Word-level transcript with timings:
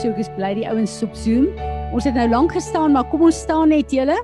So 0.00 0.08
ek 0.08 0.22
is 0.22 0.30
bly 0.32 0.54
die 0.56 0.64
ouens 0.64 0.94
op 1.04 1.12
Zoom. 1.12 1.50
Ons 1.92 2.06
het 2.08 2.14
nou 2.16 2.24
lank 2.30 2.54
gestaan, 2.56 2.94
maar 2.96 3.04
kom 3.12 3.26
ons 3.26 3.36
staan 3.36 3.68
net 3.68 3.92
julle. 3.92 4.16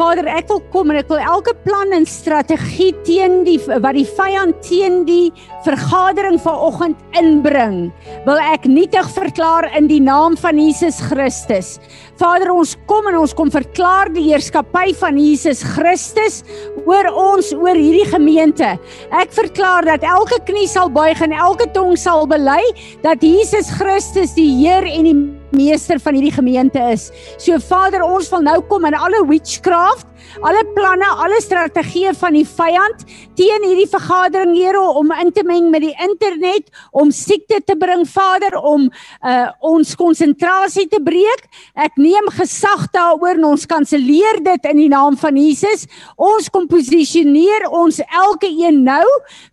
Vader, 0.00 0.24
ek 0.32 0.48
wil 0.48 0.62
kom 0.72 0.88
en 0.94 0.96
ek 0.96 1.10
wil 1.12 1.18
elke 1.20 1.52
plan 1.66 1.90
en 1.92 2.06
strategie 2.08 2.94
teen 3.04 3.42
die 3.44 3.58
wat 3.68 3.92
die 3.92 4.06
vyand 4.16 4.56
teen 4.64 5.02
die 5.04 5.28
vergadering 5.66 6.38
vanoggend 6.40 6.96
inbring, 7.20 7.90
wil 8.24 8.40
ek 8.40 8.64
nietig 8.64 9.10
verklaar 9.12 9.66
in 9.76 9.90
die 9.90 10.00
naam 10.00 10.38
van 10.40 10.56
Jesus 10.56 11.02
Christus. 11.10 11.74
Vader, 12.16 12.48
ons 12.54 12.72
kom 12.88 13.10
en 13.10 13.18
ons 13.20 13.34
kom 13.36 13.52
verklaar 13.52 14.08
die 14.14 14.24
heerskappy 14.30 14.94
van 15.02 15.20
Jesus 15.20 15.60
Christus 15.74 16.40
oor 16.86 17.10
ons, 17.12 17.52
oor 17.52 17.76
hierdie 17.76 18.08
gemeente. 18.08 18.72
Ek 19.12 19.36
verklaar 19.36 19.84
dat 19.84 20.06
elke 20.06 20.40
knie 20.48 20.68
sal 20.70 20.88
buig 20.88 21.20
en 21.20 21.36
elke 21.36 21.68
tong 21.76 21.92
sal 22.00 22.24
bely 22.30 22.62
dat 23.04 23.20
Jesus 23.20 23.68
Christus 23.76 24.32
die 24.38 24.48
Heer 24.62 24.88
en 24.88 25.10
die 25.10 25.18
meester 25.56 26.00
van 26.00 26.16
hierdie 26.16 26.34
gemeente 26.34 26.80
is. 26.92 27.10
So 27.38 27.58
Vader, 27.62 28.04
ons 28.06 28.30
wil 28.32 28.44
nou 28.46 28.60
kom 28.70 28.86
in 28.88 28.96
alle 28.96 29.20
witchcraft, 29.28 30.06
alle 30.46 30.62
planne, 30.76 31.06
alle 31.24 31.40
strategieë 31.42 32.12
van 32.18 32.36
die 32.36 32.44
vyand 32.46 33.04
teen 33.38 33.64
hierdie 33.66 33.88
vergadering, 33.90 34.52
Here, 34.54 34.80
om 34.80 35.12
in 35.14 35.32
te 35.34 35.42
meng 35.46 35.70
met 35.72 35.82
die 35.84 35.94
internet, 36.04 36.68
om 36.92 37.10
siekte 37.14 37.60
te 37.66 37.76
bring, 37.78 38.04
Vader, 38.08 38.56
om 38.58 38.86
uh, 38.86 39.48
ons 39.64 39.94
konsentrasie 39.98 40.86
te 40.90 41.00
breek. 41.02 41.46
Ek 41.74 41.96
neem 42.00 42.28
gesag 42.36 42.86
daaroor 42.94 43.40
en 43.40 43.48
ons 43.52 43.66
kanselleer 43.70 44.42
dit 44.44 44.70
in 44.70 44.84
die 44.84 44.90
naam 44.92 45.18
van 45.20 45.38
Jesus. 45.40 45.86
Ons 46.16 46.50
kom 46.52 46.68
posisioneer 46.70 47.68
ons 47.70 48.02
elke 48.06 48.50
een 48.50 48.84
nou 48.86 49.06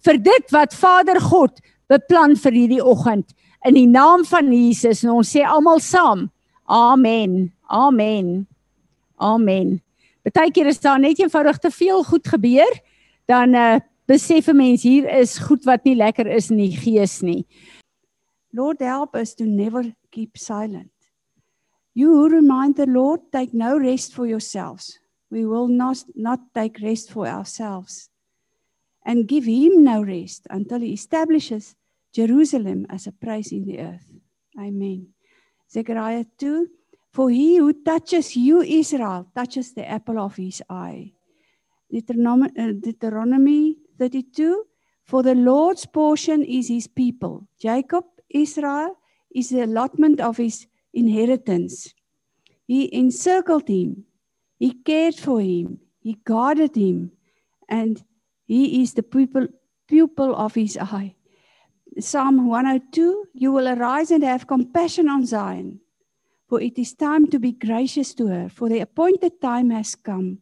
vir 0.05 0.21
dit 0.29 0.53
wat 0.55 0.75
Vader 0.77 1.21
God 1.23 1.57
beplan 1.87 2.35
vir 2.35 2.61
hierdie 2.61 2.83
oggend 2.83 3.31
in 3.65 3.73
die 3.73 3.87
naam 3.87 4.25
van 4.25 4.51
Jesus 4.53 5.03
en 5.03 5.15
ons 5.17 5.31
sê 5.35 5.43
almal 5.45 5.79
saam 5.79 6.27
amen 6.65 7.53
amen 7.67 8.47
amen. 9.17 9.77
Partykeer 10.27 10.67
is 10.67 10.81
daar 10.83 10.99
net 10.99 11.19
eenvoudig 11.19 11.57
te 11.57 11.71
veel 11.71 12.03
goed 12.03 12.27
gebeur 12.27 12.73
dan 13.25 13.55
uh, 13.55 13.79
besef 14.05 14.47
'n 14.47 14.55
mens 14.55 14.83
hier 14.83 15.09
is 15.19 15.37
goed 15.37 15.63
wat 15.63 15.83
nie 15.83 15.95
lekker 15.95 16.27
is 16.27 16.51
in 16.51 16.57
die 16.57 16.75
gees 16.75 17.21
nie. 17.21 17.45
Lord 18.53 18.79
help 18.79 19.15
us 19.15 19.33
to 19.35 19.45
never 19.45 19.83
keep 20.11 20.37
silent. 20.37 20.91
You 21.93 22.13
who 22.13 22.27
remind 22.29 22.75
the 22.75 22.85
Lord 22.85 23.31
take 23.31 23.53
no 23.53 23.77
rest 23.77 24.13
for 24.13 24.27
yourselves. 24.27 24.99
We 25.29 25.45
will 25.45 25.67
not 25.67 26.05
not 26.15 26.39
take 26.53 26.79
rest 26.81 27.11
for 27.11 27.27
ourselves. 27.27 28.09
And 29.03 29.27
give 29.27 29.45
him 29.45 29.83
no 29.83 30.03
rest 30.03 30.47
until 30.49 30.79
he 30.79 30.93
establishes 30.93 31.75
Jerusalem 32.17 32.87
as 32.89 33.05
a 33.05 33.11
praise 33.11 33.51
in 33.51 33.63
the 33.63 33.77
earth. 33.77 34.09
Amen. 34.57 35.13
Zechariah 35.69 36.25
2 36.39 36.67
For 37.13 37.29
he 37.29 37.57
who 37.57 37.73
touches 37.83 38.35
you, 38.35 38.61
Israel, 38.61 39.29
touches 39.35 39.73
the 39.73 39.87
apple 39.87 40.17
of 40.17 40.35
his 40.35 40.63
eye. 40.67 41.13
Deuteronomy, 41.91 42.49
uh, 42.57 42.73
Deuteronomy 42.73 43.77
32 43.99 44.65
For 45.03 45.21
the 45.21 45.35
Lord's 45.35 45.85
portion 45.85 46.41
is 46.43 46.69
his 46.69 46.87
people. 46.87 47.47
Jacob, 47.61 48.05
Israel, 48.29 48.97
is 49.29 49.49
the 49.49 49.65
allotment 49.65 50.19
of 50.19 50.37
his 50.37 50.65
inheritance. 50.93 51.93
He 52.65 52.89
encircled 52.97 53.67
him, 53.67 54.05
he 54.57 54.73
cared 54.73 55.15
for 55.15 55.39
him, 55.39 55.79
he 56.01 56.17
guarded 56.25 56.75
him, 56.75 57.11
and 57.69 58.03
he 58.47 58.81
is 58.81 58.95
the 58.95 59.03
pupil, 59.03 59.47
pupil 59.87 60.35
of 60.35 60.55
his 60.55 60.77
eye. 60.81 61.16
Psalm 61.99 62.47
102 62.47 63.29
You 63.33 63.51
will 63.51 63.67
arise 63.67 64.11
and 64.11 64.23
have 64.23 64.45
compassion 64.45 65.09
on 65.09 65.25
Zion, 65.25 65.79
for 66.47 66.61
it 66.61 66.77
is 66.77 66.93
time 66.93 67.27
to 67.27 67.39
be 67.39 67.51
gracious 67.51 68.13
to 68.15 68.27
her, 68.27 68.49
for 68.49 68.69
the 68.69 68.81
appointed 68.81 69.41
time 69.41 69.71
has 69.71 69.95
come. 69.95 70.39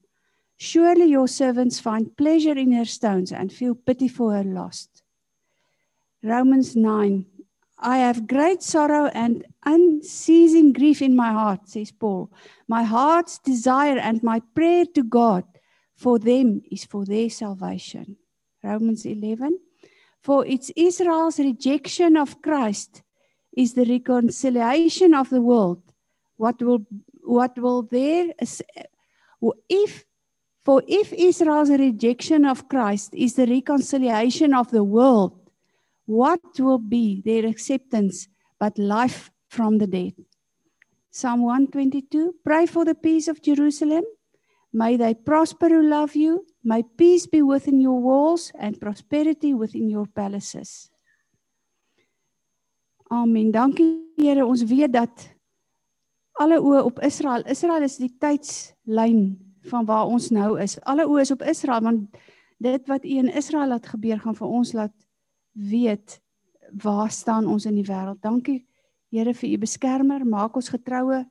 Surely 0.57 1.05
your 1.05 1.27
servants 1.27 1.79
find 1.79 2.15
pleasure 2.17 2.57
in 2.57 2.71
her 2.73 2.85
stones 2.85 3.31
and 3.31 3.51
feel 3.51 3.75
pity 3.75 4.07
for 4.07 4.33
her 4.33 4.43
lost. 4.43 5.03
Romans 6.23 6.75
9 6.75 7.25
I 7.77 7.97
have 7.97 8.27
great 8.27 8.63
sorrow 8.63 9.07
and 9.07 9.45
unceasing 9.65 10.71
grief 10.71 11.01
in 11.01 11.15
my 11.15 11.31
heart, 11.31 11.67
says 11.67 11.91
Paul. 11.91 12.31
My 12.67 12.83
heart's 12.83 13.37
desire 13.37 13.97
and 13.97 14.23
my 14.23 14.39
prayer 14.55 14.85
to 14.95 15.03
God 15.03 15.43
for 15.95 16.17
them 16.17 16.61
is 16.71 16.85
for 16.85 17.05
their 17.05 17.29
salvation. 17.29 18.15
Romans 18.63 19.05
11 19.05 19.59
For 20.25 20.43
it's 20.43 20.71
Israel's 20.75 21.37
rejection 21.37 22.17
of 22.17 22.41
Christ 22.41 23.03
is 23.55 23.75
the 23.75 23.85
reconciliation 23.85 25.13
of 25.13 25.29
the 25.29 25.39
world. 25.39 25.83
What 26.37 26.59
will 26.63 26.83
what 27.21 27.59
will 27.59 27.83
there 27.83 28.33
if 29.69 30.05
for 30.63 30.81
if 30.87 31.13
Israel's 31.13 31.69
rejection 31.69 32.43
of 32.43 32.67
Christ 32.67 33.13
is 33.13 33.35
the 33.35 33.45
reconciliation 33.45 34.55
of 34.55 34.71
the 34.71 34.83
world, 34.83 35.37
what 36.07 36.41
will 36.57 36.79
be 36.79 37.21
their 37.23 37.45
acceptance 37.45 38.27
but 38.57 38.79
life 38.79 39.29
from 39.47 39.77
the 39.77 39.85
dead? 39.85 40.15
Psalm 41.11 41.43
122 41.43 42.33
Pray 42.43 42.65
for 42.65 42.83
the 42.83 42.95
peace 42.95 43.27
of 43.27 43.43
Jerusalem. 43.43 44.03
May 44.73 44.97
they 44.97 45.13
prosper 45.13 45.69
who 45.69 45.83
love 45.83 46.15
you. 46.15 46.47
May 46.65 46.81
peace 46.81 47.27
be 47.29 47.43
within 47.45 47.79
your 47.79 48.01
walls 48.01 48.49
and 48.57 48.79
prosperity 48.79 49.53
within 49.53 49.87
your 49.87 50.07
palaces. 50.07 50.89
Amen. 53.11 53.51
Dankie 53.51 54.01
Here, 54.17 54.45
ons 54.45 54.63
weet 54.65 54.93
dat 54.95 55.27
alle 56.41 56.57
oë 56.57 56.81
op 56.87 57.01
Israel. 57.05 57.43
Israel 57.51 57.83
is 57.85 57.99
die 58.01 58.09
tydslyn 58.17 59.35
van 59.69 59.85
waar 59.85 60.09
ons 60.09 60.31
nou 60.33 60.55
is. 60.61 60.79
Alle 60.89 61.05
oë 61.05 61.21
is 61.27 61.33
op 61.35 61.43
Israel 61.45 61.85
want 61.85 62.17
dit 62.57 62.89
wat 62.89 63.05
U 63.05 63.19
in 63.21 63.29
Israel 63.29 63.69
laat 63.75 63.85
gebeur 63.91 64.23
gaan 64.23 64.37
vir 64.39 64.47
ons 64.49 64.73
laat 64.73 64.95
weet 65.53 66.17
waar 66.81 67.13
staan 67.13 67.45
ons 67.45 67.69
in 67.69 67.77
die 67.77 67.85
wêreld. 67.85 68.23
Dankie 68.25 68.63
Here 69.13 69.35
vir 69.37 69.53
U 69.53 69.61
beskermer. 69.61 70.25
Maak 70.25 70.57
ons 70.57 70.73
getroue 70.73 71.21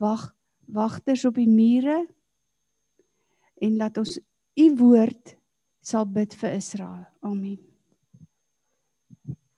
wag 0.00 0.30
wagters 0.72 1.26
op 1.28 1.36
die 1.36 1.50
mure 1.50 2.06
en 3.60 3.76
laat 3.76 3.98
ons 4.00 4.16
u 4.56 4.66
woord 4.76 5.36
sal 5.80 6.06
bid 6.06 6.34
vir 6.34 6.54
Israel. 6.56 7.04
Amen. 7.20 7.58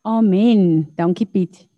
Amen. 0.03 0.92
Dankie 0.97 1.26
Piet. 1.26 1.69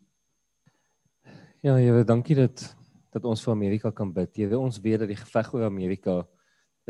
Ja, 1.61 1.75
Here, 1.77 2.05
dankie 2.05 2.37
dat 2.37 2.75
dat 3.15 3.25
ons 3.31 3.45
vir 3.45 3.53
Amerika 3.55 3.91
kan 3.95 4.11
bid. 4.13 4.33
Here, 4.37 4.59
ons 4.59 4.81
weet 4.83 5.05
dat 5.05 5.11
die 5.13 5.19
geveg 5.19 5.53
oor 5.55 5.69
Amerika 5.69 6.25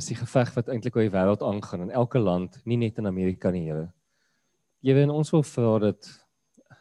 is 0.01 0.09
die 0.09 0.17
geveg 0.17 0.55
wat 0.57 0.71
eintlik 0.73 0.97
oor 0.97 1.05
die 1.05 1.13
wêreld 1.13 1.43
aangaan 1.45 1.85
in 1.85 1.93
elke 1.95 2.19
land, 2.19 2.57
nie 2.65 2.79
net 2.81 2.97
in 2.99 3.07
Amerika 3.07 3.53
nie, 3.55 3.67
Here. 3.69 3.91
Here, 4.83 5.05
en 5.05 5.13
ons 5.15 5.31
wil 5.35 5.45
vra 5.47 5.75
dat 5.85 6.09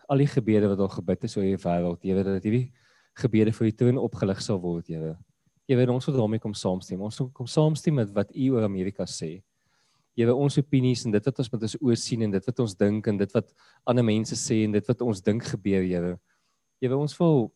al 0.10 0.24
die 0.24 0.30
gebede 0.32 0.72
wat 0.72 0.82
al 0.82 0.90
gebid 0.96 1.28
is 1.28 1.36
oor 1.38 1.46
die 1.46 1.60
wêreld, 1.60 2.02
Here, 2.08 2.24
dat 2.26 2.48
hierdie 2.48 2.72
gebede 3.20 3.54
vir 3.54 3.68
u 3.68 3.72
troon 3.82 4.02
opgelig 4.02 4.42
sal 4.42 4.62
word, 4.64 4.88
Here. 4.90 5.18
Jy 5.70 5.78
weet 5.80 5.92
ons 5.94 6.06
wil 6.10 6.18
daarmee 6.18 6.44
kom 6.44 6.54
saamstem. 6.58 7.02
Ons 7.02 7.18
wil 7.22 7.30
kom 7.36 7.48
saamstem 7.48 7.96
met 7.96 8.12
wat 8.16 8.34
u 8.36 8.50
oor 8.56 8.66
Amerika 8.68 9.06
sê. 9.08 9.38
Jy 10.14 10.28
weet 10.28 10.38
ons 10.38 10.58
opinies 10.60 11.06
en 11.08 11.14
dit 11.16 11.30
wat 11.30 11.40
ons 11.42 11.52
met 11.54 11.64
ons 11.66 11.76
oë 11.80 11.96
sien 11.98 12.26
en 12.26 12.34
dit 12.36 12.50
wat 12.50 12.60
ons 12.62 12.76
dink 12.78 13.08
en 13.10 13.18
dit 13.18 13.32
wat 13.34 13.54
ander 13.90 14.06
mense 14.06 14.38
sê 14.38 14.60
en 14.68 14.76
dit 14.76 14.90
wat 14.92 15.02
ons 15.02 15.22
dink 15.26 15.48
gebeur, 15.54 15.86
Here. 15.88 16.18
Jy 16.84 16.92
weet 16.92 17.00
ons 17.00 17.16
wil 17.18 17.48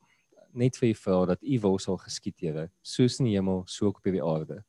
net 0.58 0.80
vir 0.80 0.90
u 0.90 0.94
vra 0.98 1.20
dat 1.34 1.44
u 1.44 1.60
wil 1.68 1.78
sal 1.84 2.00
geskied, 2.02 2.40
Here, 2.42 2.70
soos 2.82 3.20
in 3.20 3.30
die 3.30 3.36
hemel, 3.36 3.66
so 3.68 3.92
ook 3.92 4.00
op 4.00 4.10
die 4.10 4.24
aarde. 4.24 4.62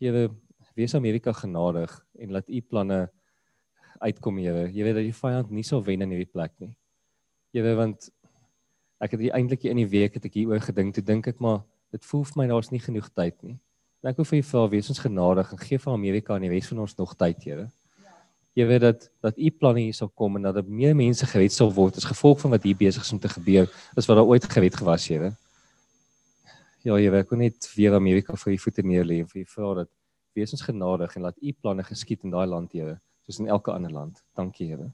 Here, 0.00 0.30
wees 0.74 0.96
Amerika 0.98 1.32
genadig 1.36 1.92
en 2.18 2.34
laat 2.34 2.48
u 2.48 2.60
planne 2.60 3.04
uitkom, 4.00 4.40
Here. 4.42 4.66
Jy 4.72 4.88
weet 4.88 4.98
dat 4.98 5.06
die 5.06 5.18
vyand 5.20 5.52
nie 5.54 5.66
sal 5.66 5.84
wen 5.84 6.02
in 6.02 6.16
hierdie 6.16 6.32
plek 6.32 6.56
nie. 6.58 6.72
Jy 7.54 7.62
weet 7.68 7.78
want 7.78 8.10
ek 9.02 9.16
het 9.16 9.30
eintlik 9.34 9.64
in 9.68 9.80
die 9.82 9.88
week 9.90 10.18
het 10.18 10.24
ek 10.24 10.36
hieroor 10.38 10.62
gedink, 10.62 10.94
toe 10.94 11.04
dink 11.04 11.28
ek 11.30 11.40
maar 11.42 11.62
dit 11.94 12.04
voel 12.10 12.24
vir 12.26 12.40
my 12.40 12.46
daar's 12.50 12.70
nie 12.72 12.82
genoeg 12.82 13.08
tyd 13.14 13.36
nie. 13.42 13.56
En 14.02 14.10
ek 14.10 14.18
wil 14.20 14.28
vir 14.28 14.40
u 14.40 14.44
vra 14.50 14.66
wees 14.72 14.90
ons 14.92 15.00
genadig 15.00 15.52
en 15.54 15.60
gee 15.62 15.80
vir 15.80 15.92
Amerika 15.94 16.36
en 16.36 16.44
die 16.44 16.52
res 16.52 16.68
van 16.70 16.82
ons 16.84 16.96
nog 16.98 17.14
tyd, 17.16 17.40
Here. 17.46 17.68
Jy 18.54 18.66
weet 18.68 18.82
dat 18.84 19.06
dat 19.24 19.38
u 19.38 19.50
planne 19.50 19.80
hier 19.82 19.96
sal 19.96 20.10
kom 20.14 20.36
en 20.38 20.44
dat 20.46 20.58
daar 20.58 20.66
meer 20.68 20.94
mense 20.94 21.26
gered 21.26 21.52
sal 21.52 21.72
word 21.74 21.96
as 21.98 22.06
gevolg 22.06 22.42
van 22.44 22.52
wat 22.54 22.62
hier 22.62 22.76
besig 22.78 23.02
is 23.02 23.12
om 23.16 23.18
te 23.18 23.30
gebeur 23.32 23.66
as 23.96 24.06
wat 24.06 24.20
daar 24.20 24.28
ooit 24.28 24.44
gered 24.44 24.76
gewas, 24.78 25.08
Here. 25.08 25.32
Ja, 26.84 26.98
jy 27.00 27.10
werk 27.10 27.32
net 27.40 27.70
weer 27.74 27.96
Amerika 27.96 28.36
vir 28.36 28.52
u 28.52 28.58
voete 28.66 28.84
neerlê 28.84 29.22
en 29.22 29.30
vir 29.30 29.42
u 29.42 29.46
vra 29.54 29.72
dat 29.80 29.90
wees 30.36 30.52
ons 30.52 30.66
genadig 30.66 31.16
en 31.16 31.24
laat 31.24 31.40
u 31.40 31.54
planne 31.56 31.86
geskied 31.86 32.28
in 32.28 32.34
daai 32.34 32.46
land, 32.46 32.76
Here, 32.76 32.98
soos 33.26 33.40
in 33.40 33.48
elke 33.48 33.72
ander 33.72 33.90
land. 33.90 34.20
Dankie, 34.36 34.68
Here. 34.68 34.92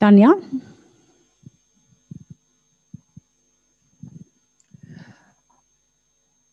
Tanya 0.00 0.34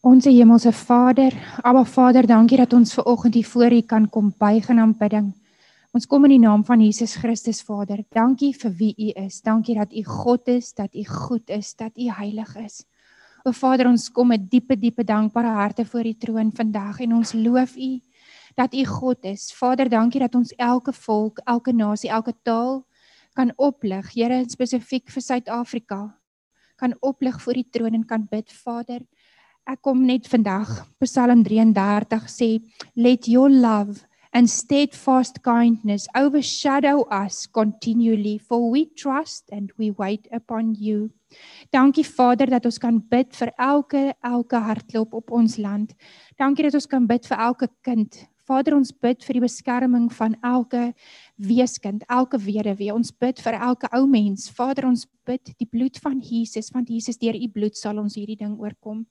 Onse 0.08 0.30
hemelse 0.32 0.72
Vader, 0.72 1.34
Abba 1.62 1.84
Vader, 1.84 2.26
dankie 2.28 2.58
dat 2.58 2.74
ons 2.74 2.94
ver 2.96 3.04
oggend 3.12 3.34
hier 3.34 3.46
voor 3.46 3.74
U 3.76 3.82
kan 3.82 4.06
kom 4.10 4.30
buig 4.40 4.70
in 4.70 4.80
aanbidding. 4.80 5.34
Ons 5.92 6.08
kom 6.08 6.24
in 6.24 6.32
die 6.32 6.40
naam 6.40 6.64
van 6.64 6.80
Jesus 6.80 7.16
Christus 7.20 7.60
Vader. 7.62 8.06
Dankie 8.16 8.54
vir 8.56 8.72
wie 8.80 8.94
U 8.96 9.10
is. 9.26 9.42
Dankie 9.44 9.76
dat 9.76 9.92
U 9.92 10.04
God 10.04 10.48
is, 10.48 10.72
dat 10.74 10.96
U 10.96 11.04
goed 11.04 11.50
is, 11.50 11.74
dat 11.76 11.92
U 12.00 12.08
heilig 12.22 12.56
is. 12.56 12.86
O 13.44 13.52
Vader, 13.52 13.90
ons 13.92 14.08
kom 14.12 14.32
met 14.32 14.46
diepe 14.48 14.78
diepe 14.80 15.04
dankbare 15.04 15.52
harte 15.58 15.84
voor 15.86 16.08
U 16.08 16.14
troon 16.14 16.54
vandag 16.56 17.04
en 17.04 17.18
ons 17.20 17.34
loof 17.36 17.76
U 17.76 18.00
dat 18.56 18.74
U 18.74 18.86
God 18.86 19.28
is. 19.28 19.52
Vader, 19.60 19.90
dankie 19.92 20.24
dat 20.24 20.40
ons 20.40 20.56
elke 20.56 20.94
volk, 20.94 21.44
elke 21.44 21.76
nasie, 21.76 22.10
elke 22.10 22.32
taal 22.48 22.86
kan 23.36 23.52
oplig. 23.58 24.16
Here, 24.16 24.40
spesifiek 24.48 25.12
vir 25.12 25.28
Suid-Afrika 25.32 26.02
kan 26.78 26.96
oplig 27.02 27.42
voor 27.42 27.58
die 27.58 27.68
troon 27.70 27.94
en 27.98 28.06
kan 28.06 28.24
bid, 28.30 28.54
Vader. 28.54 29.02
Ek 29.68 29.82
kom 29.84 30.06
net 30.08 30.30
vandag 30.32 30.70
Psalm 31.04 31.42
33 31.44 32.30
sê, 32.32 32.48
let 32.96 33.28
your 33.28 33.52
love 33.52 34.06
and 34.32 34.48
steadfast 34.48 35.42
kindness 35.44 36.06
overshadow 36.16 37.04
us 37.12 37.44
continually 37.52 38.38
for 38.38 38.72
we 38.72 38.86
trust 38.96 39.52
and 39.52 39.74
we 39.76 39.92
wait 39.92 40.24
upon 40.32 40.72
you. 40.80 41.12
Dankie 41.76 42.08
Vader 42.08 42.48
dat 42.48 42.64
ons 42.64 42.80
kan 42.80 43.02
bid 43.12 43.36
vir 43.36 43.52
elke 43.60 44.06
elke 44.24 44.64
hartklop 44.70 45.20
op 45.20 45.36
ons 45.36 45.58
land. 45.60 45.92
Dankie 46.40 46.70
dat 46.70 46.80
ons 46.80 46.88
kan 46.88 47.04
bid 47.04 47.28
vir 47.28 47.44
elke 47.50 47.68
kind. 47.84 48.24
Vader 48.48 48.78
ons 48.78 48.94
bid 48.96 49.20
vir 49.28 49.36
die 49.36 49.44
beskerming 49.44 50.08
van 50.16 50.38
elke 50.48 50.94
weeskind, 51.36 52.08
elke 52.08 52.40
weduwee. 52.40 52.94
Ons 52.96 53.12
bid 53.12 53.44
vir 53.44 53.60
elke 53.60 53.92
ou 53.92 54.06
mens. 54.08 54.48
Vader 54.48 54.88
ons 54.88 55.04
bid 55.28 55.52
die 55.60 55.68
bloed 55.68 56.00
van 56.00 56.22
Jesus, 56.24 56.72
want 56.72 56.88
Jesus 56.88 57.20
deur 57.20 57.36
u 57.36 57.50
bloed 57.52 57.76
sal 57.76 58.00
ons 58.00 58.16
hierdie 58.16 58.40
ding 58.40 58.56
oorkom. 58.56 59.04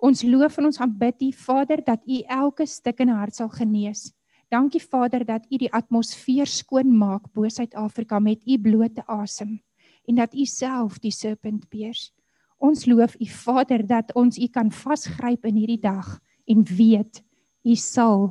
Ons 0.00 0.22
loof 0.24 0.56
en 0.58 0.70
ons 0.70 0.80
aanbid 0.80 1.26
U 1.26 1.30
Vader 1.36 1.82
dat 1.84 2.00
U 2.08 2.22
elke 2.24 2.66
stuk 2.66 3.02
in 3.04 3.12
hart 3.12 3.36
sal 3.36 3.50
genees. 3.52 4.10
Dankie 4.48 4.80
Vader 4.80 5.26
dat 5.28 5.44
U 5.52 5.58
die 5.60 5.70
atmosfeer 5.76 6.48
skoon 6.48 6.88
maak 6.96 7.28
bo 7.36 7.48
Suid-Afrika 7.48 8.18
met 8.18 8.40
U 8.48 8.56
blote 8.58 9.04
asem 9.06 9.58
en 10.08 10.16
dat 10.16 10.32
U 10.34 10.46
self 10.48 10.98
die 11.04 11.12
serpent 11.12 11.68
beers. 11.70 12.08
Ons 12.58 12.86
loof 12.88 13.14
U 13.20 13.28
Vader 13.28 13.84
dat 13.86 14.14
ons 14.16 14.40
U 14.40 14.48
kan 14.48 14.72
vasgryp 14.72 15.44
in 15.44 15.60
hierdie 15.60 15.82
dag 15.84 16.16
en 16.48 16.64
weet 16.64 17.20
U 17.68 17.76
sal 17.76 18.30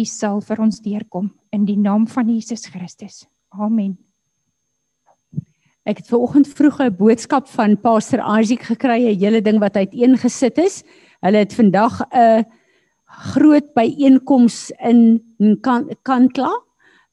U 0.00 0.04
sal 0.08 0.40
vir 0.40 0.62
ons 0.64 0.80
deurkom 0.80 1.28
in 1.52 1.68
die 1.68 1.76
naam 1.76 2.06
van 2.08 2.32
Jesus 2.32 2.64
Christus. 2.72 3.26
Amen. 3.52 3.98
Ek 5.84 6.00
het 6.00 6.08
vanoggend 6.08 6.48
vroeg 6.48 6.80
'n 6.80 6.96
boodskap 6.96 7.48
van 7.48 7.76
Pastor 7.76 8.20
Isaac 8.40 8.62
gekry, 8.62 9.12
'n 9.12 9.18
hele 9.20 9.40
ding 9.42 9.58
wat 9.58 9.76
uiteengesit 9.76 10.58
is. 10.58 10.84
Hulle 11.20 11.44
het 11.44 11.54
vandag 11.54 12.00
'n 12.10 12.44
groot 13.04 13.72
byeenkoms 13.74 14.70
in 14.78 15.20
Kantla 16.02 16.52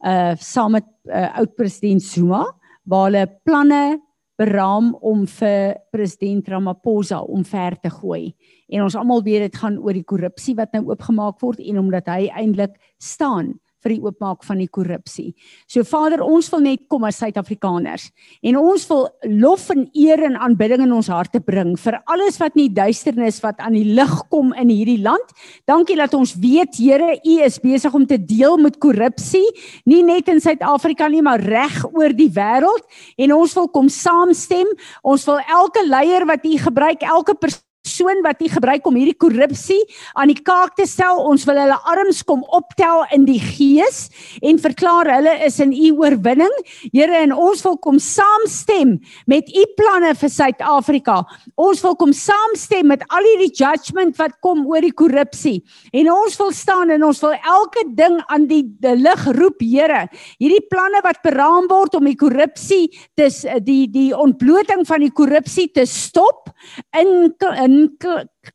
uh 0.05 0.35
saam 0.35 0.71
met 0.71 0.85
uh, 1.05 1.37
oud 1.37 1.55
president 1.55 2.03
Zuma 2.03 2.45
waar 2.83 3.03
hulle 3.03 3.39
planne 3.43 4.01
beraam 4.37 4.93
om 5.01 5.25
vir 5.27 5.75
president 5.91 6.47
Ramaphosa 6.47 7.19
omver 7.21 7.79
te 7.81 7.89
gooi. 7.89 8.35
En 8.69 8.83
ons 8.83 8.95
almal 8.95 9.23
weet 9.23 9.39
dit 9.39 9.55
gaan 9.55 9.79
oor 9.79 9.93
die 9.93 10.05
korrupsie 10.05 10.55
wat 10.55 10.71
nou 10.71 10.85
oopgemaak 10.91 11.41
word 11.41 11.59
en 11.59 11.79
omdat 11.79 12.07
hy 12.07 12.27
eintlik 12.29 12.77
staan 12.97 13.55
vir 13.83 13.95
die 13.95 14.01
oopmaak 14.03 14.43
van 14.47 14.61
die 14.61 14.69
korrupsie. 14.71 15.33
So 15.69 15.85
Vader, 15.87 16.23
ons 16.25 16.49
wil 16.53 16.63
net 16.65 16.85
kom 16.91 17.05
as 17.07 17.19
Suid-Afrikaners 17.21 18.09
en 18.45 18.57
ons 18.59 18.85
wil 18.89 19.05
lof 19.41 19.67
en 19.73 19.85
eer 19.97 20.23
en 20.27 20.37
aanbidding 20.47 20.85
in 20.85 20.95
ons 20.95 21.09
harte 21.11 21.41
bring 21.43 21.75
vir 21.79 21.99
alles 22.05 22.39
wat 22.41 22.57
nie 22.57 22.69
duisternis 22.73 23.39
wat 23.43 23.61
aan 23.63 23.77
die 23.77 23.85
lig 23.97 24.15
kom 24.31 24.53
in 24.57 24.71
hierdie 24.73 24.99
land. 25.03 25.35
Dankie 25.69 25.97
dat 25.99 26.15
ons 26.17 26.35
weet 26.41 26.77
Here, 26.77 27.17
U 27.17 27.35
is 27.43 27.57
besig 27.63 27.93
om 27.97 28.05
te 28.07 28.19
deel 28.21 28.57
met 28.61 28.77
korrupsie, 28.81 29.45
nie 29.89 30.03
net 30.05 30.29
in 30.31 30.41
Suid-Afrika 30.43 31.07
nie, 31.09 31.23
maar 31.25 31.41
reg 31.41 31.79
oor 31.89 32.13
die 32.15 32.29
wêreld 32.33 32.85
en 33.17 33.33
ons 33.37 33.55
wil 33.57 33.69
kom 33.73 33.89
saamstem. 33.91 34.69
Ons 35.03 35.25
wil 35.27 35.41
elke 35.45 35.83
leier 35.87 36.27
wat 36.29 36.45
U 36.45 36.57
gebruik, 36.67 37.05
elke 37.07 37.37
persoon 37.37 37.66
persoon 37.87 38.19
wat 38.25 38.41
u 38.43 38.49
gebruik 38.51 38.85
om 38.87 38.97
hierdie 38.99 39.15
korrupsie 39.15 39.79
aan 40.19 40.27
die 40.27 40.41
kaak 40.43 40.75
te 40.75 40.85
stel. 40.87 41.21
Ons 41.23 41.45
wil 41.47 41.55
hulle 41.61 41.77
arms 41.87 42.19
kom 42.27 42.43
optel 42.55 43.05
in 43.15 43.23
die 43.27 43.39
gees 43.39 44.07
en 44.43 44.59
verklaar 44.59 45.07
hulle 45.15 45.35
is 45.45 45.59
in 45.63 45.71
u 45.71 45.93
oorwinning. 46.01 46.51
Here 46.91 47.15
en 47.23 47.31
ons 47.31 47.63
wil 47.63 47.77
kom 47.79 47.99
saamstem 48.03 48.97
met 49.31 49.47
u 49.47 49.63
planne 49.79 50.13
vir 50.19 50.33
Suid-Afrika. 50.33 51.21
Ons 51.55 51.83
wil 51.85 51.95
kom 51.95 52.11
saamstem 52.11 52.91
met 52.91 53.05
al 53.07 53.23
hierdie 53.31 53.53
judgement 53.53 54.15
wat 54.19 54.35
kom 54.43 54.65
oor 54.67 54.83
die 54.83 54.93
korrupsie. 54.93 55.61
En 55.95 56.11
ons 56.11 56.35
wil 56.41 56.51
staan 56.51 56.91
en 56.91 57.07
ons 57.07 57.23
wil 57.23 57.37
elke 57.37 57.85
ding 57.95 58.19
aan 58.27 58.49
die, 58.51 58.63
die 58.83 58.95
lig 58.99 59.27
roep, 59.37 59.63
Here. 59.67 60.05
Hierdie 60.41 60.63
planne 60.69 60.99
wat 61.03 61.23
beraam 61.25 61.65
word 61.71 61.95
om 61.97 62.05
die 62.07 62.17
korrupsie 62.19 62.91
te 63.17 63.29
die 63.63 63.87
die 63.91 64.11
ontbloting 64.15 64.83
van 64.87 65.01
die 65.03 65.11
korrupsie 65.13 65.67
te 65.73 65.85
stop 65.89 66.51
in 66.97 67.33
in 67.63 67.76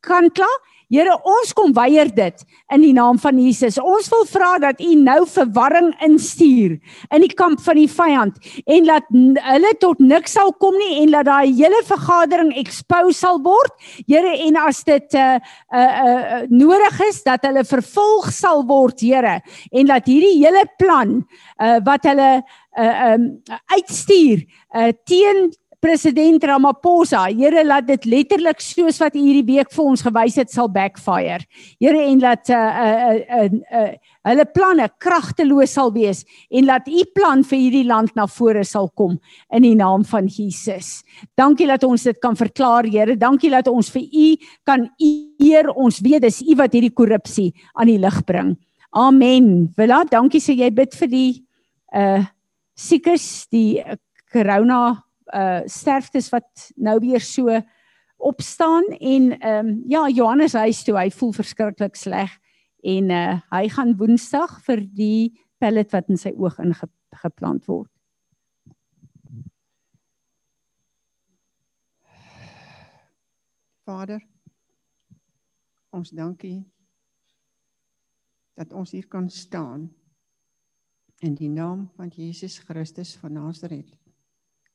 kan 0.01 0.29
klaar. 0.33 0.61
Here, 0.93 1.13
ons 1.25 1.53
kom 1.57 1.71
weier 1.73 2.11
dit 2.13 2.43
in 2.75 2.83
die 2.83 2.91
naam 2.93 3.17
van 3.17 3.39
Jesus. 3.41 3.79
Ons 3.81 4.11
wil 4.13 4.27
vra 4.29 4.51
dat 4.61 4.81
U 4.83 4.91
nou 4.99 5.23
verwarring 5.25 5.89
instuur 6.05 6.75
in 6.77 7.23
die 7.23 7.31
kamp 7.33 7.63
van 7.65 7.79
die 7.79 7.87
vyand 7.89 8.37
en 8.69 8.85
laat 8.85 9.07
hulle 9.47 9.71
tot 9.81 10.03
niks 10.03 10.35
sal 10.37 10.53
kom 10.61 10.77
nie 10.77 10.99
en 11.01 11.13
laat 11.15 11.25
daai 11.31 11.49
hele 11.49 11.79
vergadering 11.87 12.51
expose 12.61 13.17
sal 13.23 13.41
word. 13.45 13.73
Here, 14.05 14.35
en 14.45 14.59
as 14.61 14.83
dit 14.85 15.17
uh 15.17 15.39
uh, 15.73 15.79
uh 15.79 16.43
nodig 16.53 17.01
is 17.07 17.23
dat 17.25 17.47
hulle 17.47 17.65
vervolg 17.65 18.29
sal 18.35 18.61
word, 18.69 19.01
Here, 19.01 19.39
en 19.73 19.89
dat 19.89 20.05
hierdie 20.11 20.43
hele 20.43 20.67
plan 20.77 21.23
uh 21.57 21.79
wat 21.87 22.05
hulle 22.11 22.31
uh 22.77 22.93
um 23.13 23.27
uitstuur 23.73 24.45
uh 24.77 24.91
teen 25.09 25.47
president 25.83 26.43
Ramaphosa, 26.47 27.25
Here 27.27 27.63
laat 27.65 27.89
dit 27.89 28.05
letterlik 28.07 28.61
soos 28.63 29.01
wat 29.01 29.17
U 29.17 29.19
hierdie 29.19 29.43
week 29.43 29.71
vir 29.73 29.83
ons 29.83 30.03
gewys 30.05 30.37
het 30.39 30.51
sal 30.53 30.69
backfire. 30.71 31.43
Here 31.81 32.05
en 32.07 32.21
laat 32.23 32.51
uh 32.55 32.59
uh 32.85 33.17
uh, 33.41 33.49
uh 33.81 33.91
hulle 34.23 34.45
planne 34.55 34.87
kragteloos 35.03 35.73
sal 35.75 35.91
wees 35.91 36.23
en 36.47 36.69
laat 36.69 36.87
U 36.87 37.03
plan 37.11 37.43
vir 37.43 37.59
hierdie 37.59 37.83
land 37.89 38.15
na 38.15 38.29
vore 38.31 38.63
sal 38.63 38.87
kom 38.95 39.17
in 39.51 39.67
die 39.67 39.75
naam 39.75 40.07
van 40.07 40.31
Jesus. 40.31 41.01
Dankie 41.35 41.67
dat 41.67 41.83
ons 41.83 42.07
dit 42.07 42.19
kan 42.23 42.39
verklaar, 42.39 42.87
Here. 42.87 43.17
Dankie 43.19 43.51
dat 43.51 43.67
ons 43.67 43.91
vir 43.91 44.07
U 44.07 44.27
kan 44.63 44.87
eer. 45.03 45.67
Ons 45.75 45.99
weet 45.99 46.23
dis 46.23 46.41
U 46.47 46.59
wat 46.63 46.79
hierdie 46.79 46.95
korrupsie 46.95 47.51
aan 47.75 47.91
die 47.91 47.99
lig 47.99 48.23
bring. 48.23 48.55
Amen. 48.95 49.73
Willa, 49.75 50.05
dankie 50.07 50.39
sê 50.39 50.55
jy 50.55 50.71
bid 50.71 50.95
vir 50.95 51.11
die 51.11 51.31
uh 51.91 52.21
siekes, 52.73 53.49
die 53.51 53.83
corona 54.33 55.03
uh 55.33 55.61
sterftes 55.65 56.29
wat 56.33 56.71
nou 56.75 56.99
weer 56.99 57.21
so 57.21 57.61
opstaan 58.17 58.83
en 58.99 59.39
ehm 59.39 59.67
um, 59.67 59.83
ja 59.87 60.07
Johannes 60.09 60.53
huis 60.53 60.83
toe 60.83 60.97
hy 60.97 61.09
voel 61.11 61.33
verskriklik 61.33 61.95
sleg 61.95 62.31
en 62.83 63.09
uh 63.11 63.39
hy 63.51 63.67
gaan 63.69 63.97
Woensdag 63.97 64.59
vir 64.67 64.85
die 64.85 65.33
pellet 65.57 65.91
wat 65.91 66.09
in 66.09 66.17
sy 66.17 66.33
oog 66.37 66.59
ingeplant 66.59 67.67
word. 67.67 67.89
Vader 73.83 74.21
ons 75.93 76.09
dankie 76.09 76.63
dat 78.57 78.73
ons 78.73 78.91
hier 78.91 79.07
kan 79.07 79.29
staan 79.29 79.89
in 81.23 81.35
die 81.35 81.49
naam 81.49 81.89
van 81.97 82.09
Jesus 82.13 82.57
Christus 82.59 83.15
van 83.21 83.33
Nasaret 83.37 84.02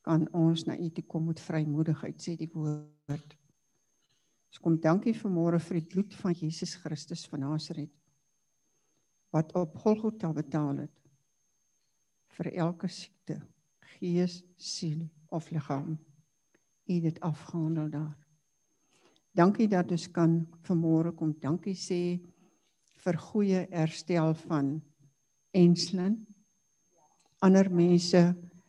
kan 0.09 0.25
ons 0.33 0.65
na 0.65 0.77
U 0.79 0.89
toe 0.95 1.05
kom 1.05 1.27
met 1.29 1.41
vrymoedigheid 1.45 2.23
sê 2.23 2.33
die 2.41 2.49
woord. 2.55 3.35
Ons 4.49 4.61
kom 4.65 4.79
dankie 4.81 5.13
vanmôre 5.13 5.61
vir 5.61 5.83
die 5.83 5.89
bloed 5.93 6.15
van 6.17 6.37
Jesus 6.37 6.79
Christus 6.81 7.27
van 7.29 7.45
Nasaret 7.45 7.93
wat 9.37 9.53
op 9.61 9.75
Golgotha 9.83 10.31
betaal 10.33 10.87
het 10.87 10.95
vir 12.39 12.49
elke 12.65 12.89
siekte, 12.89 13.37
gees, 13.99 14.39
siel 14.57 15.03
of 15.29 15.51
liggaam. 15.53 15.99
U 16.89 16.95
het 16.95 17.05
dit 17.05 17.21
afgehandel 17.21 17.91
daar. 17.93 18.17
Dankie 19.37 19.69
dat 19.69 19.93
ons 19.93 20.09
kan 20.15 20.39
vanmôre 20.65 21.13
kom 21.19 21.35
dankie 21.43 21.77
sê 21.77 22.01
vir 23.05 23.21
goeie 23.29 23.67
herstel 23.69 24.33
van 24.47 24.79
Enslin. 25.53 26.23
Ander 27.45 27.69
mense 27.69 28.23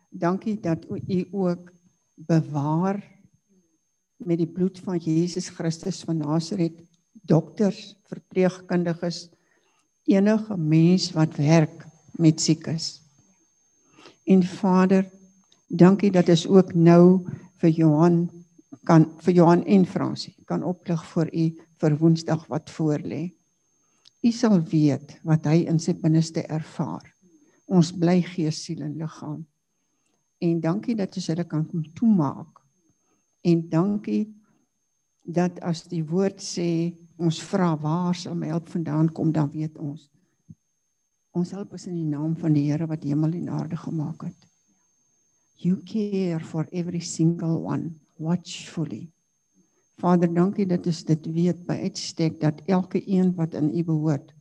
Dankie 0.09 0.59
dat 0.59 0.85
u 0.89 1.27
ook 1.31 1.71
bewaar 2.15 2.99
met 4.17 4.37
die 4.37 4.47
bloed 4.47 4.79
van 4.79 4.97
Jesus 4.97 5.49
Christus 5.49 6.01
van 6.03 6.17
Nasaret, 6.17 6.73
dokters, 7.11 7.95
verpleegkundiges, 8.09 9.29
enige 10.03 10.57
mens 10.57 11.11
wat 11.11 11.35
werk 11.35 11.85
met 12.11 12.41
siekes. 12.41 13.01
En 14.25 14.43
Vader, 14.43 15.05
dankie 15.67 16.11
dat 16.11 16.29
ons 16.29 16.47
ook 16.47 16.73
nou 16.73 17.25
vir 17.61 17.69
Johan 17.69 18.27
kan 18.83 19.05
vir 19.21 19.33
Johan 19.33 19.63
en 19.65 19.85
Fransie 19.85 20.33
kan 20.49 20.63
oplig 20.63 21.01
vir 21.13 21.29
u 21.33 21.45
vir 21.79 21.95
Woensdag 21.97 22.47
wat 22.49 22.69
voorlê. 22.73 23.29
U 24.25 24.31
sal 24.31 24.59
weet 24.71 25.15
wat 25.23 25.45
hy 25.45 25.63
in 25.69 25.79
sy 25.79 25.93
binneste 25.93 26.43
ervaar 26.49 27.05
Ons 27.69 27.91
bly 27.93 28.17
gees, 28.25 28.63
siel 28.65 28.81
en 28.81 28.95
liggaam. 28.97 29.43
En 30.39 30.59
dankie 30.63 30.95
dat 30.95 31.15
ons 31.15 31.27
hulle 31.27 31.45
kan 31.47 31.65
kom 31.67 31.83
toemaak. 31.93 32.61
En 33.43 33.63
dankie 33.69 34.27
dat 35.23 35.59
as 35.65 35.83
die 35.91 36.03
woord 36.03 36.39
sê 36.43 36.95
ons 37.19 37.41
vra 37.43 37.73
waar 37.79 38.15
sal 38.15 38.37
my 38.39 38.49
hulp 38.53 38.69
vandaan 38.71 39.11
kom, 39.11 39.33
dan 39.35 39.51
weet 39.51 39.77
ons. 39.77 40.07
Ons 41.35 41.51
help 41.53 41.75
is 41.77 41.85
in 41.87 41.97
die 41.99 42.07
naam 42.07 42.37
van 42.39 42.55
die 42.55 42.65
Here 42.69 42.87
wat 42.89 43.03
hemel 43.05 43.35
en 43.37 43.51
aarde 43.53 43.77
gemaak 43.77 44.23
het. 44.25 44.47
You 45.59 45.77
care 45.83 46.39
for 46.39 46.67
every 46.71 47.03
single 47.03 47.59
one 47.59 47.91
watchfully. 48.17 49.09
Vader, 49.99 50.31
dankie 50.31 50.65
dat 50.65 50.87
ons 50.87 51.03
dit 51.03 51.25
weet 51.35 51.65
by 51.67 51.75
uitstek 51.83 52.39
dat 52.39 52.61
elke 52.71 53.01
een 53.03 53.33
wat 53.35 53.53
in 53.59 53.73
U 53.75 53.83
behoort 53.83 54.31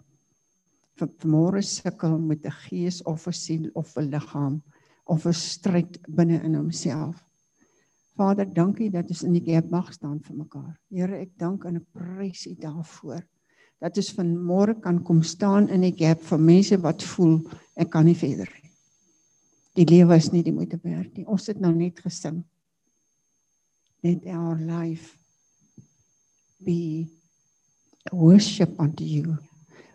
vir 0.99 1.11
môre 1.31 1.63
sukkel 1.63 2.17
met 2.19 2.47
'n 2.47 2.55
gees 2.65 3.03
of 3.03 3.27
'n 3.27 3.33
siel 3.33 3.71
of 3.75 3.97
'n 3.97 4.11
liggaam 4.11 4.63
of 5.09 5.27
'n 5.27 5.33
stryd 5.33 5.99
binne 6.09 6.43
in 6.45 6.55
homself. 6.55 7.25
Vader, 8.19 8.47
dankie 8.55 8.91
dat 8.91 9.09
ons 9.09 9.23
in 9.23 9.33
die 9.33 9.45
gap 9.47 9.71
mag 9.71 9.93
staan 9.93 10.21
vir 10.21 10.37
mekaar. 10.37 10.75
Here, 10.91 11.21
ek 11.23 11.39
dank 11.39 11.65
en 11.65 11.77
ek 11.77 11.87
prys 11.95 12.47
U 12.47 12.55
daarvoor 12.55 13.23
dat 13.79 13.97
ons 13.97 14.11
van 14.17 14.33
môre 14.35 14.75
kan 14.83 14.99
kom 15.07 15.23
staan 15.23 15.69
in 15.69 15.85
die 15.87 15.95
gap 15.95 16.23
vir 16.27 16.41
mense 16.43 16.77
wat 16.83 17.03
voel 17.15 17.39
ek 17.79 17.93
kan 17.95 18.05
nie 18.05 18.17
verder 18.19 18.51
nie. 18.51 18.73
Die 19.79 19.87
lewe 19.87 20.17
is 20.19 20.33
nie 20.33 20.43
die 20.43 20.53
moeite 20.53 20.81
werd 20.83 21.15
nie. 21.15 21.27
Ons 21.27 21.47
het 21.47 21.61
nou 21.63 21.71
net 21.73 22.01
gesing. 22.03 22.43
Let 24.03 24.27
our 24.27 24.59
life 24.59 25.15
be 26.59 27.07
worship 28.11 28.75
unto 28.81 29.05
you. 29.05 29.39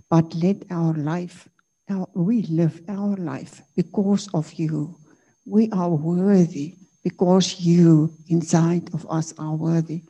But 0.09 0.33
let 0.33 0.63
our 0.71 0.95
life 0.95 1.49
our, 1.89 2.07
we 2.13 2.43
live 2.43 2.81
our 2.87 3.17
life 3.17 3.61
because 3.75 4.29
of 4.33 4.53
you. 4.53 4.95
We 5.45 5.69
are 5.71 5.89
worthy 5.89 6.75
because 7.03 7.59
you 7.59 8.13
inside 8.27 8.89
of 8.93 9.05
us 9.09 9.33
are 9.37 9.55
worthy. 9.55 10.01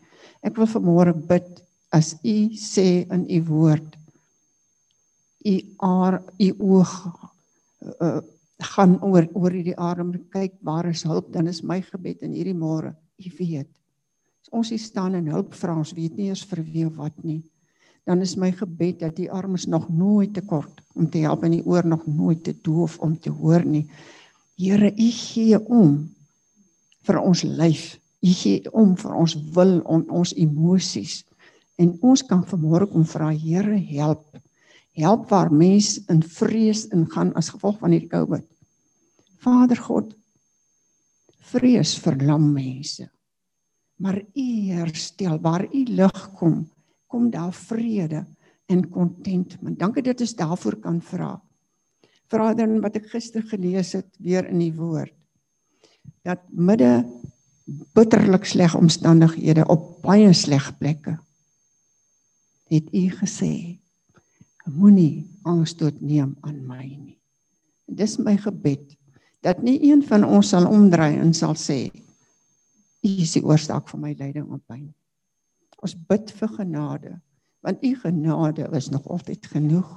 Ek 0.44 0.58
wil 0.58 0.70
vanmôre 0.70 1.14
bid 1.14 1.64
as 1.94 2.16
u 2.26 2.38
sê 2.58 3.06
in 3.14 3.26
u 3.30 3.40
woord 3.48 3.98
u 5.46 5.56
aar 5.78 6.22
u 6.40 6.50
oog 6.60 6.92
uh, 8.02 8.22
gaan 8.74 8.98
oor 9.04 9.28
oor 9.34 9.52
hierdie 9.52 9.78
arm 9.78 10.14
kyk 10.34 10.56
waar 10.66 10.90
is 10.90 11.04
hulp 11.08 11.32
dan 11.34 11.48
is 11.52 11.62
my 11.62 11.82
gebed 11.82 12.24
in 12.24 12.36
hierdie 12.38 12.58
môre 12.58 12.94
u 13.20 13.32
weet 13.40 13.70
as 14.44 14.54
ons 14.60 14.72
hier 14.74 14.82
staan 14.82 15.20
en 15.20 15.32
hulp 15.36 15.54
vra 15.60 15.76
ons 15.76 15.94
weet 15.98 16.16
nie 16.18 16.30
eers 16.32 16.46
vir 16.50 16.64
wie 16.70 16.86
of 16.88 16.96
wat 17.02 17.18
nie 17.24 17.42
dan 18.08 18.24
is 18.24 18.36
my 18.40 18.52
gebed 18.52 19.04
dat 19.04 19.16
die 19.20 19.30
arm 19.32 19.56
is 19.60 19.68
nog 19.68 19.90
nooit 19.90 20.34
te 20.34 20.44
kort 20.48 20.82
om 20.96 21.10
te 21.10 21.24
help 21.28 21.44
en 21.44 21.58
die 21.58 21.66
oor 21.66 21.86
nog 21.88 22.08
nooit 22.08 22.44
te 22.48 22.56
doof 22.64 22.98
om 23.04 23.18
te 23.20 23.32
hoor 23.32 23.66
nie 23.68 23.86
Here 24.60 24.92
u 24.92 25.10
gee 25.12 25.60
om 25.60 25.98
vir 27.04 27.20
ons 27.20 27.44
lyf. 27.44 27.98
U 28.24 28.32
gee 28.32 28.72
om 28.72 28.96
vir 28.98 29.16
ons 29.20 29.36
wil 29.56 29.80
en 29.92 30.06
ons 30.10 30.34
emosies. 30.40 31.24
En 31.82 31.96
ons 32.06 32.24
kan 32.30 32.44
vanmôre 32.48 32.88
kom 32.92 33.06
vra 33.08 33.32
Here 33.34 33.78
help. 33.90 34.28
Help 34.94 35.30
waar 35.32 35.50
mense 35.52 36.04
in 36.14 36.22
vrees 36.22 36.86
ingaan 36.94 37.34
as 37.40 37.50
gevolg 37.50 37.80
van 37.82 37.96
hierdie 37.96 38.12
COVID. 38.12 38.46
Vader 39.42 39.80
God, 39.82 40.14
vrees 41.50 41.96
verlam 42.00 42.52
mense. 42.54 43.10
Maar 44.00 44.22
U 44.22 44.46
herstel 44.70 45.40
waar 45.42 45.66
U 45.66 45.84
lig 45.90 46.22
kom, 46.38 46.62
kom 47.08 47.30
daar 47.34 47.54
vrede 47.54 48.24
en 48.70 48.86
contentment. 48.90 49.80
Dankie 49.80 50.04
dat 50.06 50.22
ons 50.22 50.36
daarvoor 50.36 50.78
kan 50.82 51.02
vra. 51.02 51.34
Vader, 52.34 52.80
wat 52.82 52.96
ek 52.98 53.12
gister 53.12 53.44
gelees 53.46 53.94
het 53.94 54.10
weer 54.18 54.48
in 54.50 54.62
die 54.62 54.74
woord 54.74 55.14
dat 56.24 56.42
midde 56.50 57.04
bitterlik 57.96 58.46
sleg 58.48 58.76
omstandighede 58.76 59.66
op 59.72 60.02
baie 60.04 60.32
sleg 60.36 60.72
plekke 60.80 61.18
het 62.72 62.90
u 62.90 63.04
gesê 63.20 63.54
moenie 64.66 65.28
aanstoot 65.44 66.00
neem 66.02 66.34
aan 66.48 66.62
my 66.68 66.86
nie. 66.88 67.18
Dis 67.86 68.16
my 68.18 68.36
gebed 68.40 68.96
dat 69.44 69.60
nie 69.64 69.78
een 69.92 70.04
van 70.08 70.24
ons 70.24 70.54
sal 70.56 70.68
omdraai 70.68 71.20
en 71.20 71.34
sal 71.36 71.56
sê 71.60 71.86
u 73.04 73.12
is 73.20 73.36
die 73.36 73.44
oorsaak 73.44 73.90
van 73.92 74.04
my 74.04 74.14
lyding 74.16 74.48
en 74.48 74.64
pyn. 74.64 74.88
Ons 75.84 75.96
bid 76.10 76.32
vir 76.40 76.56
genade 76.58 77.14
want 77.64 77.84
u 77.84 77.94
genade 78.00 78.68
is 78.76 78.90
nog 78.92 79.08
altyd 79.08 79.46
genoeg 79.52 79.92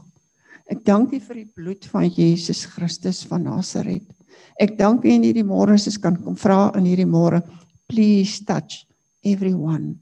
ek 0.71 0.85
dank 0.85 1.13
u 1.15 1.21
vir 1.21 1.43
die 1.43 1.51
bloed 1.55 1.87
van 1.93 2.09
Jesus 2.11 2.65
Christus 2.67 3.25
van 3.29 3.47
Nasaret 3.47 4.17
Ek 4.57 4.77
dank 4.79 5.05
U 5.05 5.11
in 5.13 5.25
hierdie 5.27 5.45
môre 5.45 5.77
as 5.77 5.87
ons 5.91 5.99
kan 6.01 6.17
kom 6.17 6.37
vra 6.41 6.71
in 6.79 6.87
hierdie 6.89 7.09
môre, 7.09 7.43
please 7.91 8.41
touch 8.49 8.87
everyone. 9.25 9.99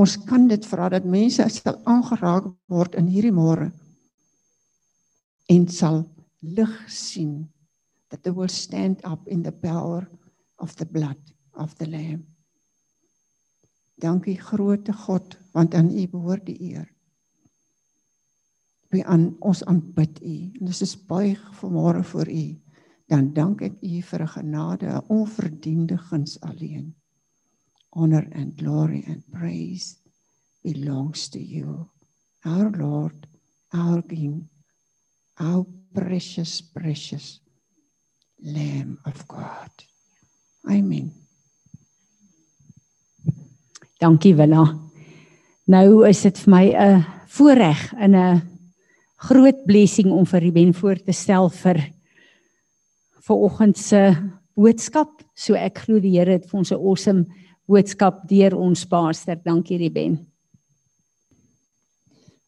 Ons 0.00 0.16
kan 0.24 0.46
dit 0.48 0.64
vra 0.70 0.88
dat 0.88 1.04
mense 1.04 1.44
sal 1.52 1.76
aangeraak 1.84 2.48
word 2.72 2.96
in 2.96 3.10
hierdie 3.12 3.34
môre 3.36 3.68
en 5.52 5.66
sal 5.68 6.06
lig 6.40 6.72
sien 6.88 7.42
that 8.08 8.22
they 8.24 8.32
will 8.32 8.48
stand 8.48 9.04
up 9.04 9.28
in 9.28 9.44
the 9.44 9.52
power 9.52 10.08
of 10.56 10.72
the 10.80 10.88
blood 10.88 11.20
of 11.52 11.76
the 11.76 11.86
lamb. 11.86 12.24
Dankie 14.00 14.40
groote 14.40 14.96
God 15.04 15.36
want 15.52 15.76
aan 15.76 15.92
U 15.92 16.06
behoort 16.08 16.48
die 16.48 16.56
eer 16.72 16.88
wie 18.90 19.04
aan 19.06 19.36
ons 19.38 19.64
aanbid 19.64 20.20
u. 20.22 20.36
En 20.60 20.66
dis 20.70 20.82
is 20.82 20.96
buig 21.06 21.40
vanmôre 21.60 22.02
voor 22.04 22.30
u. 22.30 22.60
Dan 23.10 23.32
dank 23.34 23.62
ek 23.62 23.82
u 23.82 24.02
vir 24.02 24.22
'n 24.22 24.28
genade, 24.28 24.86
'n 24.86 25.04
onverdiende 25.08 25.98
guns 25.98 26.40
alleen. 26.40 26.94
Honor 27.90 28.28
and 28.34 28.54
glory 28.56 29.04
and 29.06 29.22
praise 29.30 29.96
belongs 30.62 31.28
to 31.28 31.38
you, 31.38 31.88
our 32.44 32.70
Lord, 32.70 33.26
our 33.72 34.02
King, 34.02 34.48
our 35.40 35.66
precious 35.92 36.60
precious 36.60 37.40
Lamb 38.42 38.98
of 39.04 39.26
God. 39.28 39.72
Amen. 40.68 41.12
Dankie 43.98 44.34
Willa. 44.34 44.64
Nou 45.64 46.06
is 46.08 46.22
dit 46.22 46.38
vir 46.38 46.50
my 46.50 46.64
'n 46.72 47.04
voorreg 47.26 47.92
in 47.92 48.14
'n 48.14 48.49
groot 49.20 49.64
blessing 49.68 50.12
om 50.12 50.26
vir 50.28 50.46
Ruben 50.46 50.74
voor 50.74 51.00
te 51.04 51.12
stel 51.12 51.50
vir 51.60 51.80
vir 53.20 53.42
oggend 53.46 53.78
se 53.78 54.00
boodskap. 54.56 55.12
So 55.36 55.54
ek 55.58 55.84
glo 55.84 56.00
die 56.00 56.16
Here 56.16 56.38
het 56.38 56.48
vir 56.48 56.58
ons 56.58 56.72
'n 56.72 56.80
awesome 56.80 57.26
boodskap 57.68 58.28
deur 58.28 58.56
ons 58.56 58.84
pastor. 58.84 59.36
Dankie 59.36 59.78
Ruben. 59.78 60.18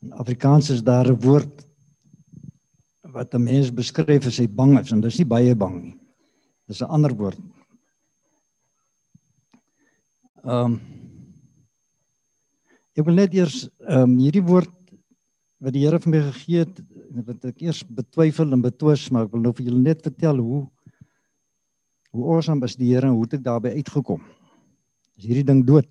In 0.02 0.12
Afrikaans 0.12 0.70
is 0.70 0.82
daar 0.82 1.06
'n 1.06 1.20
woord 1.20 1.66
wat 3.12 3.34
'n 3.34 3.44
mens 3.44 3.70
beskryf 3.70 4.26
as 4.26 4.38
hy 4.38 4.46
bang 4.46 4.78
is 4.80 4.92
en 4.92 5.00
dis 5.00 5.18
nie 5.18 5.26
baie 5.28 5.54
bang 5.54 5.82
nie. 5.82 6.00
Dis 6.66 6.80
'n 6.80 6.90
ander 6.90 7.14
woord. 7.14 7.38
Ehm 10.44 10.64
um, 10.64 10.80
Ek 12.92 13.06
wil 13.06 13.14
net 13.14 13.32
eers 13.32 13.68
ehm 13.88 14.02
um, 14.02 14.18
hierdie 14.20 14.44
woord 14.44 14.81
wat 15.62 15.74
die 15.76 15.84
Here 15.84 16.00
vir 16.02 16.10
my 16.10 16.20
gegee 16.32 16.64
het 16.64 16.78
wat 17.26 17.44
ek 17.52 17.60
eers 17.62 17.82
betwyfel 17.86 18.54
en 18.54 18.64
betwis 18.64 19.04
maar 19.14 19.28
ek 19.28 19.34
wil 19.34 19.44
nou 19.44 19.52
vir 19.54 19.68
julle 19.68 19.82
net 19.82 20.02
vertel 20.02 20.40
hoe 20.42 20.62
hoe 22.12 22.24
awesome 22.34 22.66
is 22.66 22.74
die 22.76 22.90
Here 22.90 23.06
en 23.06 23.14
hoe 23.16 23.24
het 23.24 23.38
ek 23.38 23.44
daarbey 23.46 23.78
uitgekom. 23.78 24.20
Is 25.16 25.28
hierdie 25.30 25.46
ding 25.48 25.62
dood? 25.64 25.88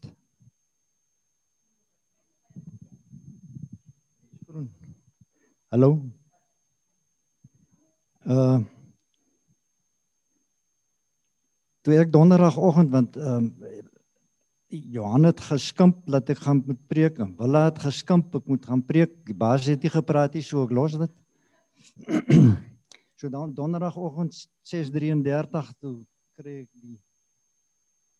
Hallo? 5.71 5.95
Uh 8.27 8.59
Toe 11.81 11.95
ek 11.97 12.11
donderdagoggend 12.13 12.91
want 12.93 13.15
ehm 13.17 13.47
um, 13.47 13.87
Johan 14.71 15.27
het 15.27 15.41
geskimp 15.43 16.05
dat 16.07 16.29
ek 16.31 16.39
gaan 16.45 16.61
moet 16.63 16.79
preek 16.87 17.17
en 17.19 17.33
Willa 17.35 17.65
het 17.67 17.79
geskimp 17.83 18.35
ek 18.39 18.45
moet 18.47 18.65
gaan 18.65 18.83
preek. 18.87 19.17
Die 19.27 19.35
baas 19.35 19.67
het 19.67 19.83
nie 19.83 19.91
gepraat 19.91 20.37
nie, 20.37 20.43
so 20.47 20.63
ek 20.63 20.71
los 20.71 20.95
dit. 20.95 21.15
so 23.19 23.29
dan 23.29 23.51
donderdagoggend 23.53 24.37
6:33 24.63 25.73
toe 25.79 25.95
kry 26.39 26.61
ek 26.63 26.69
die 26.79 26.95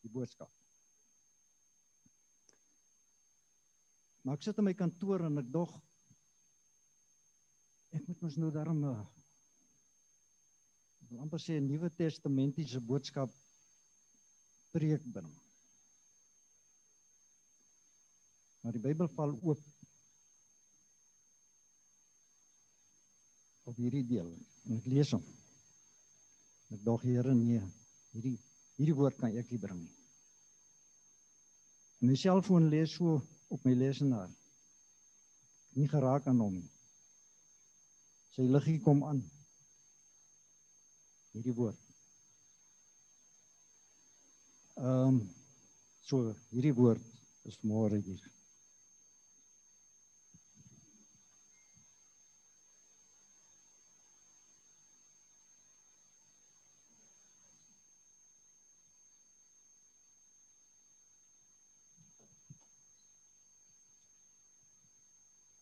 die 0.01 0.11
boodskap. 0.11 0.49
Maar 4.21 4.35
ek 4.35 4.43
sit 4.43 4.59
in 4.59 4.67
my 4.67 4.73
kantoor 4.75 5.23
en 5.29 5.39
ek 5.39 5.47
dog 5.53 5.71
ek 7.95 8.07
moet 8.07 8.21
mos 8.23 8.35
nou 8.39 8.51
daarom 8.51 8.83
uh, 8.91 8.99
amper 11.19 11.39
sê 11.39 11.59
'n 11.59 11.67
Nuwe 11.67 11.89
Testamentiese 11.95 12.79
boodskap 12.83 13.31
preek 14.71 15.03
binne. 15.15 15.50
Maar 18.61 18.75
die 18.77 18.83
Bybel 18.83 19.09
val 19.15 19.33
oop. 19.41 19.61
op 23.71 23.77
hierdie 23.79 24.05
deel 24.07 24.27
en 24.67 24.77
ek 24.77 24.87
lees 24.91 25.13
hom. 25.15 25.23
Ek 26.75 26.81
dog 26.85 27.03
Here 27.05 27.33
nee, 27.35 27.61
hierdie 28.15 28.37
hierdie 28.77 28.95
woord 28.97 29.17
kan 29.19 29.35
ek 29.37 29.51
nie 29.53 29.59
bring 29.61 29.81
nie. 29.83 29.97
My 32.01 32.15
selfoon 32.17 32.69
lees 32.71 32.95
so 32.97 33.19
op 33.53 33.67
my 33.67 33.75
lesenaar. 33.77 34.31
Nie 35.77 35.87
geraak 35.91 36.25
aan 36.27 36.41
hom 36.41 36.55
nie. 36.57 36.71
Sy 38.33 38.47
liggie 38.47 38.79
kom 38.83 39.03
aan. 39.05 39.21
Hierdie 41.35 41.55
woord. 41.55 41.79
Ehm 44.81 45.21
um, 45.21 45.21
so 46.09 46.33
hierdie 46.49 46.75
woord 46.75 47.05
is 47.47 47.59
môre 47.63 48.01
hier. 48.01 48.31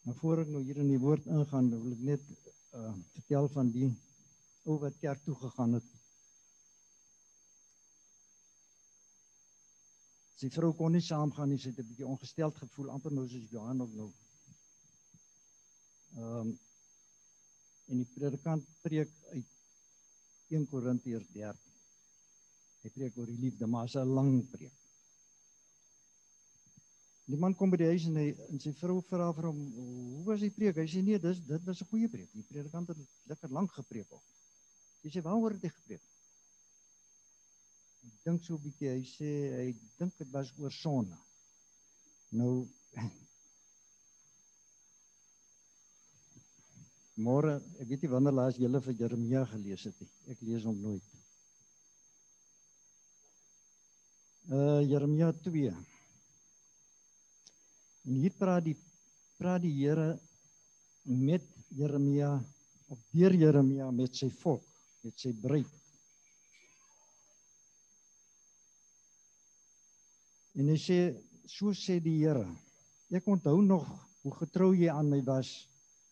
Maar 0.09 0.17
voor 0.17 0.39
ek 0.41 0.47
nou 0.49 0.59
hier 0.65 0.77
in 0.81 0.87
die 0.89 0.97
woord 0.97 1.27
ingaan, 1.29 1.67
wil 1.69 1.91
ek 1.93 1.99
net 2.01 2.29
uh 2.77 2.93
vertel 3.13 3.47
van 3.53 3.67
die 3.69 3.89
ou 4.65 4.79
wat 4.81 4.95
kerk 5.03 5.21
toe 5.21 5.35
gegaan 5.37 5.75
het. 5.77 5.91
Sy 10.41 10.49
vrou 10.55 10.71
kon 10.79 10.97
nie 10.97 11.03
saamgaan 11.05 11.53
nie, 11.53 11.59
sy 11.61 11.69
het 11.69 11.83
'n 11.83 11.87
bietjie 11.91 12.09
ongesteld 12.09 12.57
gevoel, 12.57 12.89
amper 12.95 13.13
nou 13.13 13.27
soos 13.29 13.53
Johan 13.53 13.85
ook 13.85 13.93
nou. 14.01 14.09
Ehm 16.17 16.41
um, 16.41 16.51
en 17.93 18.01
die 18.01 18.09
predikant 18.17 18.65
preek 18.81 19.13
uit 19.35 19.55
1 20.57 20.69
Korintiërs 20.73 21.29
13. 21.37 21.77
Hy 22.81 22.95
preek 22.97 23.21
oor 23.21 23.29
die 23.29 23.41
liefde, 23.45 23.69
maar 23.69 23.85
dit 23.85 23.93
is 23.93 24.01
'n 24.01 24.17
lang 24.17 24.33
preek. 24.57 24.88
Die 27.29 27.37
man 27.37 27.53
kom 27.53 27.69
by 27.69 27.77
die 27.77 27.91
huis 27.91 28.07
en 28.09 28.15
hy 28.17 28.29
en 28.49 28.59
sy 28.61 28.71
vrou 28.79 28.99
vra 29.05 29.27
vir 29.37 29.45
hom, 29.51 29.59
"Hoe 29.75 30.25
was 30.25 30.41
die 30.41 30.49
preek?" 30.49 30.77
Hy 30.81 30.87
sê, 30.89 31.03
"Nee, 31.03 31.19
dis 31.19 31.39
dit 31.39 31.63
was 31.65 31.81
'n 31.81 31.89
goeie 31.91 32.09
preek. 32.09 32.31
Die 32.33 32.43
predikant 32.43 32.87
het 32.87 32.97
lekker 33.25 33.49
lank 33.49 33.71
gepreek 33.71 34.11
ook." 34.11 34.23
Sy 35.01 35.09
sê, 35.09 35.21
"Waaroor 35.21 35.51
het 35.51 35.61
hy 35.61 35.69
gepreek?" 35.69 36.01
Ek 38.07 38.13
dink 38.23 38.43
so 38.43 38.55
'n 38.55 38.61
bietjie, 38.63 38.89
hy 38.89 39.03
sê 39.03 39.29
hy 39.59 39.75
dink 39.97 40.17
dit 40.17 40.29
was 40.31 40.53
oor 40.57 40.71
sonde. 40.71 41.17
Nou 42.31 42.67
Môre, 47.19 47.61
ek 47.79 47.87
weet 47.89 48.01
nie 48.01 48.09
wanneer 48.09 48.31
laas 48.31 48.55
julle 48.55 48.79
vir 48.81 48.93
Jeremia 48.93 49.45
gelees 49.45 49.83
het 49.83 49.99
nie. 49.99 50.09
Ek 50.31 50.41
lees 50.41 50.63
hom 50.63 50.81
nooit. 50.81 51.03
Uh 54.47 54.81
Jeremia 54.87 55.33
2 55.43 55.98
En 58.07 58.15
hier 58.15 58.35
praat 58.37 58.63
die 58.69 58.77
praat 59.39 59.63
die 59.63 59.73
Here 59.75 60.17
met 61.03 61.45
Jeremia 61.75 62.33
of 62.91 62.99
deur 63.13 63.35
Jeremia 63.35 63.89
met 63.95 64.15
sy 64.17 64.27
volk, 64.41 64.65
met 65.05 65.15
sy 65.19 65.31
bruid. 65.31 65.75
En 70.59 70.67
hy 70.67 70.77
sê 70.81 70.99
so 71.47 71.71
sê 71.77 71.99
die 72.03 72.17
Here. 72.19 72.45
Ek 73.15 73.27
onthou 73.31 73.61
nog 73.63 73.87
hoe 74.21 74.33
getrou 74.41 74.73
jy 74.75 74.89
aan 74.91 75.09
my 75.09 75.21
was 75.25 75.53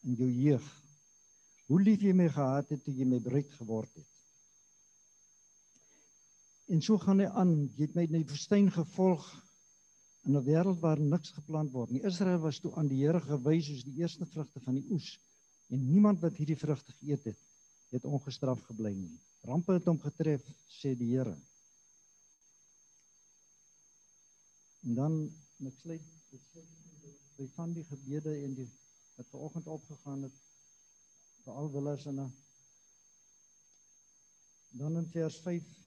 in 0.07 0.15
jou 0.15 0.29
jeug. 0.31 0.67
Hoe 1.67 1.81
lief 1.83 2.05
jy 2.05 2.13
my 2.15 2.29
gehad 2.31 2.69
het 2.71 2.83
toe 2.85 2.95
jy 2.95 3.05
my 3.05 3.19
bruid 3.23 3.49
geword 3.59 3.91
het. 3.99 4.07
En 6.71 6.81
so 6.83 6.99
gaan 6.99 7.21
hy 7.23 7.27
aan, 7.27 7.53
jy 7.75 7.87
het 7.87 7.95
my 7.95 8.07
in 8.07 8.17
die 8.21 8.27
woestyn 8.27 8.71
gevolg 8.71 9.27
in 10.27 10.35
'n 10.35 10.43
wêreld 10.43 10.79
waar 10.83 10.99
niks 10.99 11.31
geplant 11.31 11.71
word 11.71 11.91
nie. 11.91 12.03
Israel 12.03 12.39
was 12.39 12.59
toe 12.59 12.73
aan 12.75 12.87
die 12.87 12.99
Here 13.03 13.21
gewys 13.21 13.65
soos 13.65 13.83
die 13.83 13.97
eerste 14.01 14.25
vrugte 14.25 14.59
van 14.59 14.75
die 14.75 14.87
oes 14.91 15.19
en 15.71 15.85
niemand 15.91 16.19
wat 16.21 16.35
hierdie 16.35 16.59
vrugte 16.59 16.91
geëet 16.99 17.23
het, 17.31 17.39
het 17.95 18.05
ongestraf 18.05 18.61
gebly 18.69 18.93
nie. 18.95 19.19
Rampe 19.47 19.73
het 19.73 19.87
hom 19.87 19.99
getref, 19.99 20.43
sê 20.79 20.95
die 20.99 21.13
Here. 21.13 21.35
En 24.83 24.95
dan 24.99 25.15
ek 25.67 25.79
sluit 25.79 26.03
ek 26.35 26.43
sluit 26.51 26.75
by 27.37 27.47
van 27.55 27.73
die 27.73 27.85
gebede 27.87 28.35
en 28.43 28.53
die 28.59 28.67
wat 29.15 29.31
vanoggend 29.31 29.67
opgegaan 29.67 30.27
het 30.27 30.43
vir 31.45 31.53
al 31.53 31.71
willers 31.71 32.05
en 32.11 32.19
dan 34.77 34.97
in 34.97 35.07
vers 35.15 35.39
5 35.47 35.86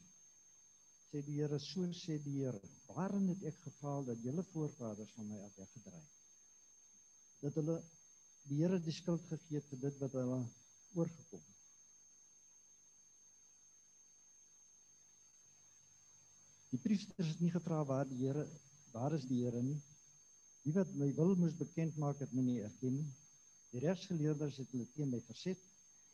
sê 1.11 1.23
die 1.27 1.41
Here 1.41 1.59
so 1.59 1.83
sê 1.91 2.19
die 2.23 2.39
Here 2.39 2.61
waarin 2.87 3.29
het 3.33 3.43
ek 3.51 3.57
gefaal 3.67 4.05
dat 4.07 4.23
julle 4.23 4.45
voorvaders 4.53 5.11
van 5.17 5.27
my 5.29 5.39
af 5.43 5.57
weggedraai 5.59 6.07
dat 7.43 7.57
hulle 7.59 7.77
die 8.49 8.61
Here 8.63 8.79
die 8.83 8.95
skuld 8.95 9.25
gegee 9.31 9.59
het 9.59 9.67
vir 9.73 9.81
dit 9.87 10.03
wat 10.03 10.15
hulle 10.19 10.41
oorgekom 10.95 11.41
het. 11.41 11.57
Die 16.71 16.79
priesters 16.83 17.33
het 17.33 17.41
nie 17.43 17.51
gevra 17.51 17.83
waar 17.87 18.07
die 18.09 18.21
Here 18.23 18.47
waar 18.95 19.15
is 19.17 19.27
die 19.27 19.43
Here 19.45 19.63
nie. 19.63 19.79
Die 20.67 20.75
wat 20.77 20.91
my 20.99 21.11
wil 21.17 21.35
moes 21.39 21.57
bekend 21.59 21.99
maak 21.99 22.21
het 22.23 22.33
my 22.35 22.45
nie 22.45 22.61
erken 22.63 23.01
nie. 23.01 23.11
Die 23.75 23.83
regsgeleerdes 23.83 24.59
het 24.63 24.71
hulle 24.75 24.87
teen 24.95 25.11
my 25.11 25.21
verset. 25.27 25.59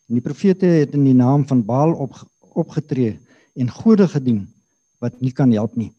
En 0.07 0.17
die 0.17 0.25
profete 0.25 0.69
het 0.71 0.95
in 0.95 1.05
die 1.05 1.17
naam 1.17 1.45
van 1.49 1.65
Baal 1.67 1.97
op 2.07 2.17
opgetree 2.57 3.19
en 3.57 3.73
gode 3.73 4.07
gedien 4.09 4.45
wat 5.01 5.21
nie 5.21 5.33
kan 5.33 5.53
help 5.53 5.77
nie. 5.77 5.93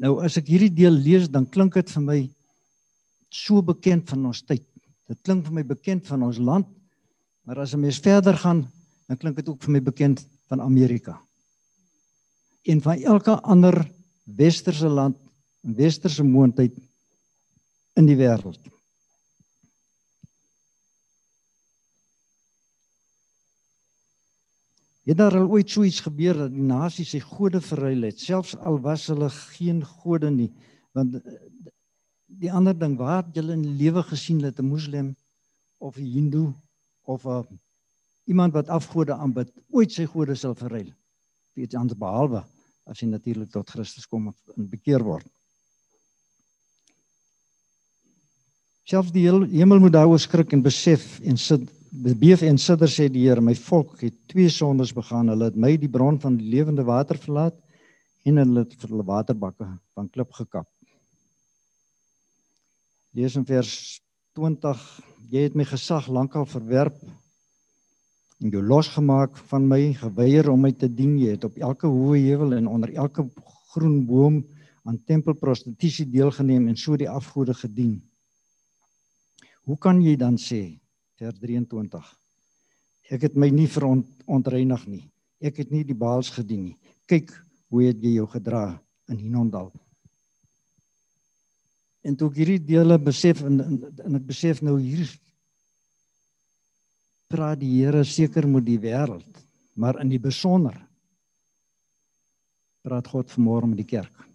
Nou 0.00 0.18
as 0.24 0.38
ek 0.40 0.48
hierdie 0.48 0.72
deel 0.72 0.96
lees, 0.96 1.28
dan 1.28 1.46
klink 1.46 1.74
dit 1.76 1.90
vir 1.90 2.02
my 2.02 2.20
so 3.30 3.62
bekend 3.62 4.08
van 4.10 4.26
ons 4.30 4.42
tyd. 4.42 4.64
Dit 5.10 5.20
klink 5.26 5.46
vir 5.46 5.58
my 5.60 5.64
bekend 5.66 6.06
van 6.08 6.22
ons 6.26 6.38
land. 6.38 6.66
Maar 7.44 7.60
as 7.60 7.74
'n 7.74 7.80
mens 7.80 7.98
verder 7.98 8.36
gaan, 8.36 8.68
dan 9.08 9.16
klink 9.16 9.36
dit 9.36 9.48
ook 9.48 9.62
vir 9.62 9.72
my 9.72 9.80
bekend 9.80 10.26
van 10.48 10.60
Amerika. 10.60 11.20
En 12.64 12.80
van 12.80 13.02
elke 13.02 13.40
ander 13.42 13.90
westerse 14.24 14.88
land, 14.88 15.16
westerse 15.60 16.22
moondheid 16.22 16.72
in 17.94 18.06
die 18.06 18.16
wêreld. 18.16 18.60
Het 25.08 25.16
daar 25.16 25.36
al 25.38 25.48
ooit 25.48 25.70
so 25.70 25.82
iets 25.82 26.02
gebeur 26.04 26.36
dat 26.36 26.52
die 26.52 26.66
nasie 26.66 27.06
sy 27.08 27.22
gode 27.24 27.60
verruil 27.64 28.04
het, 28.04 28.20
selfs 28.20 28.56
al 28.58 28.76
was 28.84 29.06
hulle 29.08 29.30
geen 29.32 29.80
gode 29.84 30.30
nie? 30.30 30.50
Want 30.96 31.16
eh, 31.16 31.38
die 32.40 32.52
ander 32.52 32.76
ding, 32.76 32.98
waar 32.98 33.24
het 33.24 33.34
julle 33.40 33.56
in 33.56 33.64
die 33.64 33.78
lewe 33.80 34.02
gesien 34.06 34.38
dat 34.44 34.60
'n 34.60 34.68
moslim 34.68 35.14
of 35.78 35.96
'n 35.96 36.04
hindoe 36.04 36.52
of 37.04 37.26
'n 37.26 37.58
iemand 38.24 38.52
wat 38.52 38.68
afgode 38.68 39.12
aanbid 39.12 39.50
ooit 39.70 39.92
sy 39.92 40.04
gode 40.04 40.34
sal 40.34 40.54
verruil? 40.54 40.92
Weet 41.54 41.72
jy 41.72 41.78
anders 41.78 41.98
behalwe 41.98 42.44
as 42.84 43.00
hy 43.00 43.06
natuurlik 43.06 43.50
tot 43.50 43.70
Christus 43.70 44.06
kom 44.06 44.34
en 44.56 44.68
bekeer 44.68 45.02
word. 45.02 45.26
Selfs 48.84 49.12
die 49.12 49.28
hemel 49.30 49.78
moet 49.78 49.92
daaroor 49.92 50.18
skrik 50.18 50.52
en 50.52 50.62
besef 50.62 51.20
en 51.20 51.36
sit 51.38 51.68
beef 51.90 52.42
en 52.46 52.58
sidder 52.58 52.88
sê 52.88 53.08
die 53.10 53.26
Here, 53.26 53.42
my 53.42 53.54
volk 53.58 54.00
het 54.04 54.14
twee 54.30 54.48
sondes 54.48 54.92
begaan. 54.94 55.28
Hulle 55.28 55.50
het 55.50 55.56
my 55.58 55.74
die 55.76 55.90
bron 55.90 56.20
van 56.22 56.36
die 56.38 56.50
lewende 56.50 56.84
water 56.86 57.18
verlaat 57.18 57.56
en 58.24 58.36
hulle 58.38 58.64
het 58.64 58.76
vir 58.78 58.92
hulle 58.92 59.06
waterbakke 59.06 59.66
van 59.94 60.08
klip 60.08 60.32
gekap. 60.32 60.68
Lees 63.12 63.34
in 63.36 63.46
vers 63.46 64.00
20: 64.38 64.84
Jy 65.30 65.48
het 65.48 65.56
my 65.58 65.66
gesag 65.66 66.06
lankal 66.08 66.46
verwerp 66.46 67.00
en 68.40 68.52
jou 68.54 68.62
losgemaak 68.62 69.36
van 69.50 69.66
my, 69.68 69.92
geweier 69.98 70.48
om 70.50 70.62
my 70.62 70.72
te 70.72 70.88
dien. 70.88 71.18
Jy 71.18 71.34
het 71.34 71.44
op 71.44 71.58
elke 71.58 71.90
hoë 71.90 72.22
heuwel 72.28 72.54
en 72.60 72.70
onder 72.70 72.94
elke 72.94 73.26
groen 73.74 74.04
boom 74.06 74.44
aan 74.86 75.02
tempelprostitusie 75.06 76.06
deelgeneem 76.08 76.68
en 76.70 76.76
so 76.76 76.96
die 76.96 77.10
afgode 77.10 77.54
gedien. 77.54 77.98
Hoe 79.66 79.76
kan 79.78 80.00
jy 80.02 80.16
dan 80.16 80.38
sê 80.40 80.79
vers 81.20 81.36
23. 81.36 82.06
Ek 83.12 83.26
het 83.26 83.36
my 83.36 83.50
nie 83.52 83.68
verontreinig 83.68 84.86
nie. 84.88 85.02
Ek 85.44 85.58
het 85.60 85.72
nie 85.72 85.82
die 85.84 85.96
baals 85.96 86.30
gedien 86.32 86.70
nie. 86.70 86.94
Kyk 87.10 87.32
hoe 87.70 87.82
het 87.84 88.00
jy 88.00 88.14
jou 88.16 88.26
gedra 88.30 88.64
in 89.10 89.18
Hinondal. 89.20 89.68
En 92.06 92.16
toe 92.16 92.30
ek 92.30 92.40
hierdie 92.40 92.62
dele 92.70 92.96
besef 93.02 93.42
en, 93.44 93.60
en, 93.60 93.76
en 94.06 94.16
ek 94.16 94.24
besef 94.30 94.62
nou 94.64 94.78
hier 94.80 95.10
praat 97.30 97.60
die 97.60 97.74
Here 97.76 98.00
seker 98.08 98.48
met 98.48 98.64
die 98.66 98.80
wêreld, 98.80 99.44
maar 99.76 100.00
in 100.00 100.08
die 100.10 100.22
besonder 100.22 100.78
praat 102.80 103.12
God 103.12 103.28
vanmôre 103.36 103.68
met 103.68 103.82
die 103.82 103.90
kerk. 103.92 104.26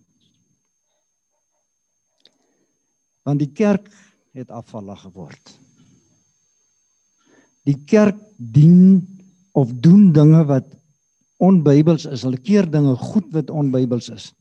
Want 3.26 3.42
die 3.42 3.52
kerk 3.58 3.90
het 4.38 4.54
afvallig 4.54 5.02
geword 5.08 5.56
Die 7.66 7.78
kerk 7.90 8.18
dien 8.38 9.02
of 9.56 9.72
doen 9.82 10.12
dinge 10.14 10.44
wat 10.46 10.68
onbybels 11.42 12.06
is. 12.06 12.24
Hulle 12.26 12.40
keer 12.42 12.68
dinge 12.70 12.96
goed 13.00 13.32
wat 13.34 13.50
onbybels 13.50 14.10
is. 14.14 14.32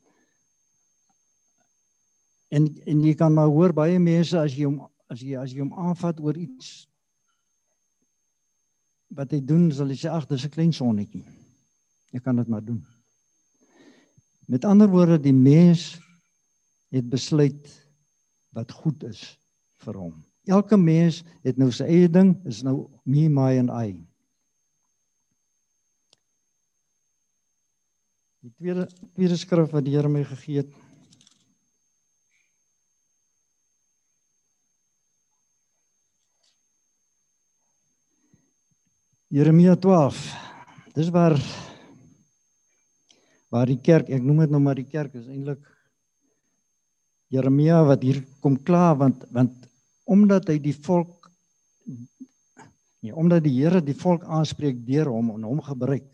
En 2.55 2.69
en 2.87 3.05
jy 3.05 3.15
kan 3.19 3.35
maar 3.35 3.51
hoor 3.51 3.73
baie 3.75 3.99
mense 3.99 4.39
as 4.39 4.55
jy 4.55 4.69
hom 4.69 4.83
as 5.11 5.23
jy 5.23 5.39
as 5.41 5.53
jy 5.53 5.63
hom 5.63 5.73
aanvat 5.75 6.21
oor 6.21 6.37
iets 6.39 6.85
wat 9.15 9.31
hy 9.31 9.39
doen, 9.47 9.69
sal 9.71 9.91
hy 9.93 9.97
sê 9.99 10.11
ag, 10.11 10.27
dis 10.27 10.45
'n 10.45 10.51
klein 10.51 10.73
sonnetjie. 10.75 11.23
Jy 12.11 12.21
kan 12.21 12.37
dit 12.37 12.49
maar 12.49 12.65
doen. 12.65 12.83
Met 14.47 14.65
ander 14.65 14.89
woorde, 14.91 15.19
die 15.21 15.33
mens 15.33 16.01
het 16.91 17.09
besluit 17.09 17.71
wat 18.51 18.73
goed 18.73 19.03
is 19.05 19.39
vir 19.85 19.95
hom. 19.95 20.25
Elke 20.45 20.77
mens 20.77 21.23
het 21.45 21.57
nou 21.57 21.71
sy 21.73 21.87
eie 21.89 22.09
ding, 22.09 22.35
is 22.45 22.63
nou 22.65 22.91
me 23.09 23.29
my 23.33 23.55
and 23.59 23.73
I. 23.73 23.95
Die 28.45 28.53
tweede 28.53 28.85
tweede 29.15 29.39
skrif 29.41 29.73
wat 29.73 29.87
die 29.87 29.95
Here 29.97 30.09
my 30.09 30.21
gegee 30.29 30.61
het. 30.61 30.73
Jeremia 39.35 39.75
12. 39.75 40.19
Dis 40.95 41.09
waar 41.11 41.35
waar 43.51 43.71
die 43.71 43.81
kerk, 43.81 44.11
ek 44.13 44.23
noem 44.23 44.45
dit 44.45 44.53
nou 44.53 44.61
maar 44.63 44.77
die 44.79 44.87
kerk 44.87 45.15
is 45.17 45.25
eintlik 45.31 45.63
Jeremia 47.33 47.81
wat 47.87 48.03
hier 48.07 48.21
kom 48.45 48.61
klaar 48.67 48.99
want 49.01 49.25
want 49.35 49.57
omdat 50.05 50.49
hy 50.53 50.59
die 50.63 50.77
volk 50.77 51.31
nee, 53.01 53.15
omdat 53.15 53.45
die 53.45 53.55
Here 53.59 53.81
die 53.85 53.97
volk 53.97 54.25
aanspreek 54.25 54.83
deur 54.87 55.11
hom 55.13 55.31
en 55.37 55.47
hom 55.49 55.63
gebruik 55.65 56.09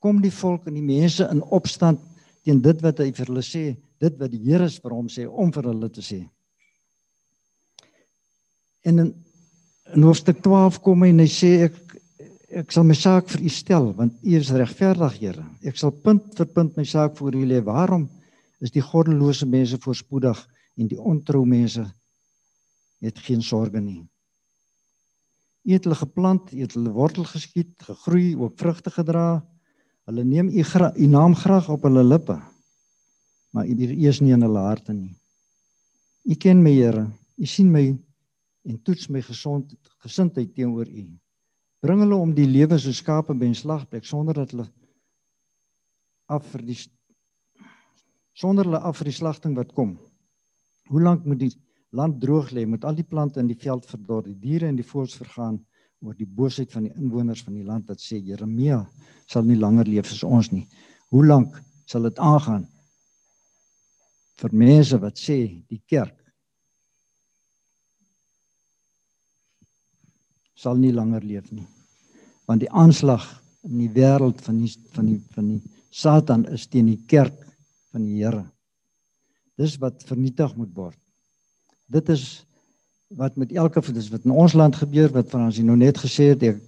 kom 0.00 0.20
die 0.24 0.32
volk 0.32 0.66
en 0.68 0.76
die 0.78 0.84
mense 0.84 1.26
in 1.28 1.42
opstand 1.52 2.00
teen 2.44 2.62
dit 2.64 2.84
wat 2.84 3.00
hy 3.02 3.10
vir 3.12 3.28
hulle 3.28 3.44
sê, 3.44 3.64
dit 4.00 4.20
wat 4.20 4.32
die 4.32 4.40
Here 4.46 4.68
vir 4.72 4.94
hom 4.96 5.08
sê 5.12 5.26
om 5.28 5.52
vir 5.52 5.68
hulle 5.68 5.90
te 5.92 6.04
sê. 6.04 6.22
En 8.88 9.04
in, 9.04 9.10
in 9.92 10.06
hoofstuk 10.08 10.40
12 10.44 10.80
kom 10.84 11.04
hy 11.04 11.12
en 11.12 11.24
hy 11.24 11.28
sê 11.30 11.54
ek 11.68 11.78
ek 12.50 12.72
sal 12.74 12.82
my 12.82 12.96
saak 12.98 13.28
vir 13.30 13.44
u 13.46 13.50
stel 13.54 13.84
want 13.94 14.16
u 14.26 14.32
is 14.34 14.48
regverdig 14.50 15.20
Here. 15.20 15.44
Ek 15.62 15.76
sal 15.78 15.92
punt 15.94 16.32
vir 16.34 16.48
punt 16.50 16.80
my 16.80 16.82
saak 16.88 17.14
voor 17.20 17.36
u 17.38 17.44
lê. 17.46 17.60
Waarom 17.62 18.08
is 18.58 18.72
die 18.74 18.82
goddelose 18.82 19.46
mense 19.46 19.78
voorspoedig 19.78 20.40
en 20.80 20.88
die 20.90 20.98
ontrou 20.98 21.44
mense 21.46 21.84
het 23.06 23.18
geen 23.18 23.42
sorge 23.42 23.80
nie? 23.80 24.02
U 25.62 25.72
het 25.72 25.84
hulle 25.84 25.96
geplant, 25.96 26.52
u 26.52 26.60
het 26.60 26.74
hulle 26.74 26.92
wortel 26.92 27.24
geskiet, 27.24 27.74
gegroei, 27.84 28.36
ook 28.36 28.58
vrugte 28.58 28.90
gedra. 28.90 29.44
Hulle 30.08 30.24
neem 30.24 30.48
u 30.48 30.64
u 30.96 31.06
naam 31.06 31.34
graag 31.34 31.68
op 31.68 31.82
hulle 31.82 32.04
lippe. 32.04 32.40
Maar 33.50 33.66
u 33.66 34.06
is 34.08 34.20
nie 34.20 34.32
in 34.32 34.42
hulle 34.42 34.58
harte 34.58 34.92
nie. 34.92 35.16
U 36.24 36.34
ken 36.34 36.62
my 36.62 36.72
Here. 36.72 37.10
U 37.36 37.46
sien 37.46 37.70
my 37.70 37.98
en 38.62 38.82
toets 38.82 39.08
my 39.08 39.22
gesond 39.22 39.72
gesindheid 40.04 40.54
teenoor 40.54 40.88
u. 40.88 41.04
Bring 41.80 42.00
hulle 42.04 42.16
om 42.16 42.34
die 42.34 42.46
lewe 42.46 42.78
so 42.78 42.92
skape 42.92 43.34
by 43.34 43.46
'n 43.46 43.54
slagplek 43.54 44.04
sonder 44.04 44.34
dat 44.34 44.50
hulle 44.50 44.68
af 46.28 46.44
vir 46.52 46.62
die 46.62 46.76
sonder 48.32 48.64
hulle 48.64 48.78
af 48.78 48.98
vir 48.98 49.10
die 49.10 49.16
slagting 49.16 49.56
wat 49.56 49.72
kom. 49.72 49.98
Hoe 50.88 51.00
lank 51.00 51.24
moet 51.24 51.38
die 51.38 51.52
land 51.90 52.20
droog 52.22 52.52
lê 52.54 52.66
met 52.66 52.84
al 52.84 52.94
die 52.94 53.06
plante 53.06 53.40
in 53.40 53.48
die 53.50 53.58
veld 53.58 53.86
verdor, 53.86 54.22
die 54.24 54.38
diere 54.38 54.68
in 54.70 54.78
die 54.78 54.86
voëls 54.86 55.16
vergaan 55.18 55.58
oor 56.00 56.14
die 56.16 56.28
boosheid 56.28 56.72
van 56.72 56.86
die 56.86 56.94
inwoners 56.96 57.42
van 57.44 57.56
die 57.58 57.66
land 57.66 57.88
wat 57.90 58.00
sê 58.00 58.20
Jeremia 58.20 58.80
sal 59.28 59.44
nie 59.44 59.58
langer 59.58 59.88
leef 59.88 60.08
soos 60.08 60.24
ons 60.24 60.52
nie. 60.52 60.66
Hoe 61.10 61.24
lank 61.26 61.58
sal 61.90 62.06
dit 62.08 62.18
aangaan 62.22 62.64
vir 64.40 64.56
mense 64.56 64.96
wat 65.02 65.18
sê 65.20 65.42
die 65.68 65.82
kerk 65.90 66.16
sal 70.60 70.76
nie 70.76 70.92
langer 70.92 71.24
leef 71.24 71.50
nie. 71.52 71.66
Want 72.48 72.64
die 72.64 72.72
aanslag 72.72 73.24
in 73.64 73.78
die 73.80 73.92
wêreld 73.96 74.40
van 74.44 74.60
die 74.60 74.72
van 74.94 75.06
die 75.08 75.20
van 75.34 75.52
die 75.54 75.60
Satan 75.90 76.46
is 76.54 76.68
teen 76.70 76.86
die 76.86 77.00
kerk 77.10 77.36
van 77.90 78.04
die 78.06 78.20
Here. 78.20 78.44
Dis 79.58 79.76
wat 79.82 80.04
vernietig 80.06 80.52
moet 80.56 80.74
word. 80.76 80.99
Dit 81.90 82.08
is 82.08 82.24
wat 83.18 83.36
met 83.36 83.52
elke 83.52 83.82
dis 83.92 84.08
wat 84.08 84.24
in 84.24 84.30
ons 84.30 84.52
land 84.54 84.76
gebeur 84.78 85.10
wat 85.10 85.30
van 85.30 85.48
ons 85.48 85.58
nou 85.66 85.76
net 85.76 85.98
gesê 85.98 86.30
het 86.30 86.42
ek 86.46 86.60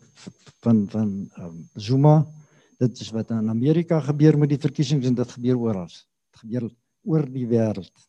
van 0.67 0.87
van 0.91 1.11
um, 1.39 1.59
Zuma 1.79 2.17
dit 2.83 3.01
is 3.05 3.11
wat 3.15 3.31
in 3.31 3.51
Amerika 3.51 4.01
gebeur 4.03 4.39
met 4.39 4.51
die 4.51 4.59
verkiesings 4.59 5.07
en 5.07 5.15
dit 5.15 5.37
gebeur 5.37 5.61
oral. 5.69 5.87
Dit 5.87 6.41
gebeur 6.43 6.71
oor 7.07 7.29
die 7.31 7.47
wêreld. 7.47 8.09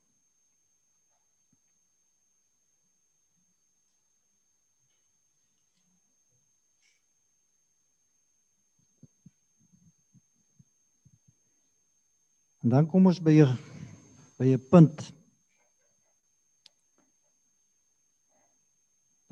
En 12.64 12.72
dan 12.72 12.86
kom 12.88 13.06
ons 13.12 13.20
by 13.20 13.44
'n 13.44 13.58
by 14.40 14.54
'n 14.56 14.66
punt 14.72 15.12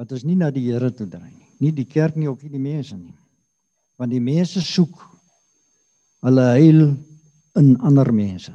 wat 0.02 0.16
ons 0.18 0.26
nie 0.26 0.34
na 0.34 0.50
die 0.50 0.64
Here 0.66 0.90
toe 0.90 1.06
draai 1.06 1.30
nie. 1.30 1.50
Nie 1.62 1.72
die 1.78 1.86
kerk 1.86 2.16
nie, 2.18 2.26
ook 2.26 2.42
nie 2.42 2.56
die 2.56 2.64
mense 2.64 2.96
nie. 2.98 3.14
Want 4.02 4.10
die 4.16 4.24
mense 4.24 4.64
soek 4.66 4.98
hulle 6.26 6.46
heil 6.56 6.82
in 7.62 7.76
ander 7.86 8.10
mense. 8.10 8.54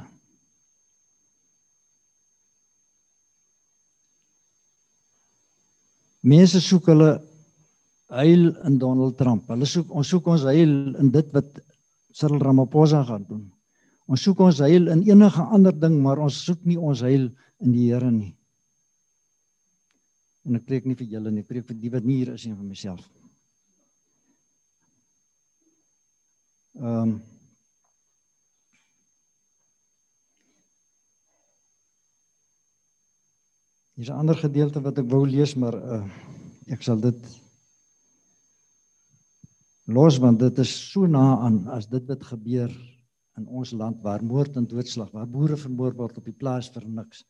Mense 6.27 6.59
soek 6.59 6.89
hulle 6.91 7.13
heil 8.11 8.49
in 8.67 8.75
Donald 8.81 9.15
Trump. 9.15 9.47
Hulle 9.47 9.69
soek 9.71 9.93
ons 9.95 10.11
soek 10.11 10.27
ons 10.33 10.43
heil 10.51 10.73
in 10.99 11.13
dit 11.15 11.31
wat 11.37 11.61
Cyril 12.11 12.43
Ramaphosa 12.43 13.05
gaan 13.07 13.23
doen. 13.29 13.45
Ons 14.11 14.27
soek 14.27 14.43
ons 14.43 14.59
heil 14.63 14.91
in 14.91 15.07
enige 15.07 15.47
ander 15.55 15.75
ding, 15.75 15.95
maar 16.03 16.19
ons 16.23 16.43
soek 16.43 16.67
nie 16.67 16.75
ons 16.75 17.05
heil 17.07 17.29
in 17.63 17.71
die 17.71 17.87
Here 17.87 18.11
nie. 18.11 18.33
En 20.47 20.55
ek 20.55 20.67
preek 20.67 20.85
nie 20.87 20.95
vir 20.95 21.09
julle 21.11 21.31
nie, 21.31 21.43
ek 21.43 21.49
preek 21.51 21.65
vir 21.67 21.75
die 21.75 21.89
wat 21.91 22.05
hier 22.07 22.33
is 22.33 22.45
nie 22.47 22.55
vir 22.55 22.67
myself. 22.67 23.07
Ehm 26.77 27.01
um, 27.01 27.17
Hier 33.97 34.05
is 34.05 34.09
'n 34.13 34.19
ander 34.21 34.37
gedeelte 34.37 34.81
wat 34.85 34.99
ek 35.01 35.07
wou 35.09 35.23
lees, 35.25 35.55
maar 35.57 35.73
uh 35.73 36.03
ek 36.69 36.83
sal 36.85 36.99
dit 37.01 37.21
los 39.87 40.19
want 40.19 40.39
dit 40.39 40.59
is 40.59 40.73
so 40.91 41.07
na 41.07 41.39
aan 41.45 41.57
as 41.73 41.87
dit 41.89 42.05
wat 42.05 42.27
gebeur 42.29 42.69
in 43.39 43.47
ons 43.47 43.71
land 43.71 44.03
waar 44.03 44.23
moord 44.23 44.59
en 44.59 44.67
doodslag, 44.67 45.09
waar 45.11 45.25
boere 45.25 45.57
vermoor 45.57 45.95
word 45.95 46.17
op 46.17 46.25
die 46.29 46.35
plaas 46.43 46.69
vir 46.69 46.85
niks. 46.85 47.23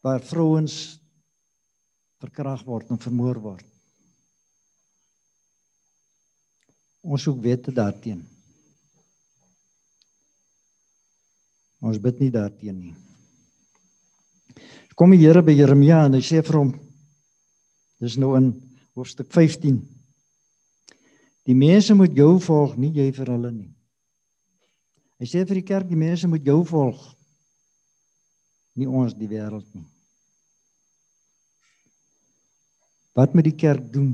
Waar 0.00 0.24
vrouens 0.24 1.00
verkragt 2.22 2.66
word 2.66 2.90
en 2.90 3.00
vermoor 3.00 3.38
word. 3.42 3.66
Ons 7.06 7.24
soek 7.24 7.38
wette 7.42 7.72
daarteen. 7.72 8.24
Ons 11.78 12.00
bid 12.02 12.18
nie 12.20 12.32
daarteen 12.34 12.80
nie. 12.80 12.94
Kom 14.98 15.14
die 15.14 15.20
Here 15.22 15.44
by 15.46 15.54
Jeremia 15.54 16.02
en 16.08 16.16
hy 16.18 16.24
sê 16.26 16.42
vir 16.42 16.58
hom 16.58 16.72
dis 18.02 18.16
nou 18.18 18.32
in 18.38 18.50
hoofstuk 18.98 19.30
15. 19.30 19.78
Die 21.46 21.54
mense 21.54 21.94
moet 21.94 22.16
jou 22.18 22.34
volg, 22.42 22.74
nie 22.76 22.90
jy 22.96 23.06
vir 23.14 23.30
hulle 23.30 23.52
nie. 23.54 23.70
Hy 25.22 25.26
sê 25.30 25.44
vir 25.46 25.60
die 25.60 25.66
kerk 25.66 25.86
die 25.88 25.98
mense 25.98 26.28
moet 26.30 26.44
jou 26.46 26.60
volg. 26.66 26.98
Nie 28.78 28.90
ons 28.90 29.14
die 29.18 29.30
wêreld 29.30 29.66
nie. 29.74 29.86
Wat 33.18 33.34
moet 33.34 33.48
die 33.48 33.58
kerk 33.58 33.88
doen 33.92 34.12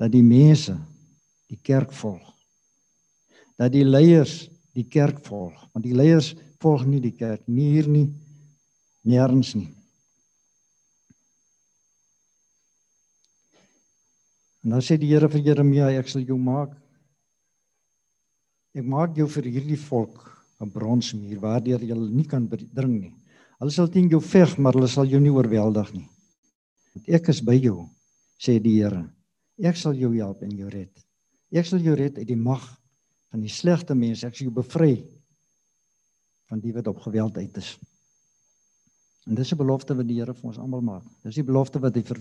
dat 0.00 0.10
die 0.10 0.24
mense 0.26 0.74
die 1.46 1.60
kerk 1.62 1.92
volg? 1.94 2.24
Dat 3.54 3.70
die 3.70 3.84
leiers 3.86 4.48
die 4.74 4.88
kerk 4.90 5.20
volg, 5.22 5.54
want 5.70 5.84
die 5.86 5.94
leiers 5.94 6.32
volg 6.58 6.82
nie 6.90 6.98
die 7.04 7.14
kerk 7.14 7.44
nie 7.46 7.68
hier 7.76 7.86
nie 7.86 8.08
nêrens 9.06 9.52
nie. 9.54 9.68
En 14.64 14.74
dan 14.74 14.82
sê 14.82 14.96
die 14.98 15.12
Here 15.12 15.28
vir 15.30 15.44
Jeremia, 15.44 15.92
ek 15.94 16.10
sal 16.10 16.24
jou 16.26 16.40
maak 16.40 16.72
Ek 18.74 18.82
maak 18.82 19.12
jou 19.14 19.28
vir 19.30 19.46
hierdie 19.46 19.78
volk 19.78 20.24
'n 20.58 20.70
bronsmuur 20.74 21.38
waardeur 21.38 21.78
jy 21.78 21.94
nie 21.94 22.26
kan 22.26 22.48
dring 22.50 22.96
nie. 23.00 23.14
Hulle 23.60 23.70
sal 23.70 23.86
teen 23.86 24.08
jou 24.10 24.18
veg, 24.20 24.58
maar 24.58 24.74
hulle 24.74 24.88
sal 24.90 25.06
jou 25.06 25.20
nie 25.20 25.30
oorweldig 25.30 25.92
nie. 25.94 26.08
Ek 27.02 27.28
is 27.32 27.40
by 27.42 27.56
jou, 27.58 27.88
sê 28.38 28.60
die 28.62 28.76
Here. 28.78 29.02
Ek 29.58 29.78
sal 29.78 29.96
jou 29.98 30.12
help 30.14 30.42
en 30.46 30.54
jou 30.54 30.70
red. 30.70 30.92
Ek 31.54 31.66
sal 31.66 31.82
jou 31.82 31.94
red 31.98 32.18
uit 32.18 32.28
die 32.28 32.38
mag 32.38 32.62
van 33.30 33.42
die 33.42 33.50
slegte 33.50 33.94
mense. 33.98 34.26
Ek 34.26 34.36
sal 34.36 34.48
jou 34.48 34.54
bevry 34.54 34.94
van 36.50 36.62
die 36.62 36.72
wat 36.74 36.90
op 36.90 37.02
geweld 37.02 37.38
uit 37.38 37.58
is. 37.58 37.74
En 39.26 39.34
dis 39.34 39.52
'n 39.52 39.56
belofte 39.56 39.94
wat 39.94 40.06
die 40.06 40.20
Here 40.20 40.34
vir 40.34 40.48
ons 40.50 40.58
almal 40.58 40.82
maak. 40.82 41.04
Dis 41.22 41.34
die 41.34 41.42
belofte 41.46 41.80
wat 41.80 41.94
hy 41.94 42.02
vir 42.02 42.20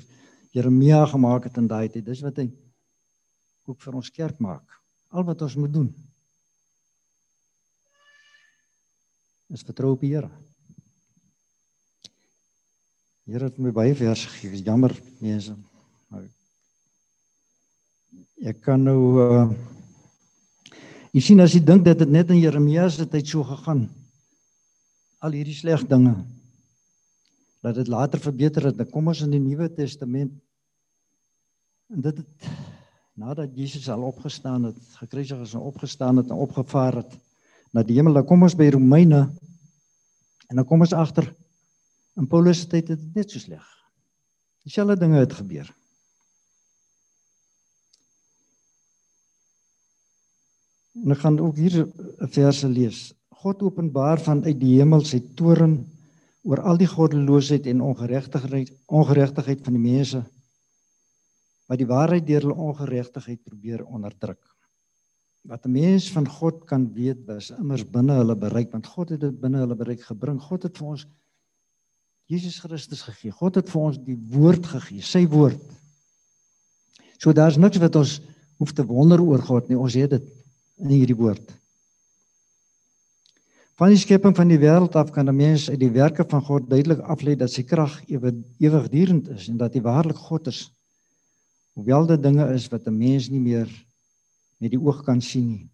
Jeremia 0.53 1.05
gemaak 1.05 1.43
het 1.43 1.57
in 1.57 1.67
daai 1.67 1.89
tyd. 1.89 2.05
Dis 2.05 2.21
wat 2.21 2.37
hy 2.37 2.49
ook 3.65 3.81
vir 3.81 3.95
ons 3.95 4.09
kerk 4.09 4.39
maak. 4.39 4.65
Al 5.11 5.23
wat 5.23 5.41
ons 5.41 5.55
moet 5.55 5.73
doen 5.73 5.93
is 9.53 9.61
vertrou 9.61 9.93
op 9.93 10.01
die 10.01 10.15
Here. 10.15 10.29
Here 13.23 13.47
het 13.47 13.59
my 13.59 13.71
baie 13.71 13.93
vers 13.95 14.25
gegee. 14.27 14.59
Jammer 14.63 14.91
mense. 15.23 15.53
Maar 16.11 16.25
ek 18.43 18.59
kan 18.65 18.83
nou 18.83 18.99
uh 19.23 19.45
Jy 21.13 21.21
sien 21.21 21.43
as 21.43 21.53
jy 21.53 21.59
dink 21.61 21.83
dat 21.85 21.99
dit 22.01 22.09
net 22.09 22.31
in 22.33 22.39
Jeremia 22.41 22.87
se 22.89 23.05
tyd 23.05 23.27
so 23.29 23.45
gegaan. 23.45 23.83
Al 25.21 25.35
hierdie 25.37 25.53
sleg 25.53 25.83
dinge. 25.85 26.15
Dat 27.61 27.77
dit 27.77 27.91
later 27.93 28.17
verbeter 28.17 28.65
het. 28.71 28.81
Kom 28.89 29.11
ons 29.11 29.21
in 29.21 29.35
die 29.35 29.41
Nuwe 29.43 29.67
Testament. 29.69 30.33
En 31.93 32.01
dit 32.01 32.17
het 32.17 32.49
nadat 33.13 33.53
Jesus 33.53 33.85
al 33.93 34.07
opgestaan 34.07 34.71
het, 34.71 34.79
gekruisig 34.97 35.43
is 35.45 35.53
en 35.53 35.61
opgestaan 35.61 36.17
het 36.17 36.31
en 36.33 36.41
opgevaar 36.47 37.03
het 37.03 37.13
na 37.69 37.85
die 37.85 37.99
hemel. 37.99 38.17
Dan 38.17 38.25
kom 38.25 38.49
ons 38.49 38.57
by 38.57 38.71
Romeine 38.73 39.27
en 40.49 40.57
dan 40.57 40.65
kom 40.65 40.81
ons 40.81 40.97
agter 40.97 41.29
in 42.19 42.27
Paulus 42.27 42.61
se 42.61 42.67
tyd 42.67 42.91
het 42.93 42.99
dit 42.99 43.15
net 43.15 43.31
so 43.31 43.39
sleg. 43.39 43.63
Dieselfde 44.63 44.97
dinge 45.01 45.19
het 45.19 45.33
gebeur. 45.33 45.69
En 51.03 51.11
ek 51.11 51.23
gaan 51.23 51.39
ook 51.41 51.57
hier 51.57 51.83
'n 51.83 52.29
verse 52.29 52.67
lees. 52.67 53.13
God 53.43 53.61
openbaar 53.61 54.21
vanuit 54.21 54.59
die 54.59 54.77
hemel 54.79 55.01
sy 55.03 55.19
toorn 55.35 55.81
oor 56.43 56.61
al 56.61 56.77
die 56.77 56.87
goddeloosheid 56.87 57.65
en 57.67 57.81
ongeregtigheid 57.81 58.71
ongeregtigheid 58.85 59.63
van 59.63 59.73
die 59.73 59.91
mense 59.91 60.23
wat 61.71 61.79
die 61.79 61.87
waarheid 61.87 62.27
deur 62.27 62.41
hulle 62.41 62.65
ongeregtigheid 62.69 63.43
probeer 63.43 63.85
onderdruk. 63.85 64.41
Wat 65.43 65.65
'n 65.65 65.71
mens 65.71 66.11
van 66.11 66.27
God 66.27 66.65
kan 66.65 66.93
weet 66.93 67.25
was 67.25 67.51
immers 67.51 67.83
binne 67.83 68.13
hulle 68.13 68.35
bereik 68.35 68.71
want 68.71 68.87
God 68.87 69.09
het 69.09 69.19
dit 69.19 69.39
binne 69.39 69.57
hulle 69.57 69.75
bereik 69.75 70.01
gebring. 70.01 70.39
God 70.41 70.63
het 70.63 70.77
vir 70.77 70.87
ons 70.87 71.07
Jesus 72.31 72.59
Christus 72.59 73.01
gegee. 73.01 73.31
God 73.31 73.55
het 73.59 73.69
vir 73.69 73.81
ons 73.81 73.97
die 73.99 74.17
woord 74.33 74.65
gegee, 74.65 75.01
sy 75.03 75.25
woord. 75.27 75.61
So 77.19 77.33
daar's 77.35 77.59
niks 77.59 77.81
wat 77.81 77.95
ons 77.99 78.19
hoef 78.59 78.71
te 78.75 78.85
wonder 78.87 79.21
oor 79.21 79.43
God 79.43 79.69
nie. 79.69 79.79
Ons 79.79 79.97
het 79.99 80.15
dit 80.15 80.31
in 80.83 80.95
hierdie 80.95 81.17
woord. 81.17 81.51
Van 83.79 83.89
die 83.89 83.97
skepping 83.97 84.35
van 84.37 84.51
die 84.51 84.59
wêreld 84.61 84.95
af 84.95 85.11
kan 85.11 85.27
'n 85.29 85.35
mens 85.35 85.69
uit 85.69 85.79
die 85.79 85.91
werke 85.91 86.23
van 86.29 86.41
God 86.41 86.69
duidelik 86.69 86.99
aflei 86.99 87.35
dat 87.35 87.51
sy 87.51 87.63
krag 87.63 88.03
ewig 88.07 88.35
ewigdurend 88.59 89.29
is 89.29 89.47
en 89.49 89.57
dat 89.57 89.73
hy 89.73 89.81
waarlik 89.81 90.17
God 90.17 90.47
is. 90.47 90.69
Hoewel 91.73 92.05
dit 92.05 92.21
dinge 92.21 92.53
is 92.53 92.67
wat 92.69 92.87
'n 92.87 92.97
mens 92.97 93.29
nie 93.29 93.39
meer 93.39 93.67
met 94.59 94.71
die 94.71 94.79
oog 94.79 95.03
kan 95.03 95.21
sien 95.21 95.49
nie. 95.49 95.69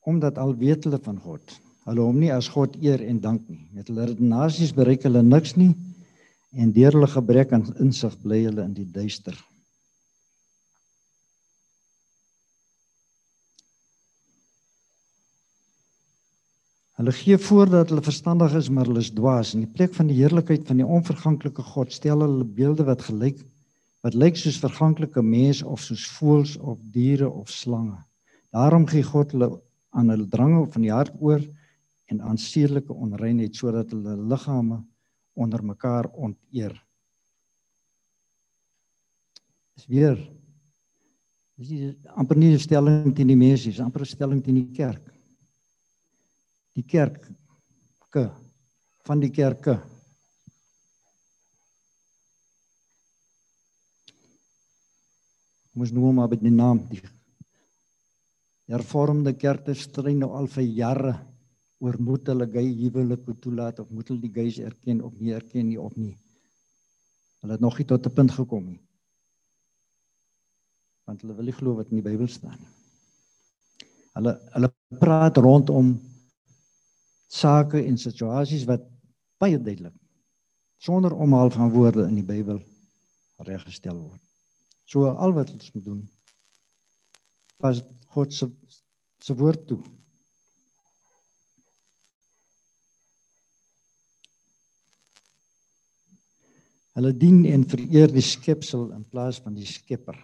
Omdat 0.00 0.38
al 0.38 0.56
weet 0.56 0.84
hulle 0.84 0.98
van 0.98 1.18
God, 1.20 1.60
hulle 1.86 2.02
hom 2.02 2.18
nie 2.20 2.32
as 2.34 2.48
God 2.50 2.76
eer 2.82 3.02
en 3.06 3.20
dank 3.22 3.44
nie. 3.48 3.66
Met 3.72 3.90
hulle 3.90 4.08
redenasies 4.10 4.74
bereik 4.74 5.06
hulle 5.06 5.22
niks 5.22 5.54
nie 5.58 5.72
en 6.56 6.72
deur 6.72 6.94
hulle 6.96 7.10
gebrek 7.10 7.52
aan 7.52 7.66
insig 7.82 8.14
bly 8.22 8.46
hulle 8.46 8.64
in 8.64 8.74
die 8.74 8.88
duister. 8.88 9.36
Hulle 16.96 17.12
gee 17.12 17.36
voor 17.38 17.68
dat 17.68 17.90
hulle 17.92 18.00
verstandig 18.02 18.54
is, 18.56 18.70
maar 18.72 18.88
hulle 18.88 19.02
is 19.04 19.12
dwaas. 19.12 19.52
In 19.52 19.66
die 19.66 19.72
plek 19.72 19.92
van 19.94 20.08
die 20.08 20.16
heerlikheid 20.16 20.64
van 20.64 20.80
die 20.80 20.86
onverganklike 20.98 21.62
God 21.74 21.92
stel 21.92 22.24
hulle 22.24 22.46
beelde 22.56 22.86
wat 22.88 23.04
gelyk 23.04 23.42
wat 24.06 24.14
lyk 24.14 24.36
soos 24.38 24.60
verganklike 24.62 25.22
mense 25.22 25.66
of 25.66 25.80
soos 25.82 26.04
voëls 26.14 26.54
of 26.62 26.78
diere 26.94 27.26
of 27.28 27.50
slange. 27.50 27.98
Daarom 28.54 28.86
gee 28.86 29.02
God 29.02 29.34
hulle 29.34 29.48
aan 29.90 30.12
hulle 30.12 30.28
drange 30.30 30.62
van 30.72 30.84
die 30.84 30.92
hart 30.94 31.14
oor 31.18 31.42
en 32.06 32.20
aan 32.22 32.38
seerlike 32.38 32.92
onreinheid 32.92 33.54
sodat 33.56 33.90
hulle 33.90 34.16
liggame 34.30 34.80
onder 35.34 35.64
mekaar 35.64 36.06
onteer. 36.14 36.74
Dis 39.76 39.86
weer 39.86 40.20
Dis 41.56 41.94
amper 42.12 42.36
nie 42.36 42.52
'n 42.52 42.60
stelling 42.60 43.14
teen 43.16 43.30
die 43.32 43.36
mense, 43.36 43.70
dis 43.70 43.80
amper 43.80 44.02
'n 44.02 44.12
stelling 44.12 44.42
teen 44.44 44.58
die 44.60 44.76
kerk. 44.76 45.04
Die 46.76 46.84
kerke 46.84 48.24
van 49.06 49.20
die 49.20 49.30
kerke. 49.30 49.80
Moes 55.72 55.92
nou 55.92 56.12
maar 56.12 56.28
by 56.28 56.36
die 56.36 56.52
naam 56.52 56.82
die 56.90 57.00
hervormde 58.68 59.32
kerke 59.32 59.74
stry 59.74 60.12
nou 60.12 60.32
al 60.36 60.48
vir 60.48 60.64
jare 60.64 61.14
oor 61.84 61.96
moet 62.00 62.26
hulle 62.32 62.46
gay 62.52 62.68
huwelik 62.80 63.26
toelaat 63.44 63.80
of 63.82 63.90
moet 63.90 64.08
hulle 64.08 64.24
die 64.24 64.34
gays 64.38 64.58
erken 64.58 65.02
of 65.04 65.18
nie 65.20 65.34
erken 65.36 65.68
nie 65.68 65.80
of 65.80 65.96
nie 65.96 66.14
hulle 67.42 67.52
het 67.52 67.64
nog 67.64 67.78
nie 67.78 67.86
tot 67.86 68.06
'n 68.06 68.16
punt 68.20 68.32
gekom 68.38 68.64
nie 68.70 68.82
want 71.06 71.20
hulle 71.22 71.36
wil 71.36 71.50
nie 71.50 71.58
glo 71.60 71.76
wat 71.76 71.90
in 71.90 72.02
die 72.02 72.08
Bybel 72.10 72.28
staan 72.28 72.58
nie 72.58 72.74
hulle 74.16 74.38
hulle 74.54 74.72
praat 75.00 75.36
rondom 75.36 75.94
sake 77.28 77.82
en 77.84 77.98
situasies 77.98 78.64
wat 78.70 78.84
baie 79.42 79.58
duidelik 79.58 79.94
sonder 80.78 81.12
omhaal 81.12 81.50
van 81.50 81.70
woorde 81.70 82.06
in 82.06 82.14
die 82.20 82.26
Bybel 82.26 82.60
reggestel 83.44 83.96
word. 83.98 84.22
So 84.86 85.10
al 85.10 85.34
wat 85.36 85.50
ons 85.52 85.72
moet 85.74 85.84
doen 85.84 86.04
pas 87.60 87.80
God 88.12 88.32
se 88.32 88.48
se 89.24 89.34
woord 89.34 89.66
toe. 89.66 89.80
Hulle 96.96 97.12
dien 97.12 97.42
en 97.44 97.66
vereer 97.68 98.08
die 98.08 98.24
skepsel 98.24 98.86
in 98.96 99.02
plaas 99.04 99.36
van 99.44 99.52
die 99.52 99.68
Skepper. 99.68 100.16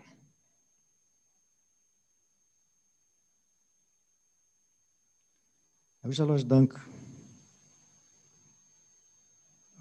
Hoe 6.03 6.15
sal 6.17 6.33
ons 6.33 6.47
dink? 6.49 6.73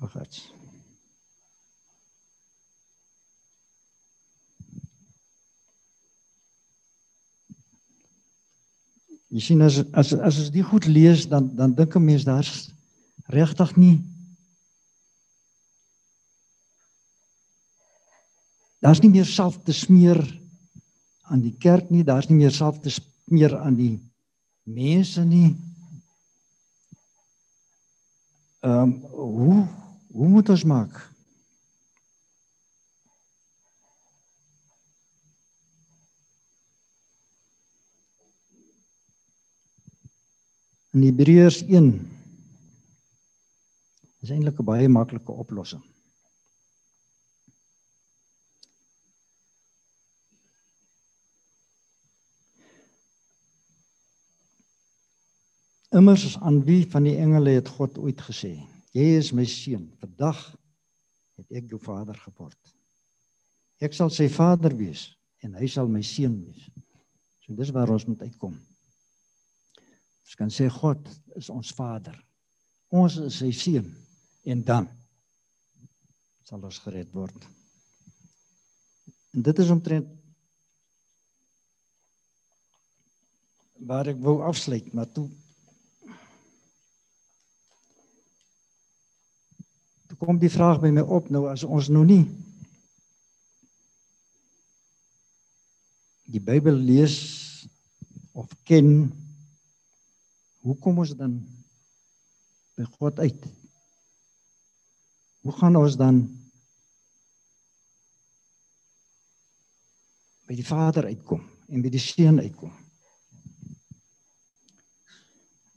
Ag, 0.03 0.11
gats. 0.17 0.43
Jy 9.31 9.47
sien 9.47 9.63
as 9.63 9.79
as 9.95 10.11
as 10.11 10.43
ons 10.43 10.51
dit 10.51 10.67
goed 10.67 10.91
lees 10.91 11.23
dan 11.31 11.53
dan 11.55 11.71
dink 11.71 11.95
'n 11.95 12.03
mens 12.03 12.27
daar's 12.27 12.67
regtig 13.31 13.77
nie 13.79 13.95
Daar's 18.81 19.01
nie 19.01 19.11
meer 19.13 19.27
self 19.29 19.59
te 19.61 19.73
smeer 19.77 20.19
aan 21.29 21.43
die 21.43 21.53
kerk 21.53 21.91
nie, 21.93 22.01
daar's 22.03 22.29
nie 22.31 22.39
meer 22.39 22.53
self 22.53 22.79
te 22.81 22.89
smeer 22.89 23.53
aan 23.59 23.77
die 23.77 23.93
mense 24.65 25.21
nie. 25.25 25.53
Ehm 28.65 28.81
um, 28.81 28.97
hoe 29.11 29.59
hoe 30.11 30.27
moet 30.27 30.49
ons 30.49 30.63
maak? 30.67 30.97
In 40.91 41.05
Hebreërs 41.05 41.61
1 41.69 41.93
is 44.25 44.33
eintlik 44.33 44.59
'n 44.59 44.65
baie 44.65 44.89
maklike 44.89 45.31
oplossing. 45.31 45.90
Immers 55.91 56.37
aan 56.39 56.61
wie 56.63 56.85
van 56.87 57.03
die 57.03 57.17
engele 57.19 57.57
het 57.57 57.67
God 57.67 57.97
ooit 57.99 58.21
gesê: 58.23 58.53
"Jy 58.95 59.07
is 59.17 59.31
my 59.35 59.43
seun, 59.45 59.89
vandag 59.99 60.39
het 61.35 61.51
ek 61.51 61.67
jou 61.69 61.79
vader 61.83 62.15
geword. 62.15 62.75
Ek 63.83 63.93
sal 63.93 64.09
sy 64.09 64.29
vader 64.31 64.71
wees 64.77 65.09
en 65.43 65.57
hy 65.59 65.67
sal 65.67 65.87
my 65.91 66.01
seun 66.01 66.37
wees." 66.45 66.69
So 67.43 67.55
dis 67.55 67.73
waar 67.75 67.91
ons 67.91 68.05
moet 68.07 68.21
uitkom. 68.21 68.55
Ons 70.23 70.35
kan 70.39 70.49
sê 70.49 70.69
God 70.71 71.09
is 71.35 71.49
ons 71.49 71.73
vader. 71.75 72.15
Ons 72.87 73.17
is 73.17 73.41
sy 73.43 73.51
seun 73.51 73.91
en 74.47 74.63
dan 74.63 74.87
sal 76.47 76.63
ons 76.63 76.79
gered 76.85 77.11
word. 77.11 77.47
En 79.35 79.43
dit 79.43 79.59
is 79.59 79.69
omtrent 79.69 80.07
waar 83.91 84.07
ek 84.07 84.23
wou 84.23 84.39
afsluit, 84.47 84.87
maar 84.93 85.11
toe 85.11 85.27
kom 90.21 90.37
die 90.37 90.53
vraag 90.53 90.77
by 90.83 90.91
my 90.93 91.01
op 91.01 91.31
nou 91.33 91.47
as 91.49 91.65
ons 91.65 91.89
nou 91.89 92.03
nie 92.05 92.23
die 96.31 96.39
Bybel 96.39 96.77
lees 96.77 97.17
of 98.37 98.51
ken 98.69 99.09
hoe 100.61 100.75
kom 100.79 101.01
ons 101.01 101.15
dan 101.17 101.33
by 102.77 102.85
God 102.99 103.19
uit? 103.19 103.47
Hoe 105.41 105.53
gaan 105.57 105.75
ons 105.75 105.97
dan 105.97 106.21
by 110.45 110.55
die 110.55 110.67
Vader 110.67 111.09
uitkom 111.09 111.41
en 111.71 111.81
by 111.81 111.91
die 111.91 112.03
Seun 112.03 112.39
uitkom? 112.39 112.71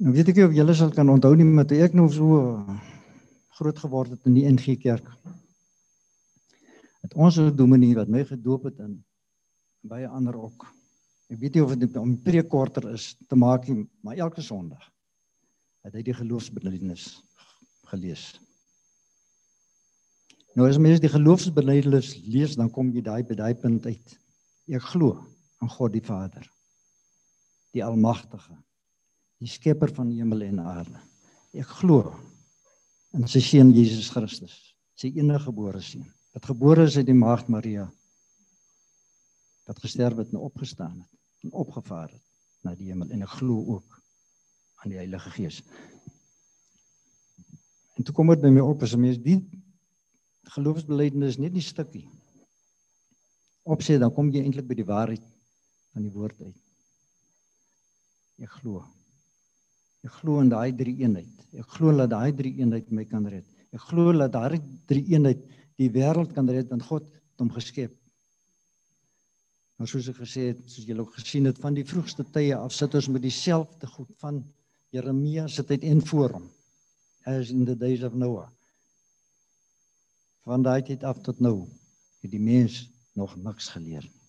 Nou 0.04 0.12
weet 0.12 0.30
ek 0.30 0.38
nie 0.38 0.46
of 0.46 0.54
julle 0.54 0.76
sal 0.76 0.92
kan 0.92 1.08
onthou 1.08 1.32
nie, 1.38 1.48
maar 1.48 1.66
toe 1.70 1.80
ek 1.80 1.96
nou 1.96 2.10
so 2.12 2.44
groot 3.54 3.78
geword 3.78 4.14
het 4.16 4.24
in 4.26 4.34
die 4.34 4.46
NG 4.50 4.78
Kerk. 4.82 5.06
Het 7.04 7.14
ons 7.14 7.36
dominee 7.54 7.94
wat 7.94 8.10
my 8.10 8.24
gedoop 8.26 8.66
het 8.70 8.80
in 8.82 8.96
baie 9.84 10.08
ander 10.08 10.36
ook. 10.40 10.64
Ek 11.30 11.38
weet 11.40 11.56
nie 11.56 11.62
of 11.64 11.74
dit 11.78 11.96
om 12.00 12.16
preekkorter 12.24 12.88
is 12.94 13.12
te 13.28 13.38
maak 13.38 13.68
nie, 13.68 13.84
maar 14.02 14.18
elke 14.18 14.42
Sondag 14.42 14.90
het 15.84 15.94
hy 15.94 16.02
die 16.02 16.16
geloofsbelijdenis 16.16 17.18
gelees. 17.90 18.32
Nou 20.56 20.68
as 20.70 20.80
mens 20.80 21.02
die 21.02 21.12
geloofsbelijdenis 21.12 22.14
lees, 22.24 22.54
dan 22.56 22.70
kom 22.72 22.92
jy 22.94 23.02
daai 23.04 23.22
by 23.26 23.36
daai 23.36 23.54
punt 23.58 23.86
uit. 23.86 24.14
Ek 24.72 24.86
glo 24.94 25.18
aan 25.60 25.72
God 25.72 25.92
die 25.92 26.04
Vader, 26.04 26.46
die 27.76 27.84
Almagtige, 27.84 28.56
die 29.42 29.50
skepper 29.50 29.92
van 29.92 30.12
hemel 30.14 30.46
en 30.46 30.62
aarde. 30.64 31.02
Ek 31.52 31.68
glo 31.82 32.14
in 33.14 33.26
sy 33.30 33.40
seun 33.44 33.72
Jesus 33.74 34.10
Christus, 34.10 34.54
sy 34.98 35.12
enige 35.14 35.46
gebore 35.46 35.80
seun, 35.82 36.06
wat 36.34 36.48
gebore 36.50 36.86
is 36.88 36.96
uit 36.98 37.06
die 37.06 37.16
maagd 37.16 37.50
Maria, 37.52 37.86
wat 39.68 39.80
gesterf 39.80 40.18
het 40.20 40.32
en 40.34 40.42
opgestaan 40.42 40.96
het 40.98 41.10
en 41.44 41.52
opgevaar 41.60 42.10
het 42.10 42.22
na 42.64 42.74
die 42.74 42.90
hemel 42.90 43.10
en 43.12 43.22
ek 43.24 43.36
glo 43.38 43.76
ook 43.76 44.00
aan 44.82 44.92
die 44.92 44.98
Heilige 44.98 45.30
Gees. 45.36 45.60
En 47.94 48.04
toe 48.04 48.14
kom 48.16 48.32
dit 48.32 48.42
by 48.42 48.50
my 48.50 48.64
op 48.64 48.82
as 48.82 48.94
'n 48.96 49.00
mens 49.00 49.20
die 49.22 49.38
geloofsbelijdenis 50.56 51.38
net 51.38 51.52
nie 51.52 51.64
stukkie 51.64 52.08
opsê 53.64 53.98
dan 53.98 54.12
kom 54.12 54.28
jy 54.30 54.42
eintlik 54.44 54.66
by 54.68 54.76
die 54.76 54.88
waarheid 54.88 55.24
van 55.94 56.04
die 56.04 56.12
woord 56.12 56.40
uit. 56.40 56.56
Ek 58.44 58.50
glo. 58.60 58.84
Ek 60.04 60.12
glo 60.20 60.40
in 60.42 60.50
daai 60.52 60.72
drie 60.76 60.96
eenheid. 61.00 61.44
Ek 61.56 61.68
glo 61.78 61.94
dat 61.96 62.10
daai 62.12 62.32
drie 62.36 62.54
eenheid 62.60 62.90
my 62.92 63.04
kan 63.08 63.26
red. 63.30 63.46
Ek 63.72 63.82
glo 63.88 64.12
dat 64.12 64.34
daai 64.34 64.60
drie 64.90 65.04
eenheid 65.14 65.40
die 65.80 65.90
wêreld 65.90 66.34
kan 66.36 66.48
red 66.50 66.68
want 66.70 66.84
God 66.86 67.06
het 67.08 67.42
hom 67.42 67.50
geskep. 67.54 67.94
Maar 69.78 69.90
soos 69.90 70.10
ek 70.12 70.20
gesê 70.22 70.50
het, 70.52 70.60
soos 70.70 70.86
julle 70.86 71.02
ook 71.02 71.16
gesien 71.18 71.48
het 71.48 71.58
van 71.62 71.74
die 71.74 71.86
vroegste 71.88 72.26
tye 72.36 72.54
af 72.54 72.74
sit 72.76 72.94
ons 72.94 73.08
met 73.10 73.24
dieselfde 73.24 73.88
goed 73.90 74.12
van 74.20 74.44
Jeremia 74.94 75.48
se 75.50 75.64
tyd 75.66 75.82
en 75.88 76.04
voor 76.06 76.36
hom 76.36 76.50
as 77.26 77.50
in 77.50 77.64
the 77.64 77.74
days 77.74 78.04
of 78.06 78.14
Noah. 78.14 78.50
Van 80.44 80.62
daai 80.62 80.84
tyd 80.84 81.02
af 81.08 81.22
tot 81.24 81.40
nou 81.40 81.64
het 82.22 82.30
die 82.30 82.42
mens 82.42 82.84
nog 83.16 83.34
niks 83.40 83.70
geleer 83.72 84.04
nie. 84.04 84.22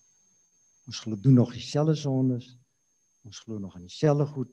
Ons 0.88 1.02
glo 1.04 1.18
doen 1.20 1.36
nog 1.36 1.52
dieselfde 1.52 1.94
sondes. 1.98 2.54
Ons 3.26 3.42
glo 3.44 3.58
nog 3.58 3.76
in 3.76 3.86
dieselfde 3.86 4.26
goed. 4.32 4.52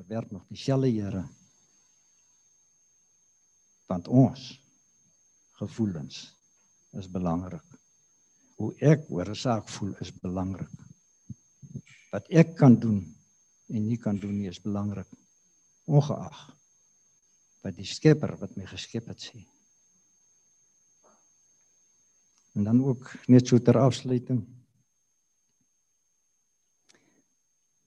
Verwerp 0.00 0.30
nog 0.30 0.46
dieselfde 0.48 0.88
Here. 0.88 1.28
Want 3.86 4.08
ons 4.08 4.62
gevoelens 5.60 6.36
is 6.96 7.10
belangrik. 7.10 7.64
Hoe 8.56 8.72
ek 8.80 9.10
oor 9.12 9.28
'n 9.28 9.36
saak 9.36 9.68
voel 9.68 9.92
is 10.00 10.12
belangrik. 10.12 10.72
Wat 12.10 12.28
ek 12.28 12.56
kan 12.56 12.78
doen 12.80 13.04
en 13.68 13.86
nie 13.86 13.98
kan 13.98 14.16
doen 14.16 14.38
nie 14.38 14.48
is 14.48 14.60
belangrik 14.60 15.08
ongeag 15.84 16.38
wat 17.62 17.76
die 17.76 17.86
skepper 17.86 18.36
wat 18.40 18.56
my 18.56 18.66
geskep 18.66 19.10
het 19.12 19.20
sê 19.22 19.40
en 22.58 22.66
dan 22.66 22.82
ook 22.84 23.12
net 23.28 23.46
so 23.46 23.58
ter 23.58 23.78
afsluiting 23.78 24.42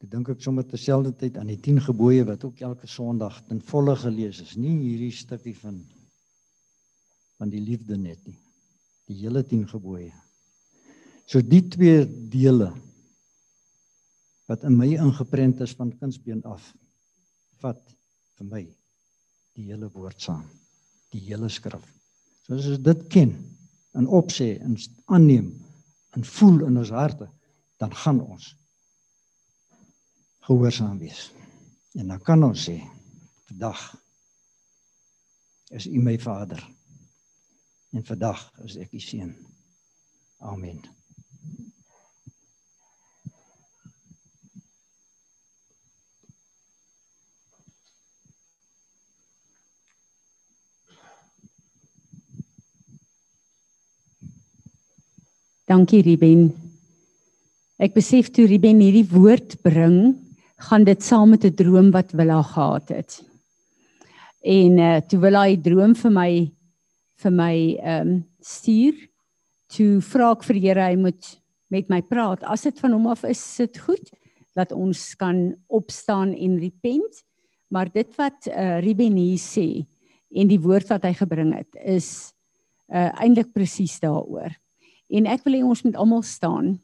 ek 0.04 0.10
dink 0.12 0.28
ek 0.34 0.42
sommer 0.44 0.66
terselfdertyd 0.68 1.38
aan 1.40 1.48
die 1.48 1.62
10 1.64 1.86
gebooie 1.86 2.26
wat 2.28 2.42
ook 2.44 2.60
elke 2.68 2.90
sonderdag 2.92 3.38
ten 3.48 3.62
volle 3.64 3.96
gelees 3.96 4.42
is. 4.44 4.58
Nie 4.60 4.76
hierdie 4.76 5.14
stukkie 5.16 5.56
van 5.56 5.80
van 7.40 7.52
die 7.52 7.62
liefde 7.64 7.96
net 7.98 8.20
nie. 8.28 8.36
Die 9.10 9.16
hele 9.24 9.42
10 9.48 9.64
gebooie. 9.72 10.12
So 11.28 11.42
die 11.42 11.62
twee 11.72 12.04
dele 12.32 12.70
wat 14.52 14.66
in 14.68 14.76
my 14.78 14.90
ingeprent 14.92 15.64
is 15.64 15.74
van 15.80 15.94
kindsbeen 15.96 16.44
af 16.44 16.66
vat 17.64 17.80
vir 18.38 18.50
my 18.50 18.64
die 19.56 19.70
hele 19.70 19.88
woord 19.96 20.20
saam. 20.20 20.44
Die 21.16 21.24
hele 21.30 21.48
skrif. 21.52 21.84
Soos 22.44 22.68
ons 22.74 22.84
dit 22.84 23.08
ken 23.08 23.32
en 23.96 24.12
opsê 24.12 24.58
en 24.60 24.76
aanneem 25.08 25.48
en 26.14 26.28
voel 26.36 26.66
in 26.68 26.82
ons 26.84 26.92
harte 26.92 27.30
dan 27.80 27.96
gaan 28.04 28.20
ons 28.20 28.52
gehoorsaam 30.48 30.98
wees. 31.00 31.32
En 31.94 32.08
dan 32.08 32.22
kan 32.22 32.44
ons 32.44 32.70
sê 32.70 32.80
vandag 33.48 33.82
is 35.74 35.88
u 35.88 36.02
my 36.02 36.18
vader 36.20 36.62
en 37.94 38.06
vandag 38.06 38.42
is 38.66 38.76
ek 38.82 38.92
u 38.94 39.00
seun. 39.00 39.32
Amen. 40.44 40.82
Dankie 55.70 56.02
Ruben. 56.04 56.52
Ek 57.82 57.96
besef 57.96 58.30
toe 58.34 58.46
Ruben 58.50 58.82
hierdie 58.84 59.08
woord 59.10 59.56
bring, 59.64 60.23
gaan 60.64 60.84
dit 60.88 61.04
saam 61.04 61.30
met 61.30 61.44
'n 61.46 61.56
droom 61.56 61.92
wat 61.92 62.12
Willa 62.12 62.42
gehad 62.42 62.90
het. 62.90 63.24
En 64.42 64.78
uh 64.78 65.00
toe 65.08 65.20
Willa 65.20 65.46
die 65.46 65.62
droom 65.62 65.96
vir 65.96 66.12
my 66.12 66.52
vir 67.16 67.32
my 67.32 67.56
ehm 67.80 68.08
um, 68.08 68.26
stuur, 68.40 68.96
toe 69.68 70.02
vra 70.02 70.32
ek 70.32 70.44
vir 70.44 70.60
Here 70.60 70.84
hy 70.90 70.96
moet 70.96 71.40
met 71.68 71.90
my 71.90 72.02
praat. 72.02 72.44
As 72.44 72.62
dit 72.62 72.80
van 72.80 72.92
hom 72.92 73.08
af 73.08 73.24
is, 73.24 73.40
sit 73.40 73.78
goed 73.78 74.12
dat 74.54 74.72
ons 74.72 75.16
kan 75.16 75.56
opstaan 75.68 76.34
en 76.34 76.60
repent. 76.60 77.24
Maar 77.68 77.90
dit 77.92 78.16
wat 78.18 78.48
uh 78.48 78.80
Ruben 78.80 79.16
hier 79.16 79.40
sê 79.40 79.86
en 80.34 80.48
die 80.48 80.60
woord 80.62 80.90
wat 80.90 81.04
hy 81.04 81.14
gebring 81.14 81.54
het 81.56 81.76
is 81.84 82.34
uh 82.88 83.10
eintlik 83.22 83.54
presies 83.54 84.00
daaroor. 84.00 84.54
En 85.10 85.26
ek 85.26 85.44
wil 85.46 85.54
hê 85.54 85.64
ons 85.64 85.84
moet 85.84 85.96
almal 85.96 86.22
staan. 86.22 86.78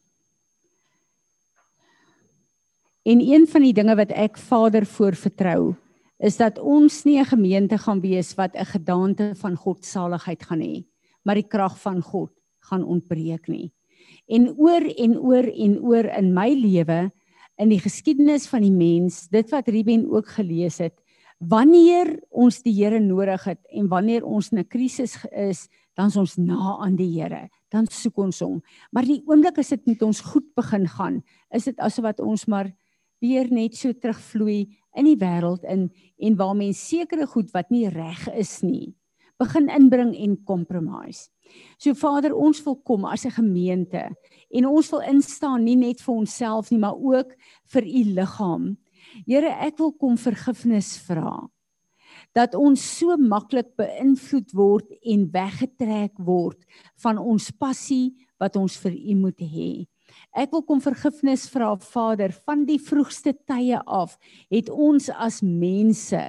En 3.07 3.21
een 3.21 3.47
van 3.47 3.63
die 3.63 3.73
dinge 3.73 3.95
wat 3.95 4.11
ek 4.11 4.37
Vader 4.37 4.85
voor 4.85 5.15
vertrou, 5.15 5.75
is 6.19 6.35
dat 6.37 6.59
ons 6.59 7.03
nie 7.03 7.19
'n 7.19 7.31
gemeente 7.31 7.77
gaan 7.77 8.01
wees 8.01 8.35
wat 8.35 8.55
'n 8.55 8.65
gedaante 8.65 9.35
van 9.35 9.55
God 9.55 9.85
saligheid 9.85 10.43
gaan 10.43 10.59
hê, 10.59 10.85
maar 11.23 11.35
die 11.35 11.47
krag 11.47 11.79
van 11.79 12.01
God 12.01 12.31
gaan 12.59 12.83
ontbreek 12.83 13.47
nie. 13.47 13.71
En 14.27 14.53
oor 14.57 14.83
en 14.97 15.19
oor 15.19 15.43
en 15.43 15.79
oor 15.81 16.05
in 16.05 16.33
my 16.33 16.49
lewe 16.49 17.11
in 17.57 17.69
die 17.69 17.79
geskiedenis 17.79 18.47
van 18.47 18.61
die 18.61 18.71
mens, 18.71 19.27
dit 19.27 19.49
wat 19.49 19.67
Ruben 19.67 20.11
ook 20.11 20.27
gelees 20.27 20.77
het, 20.77 21.01
wanneer 21.37 22.19
ons 22.29 22.61
die 22.61 22.73
Here 22.73 22.99
nodig 22.99 23.43
het 23.43 23.59
en 23.71 23.87
wanneer 23.87 24.25
ons 24.25 24.51
'n 24.51 24.67
krisis 24.67 25.25
is, 25.31 25.67
dan 25.95 26.07
is 26.07 26.17
ons 26.17 26.37
na 26.37 26.77
aan 26.79 26.95
die 26.95 27.21
Here 27.21 27.49
dan 27.69 27.87
soek 27.89 28.17
ons 28.25 28.41
hom. 28.43 28.59
Maar 28.93 29.07
die 29.07 29.21
oomblik 29.29 29.59
as 29.61 29.71
dit 29.73 29.85
met 29.89 30.03
ons 30.05 30.21
goed 30.31 30.47
begin 30.57 30.87
gaan, 30.89 31.21
is 31.53 31.69
dit 31.69 31.81
asof 31.85 32.07
wat 32.09 32.21
ons 32.23 32.45
maar 32.49 32.71
weer 33.21 33.49
net 33.51 33.75
so 33.75 33.93
terugvloei 33.93 34.67
in 34.97 35.07
die 35.07 35.17
wêreld 35.19 35.65
in 35.69 35.89
en 36.17 36.37
waar 36.39 36.55
mense 36.57 36.81
sekere 36.81 37.27
goed 37.27 37.51
wat 37.53 37.69
nie 37.71 37.87
reg 37.91 38.27
is 38.33 38.59
nie, 38.63 38.95
begin 39.39 39.69
inbring 39.69 40.15
en 40.15 40.37
compromise. 40.43 41.29
So 41.81 41.95
Vader, 41.97 42.35
ons 42.35 42.61
wil 42.65 42.77
kom 42.85 43.05
as 43.05 43.25
'n 43.25 43.31
gemeente 43.31 44.09
en 44.51 44.65
ons 44.65 44.89
wil 44.91 45.01
instaan 45.01 45.63
nie 45.63 45.75
net 45.75 46.01
vir 46.01 46.15
onsself 46.15 46.71
nie, 46.71 46.79
maar 46.79 46.95
ook 46.95 47.35
vir 47.73 47.83
u 47.83 48.03
liggaam. 48.03 48.77
Here, 49.25 49.49
ek 49.49 49.77
wil 49.77 49.91
kom 49.91 50.17
vergifnis 50.17 50.97
vra 50.97 51.49
dat 52.35 52.55
ons 52.55 52.81
so 52.99 53.17
maklik 53.17 53.71
beïnvloed 53.79 54.53
word 54.57 54.91
en 55.03 55.29
weggetrek 55.33 56.17
word 56.17 56.59
van 57.03 57.17
ons 57.17 57.49
passie 57.51 58.13
wat 58.39 58.55
ons 58.59 58.77
vir 58.83 58.93
U 58.93 59.15
moet 59.15 59.39
hê. 59.39 59.71
Ek 60.35 60.51
wil 60.51 60.63
kom 60.63 60.81
vergifnis 60.81 61.47
vra 61.49 61.75
Vader. 61.79 62.33
Van 62.45 62.65
die 62.65 62.79
vroegste 62.79 63.33
tye 63.49 63.79
af 63.85 64.17
het 64.49 64.69
ons 64.69 65.09
as 65.09 65.41
mense 65.41 66.21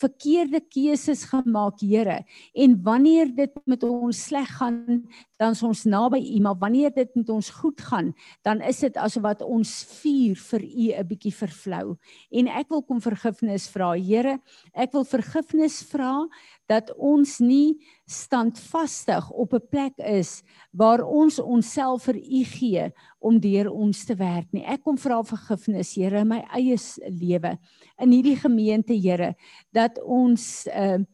verkeerde 0.00 0.60
keuses 0.60 1.24
gemaak 1.30 1.80
Here. 1.80 2.22
En 2.54 2.76
wanneer 2.84 3.30
dit 3.34 3.52
met 3.64 3.82
ons 3.86 4.24
sleg 4.28 4.48
gaan 4.58 5.06
dan 5.36 5.52
is 5.52 5.62
ons 5.64 5.84
naby 5.84 6.20
U. 6.20 6.40
Maar 6.44 6.58
wanneer 6.60 6.92
dit 6.94 7.14
met 7.16 7.28
ons 7.32 7.50
goed 7.60 7.80
gaan 7.80 8.12
dan 8.44 8.60
is 8.60 8.80
dit 8.84 8.96
asof 8.96 9.24
wat 9.24 9.42
ons 9.44 9.72
vuur 10.00 10.36
vir 10.36 10.62
U 10.64 10.86
'n 10.92 11.06
bietjie 11.08 11.34
vervlou. 11.34 11.96
En 12.30 12.48
ek 12.48 12.68
wil 12.68 12.82
kom 12.82 13.00
vergifnis 13.00 13.68
vra 13.68 13.92
Here. 13.96 14.38
Ek 14.74 14.92
wil 14.92 15.04
vergifnis 15.04 15.82
vra 15.82 16.26
dat 16.66 16.92
ons 16.96 17.38
nie 17.38 17.78
standvastig 18.06 19.30
op 19.30 19.54
'n 19.54 19.68
plek 19.70 19.98
is 19.98 20.42
waar 20.72 21.02
ons 21.02 21.38
onsself 21.38 22.04
vir 22.04 22.16
U 22.16 22.44
gee 22.44 22.92
om 23.18 23.40
deur 23.40 23.70
ons 23.70 24.04
te 24.04 24.14
werk 24.14 24.52
nie. 24.52 24.64
Ek 24.64 24.82
kom 24.82 24.98
vra 24.98 25.22
vergifnis, 25.22 25.94
Here, 25.94 26.20
in 26.20 26.28
my 26.28 26.44
eie 26.52 26.76
lewe, 27.08 27.58
in 27.98 28.10
hierdie 28.10 28.36
gemeente, 28.36 28.94
Here, 28.94 29.34
dat 29.72 29.98
ons 30.02 30.66
'n 30.66 31.00
uh, 31.00 31.04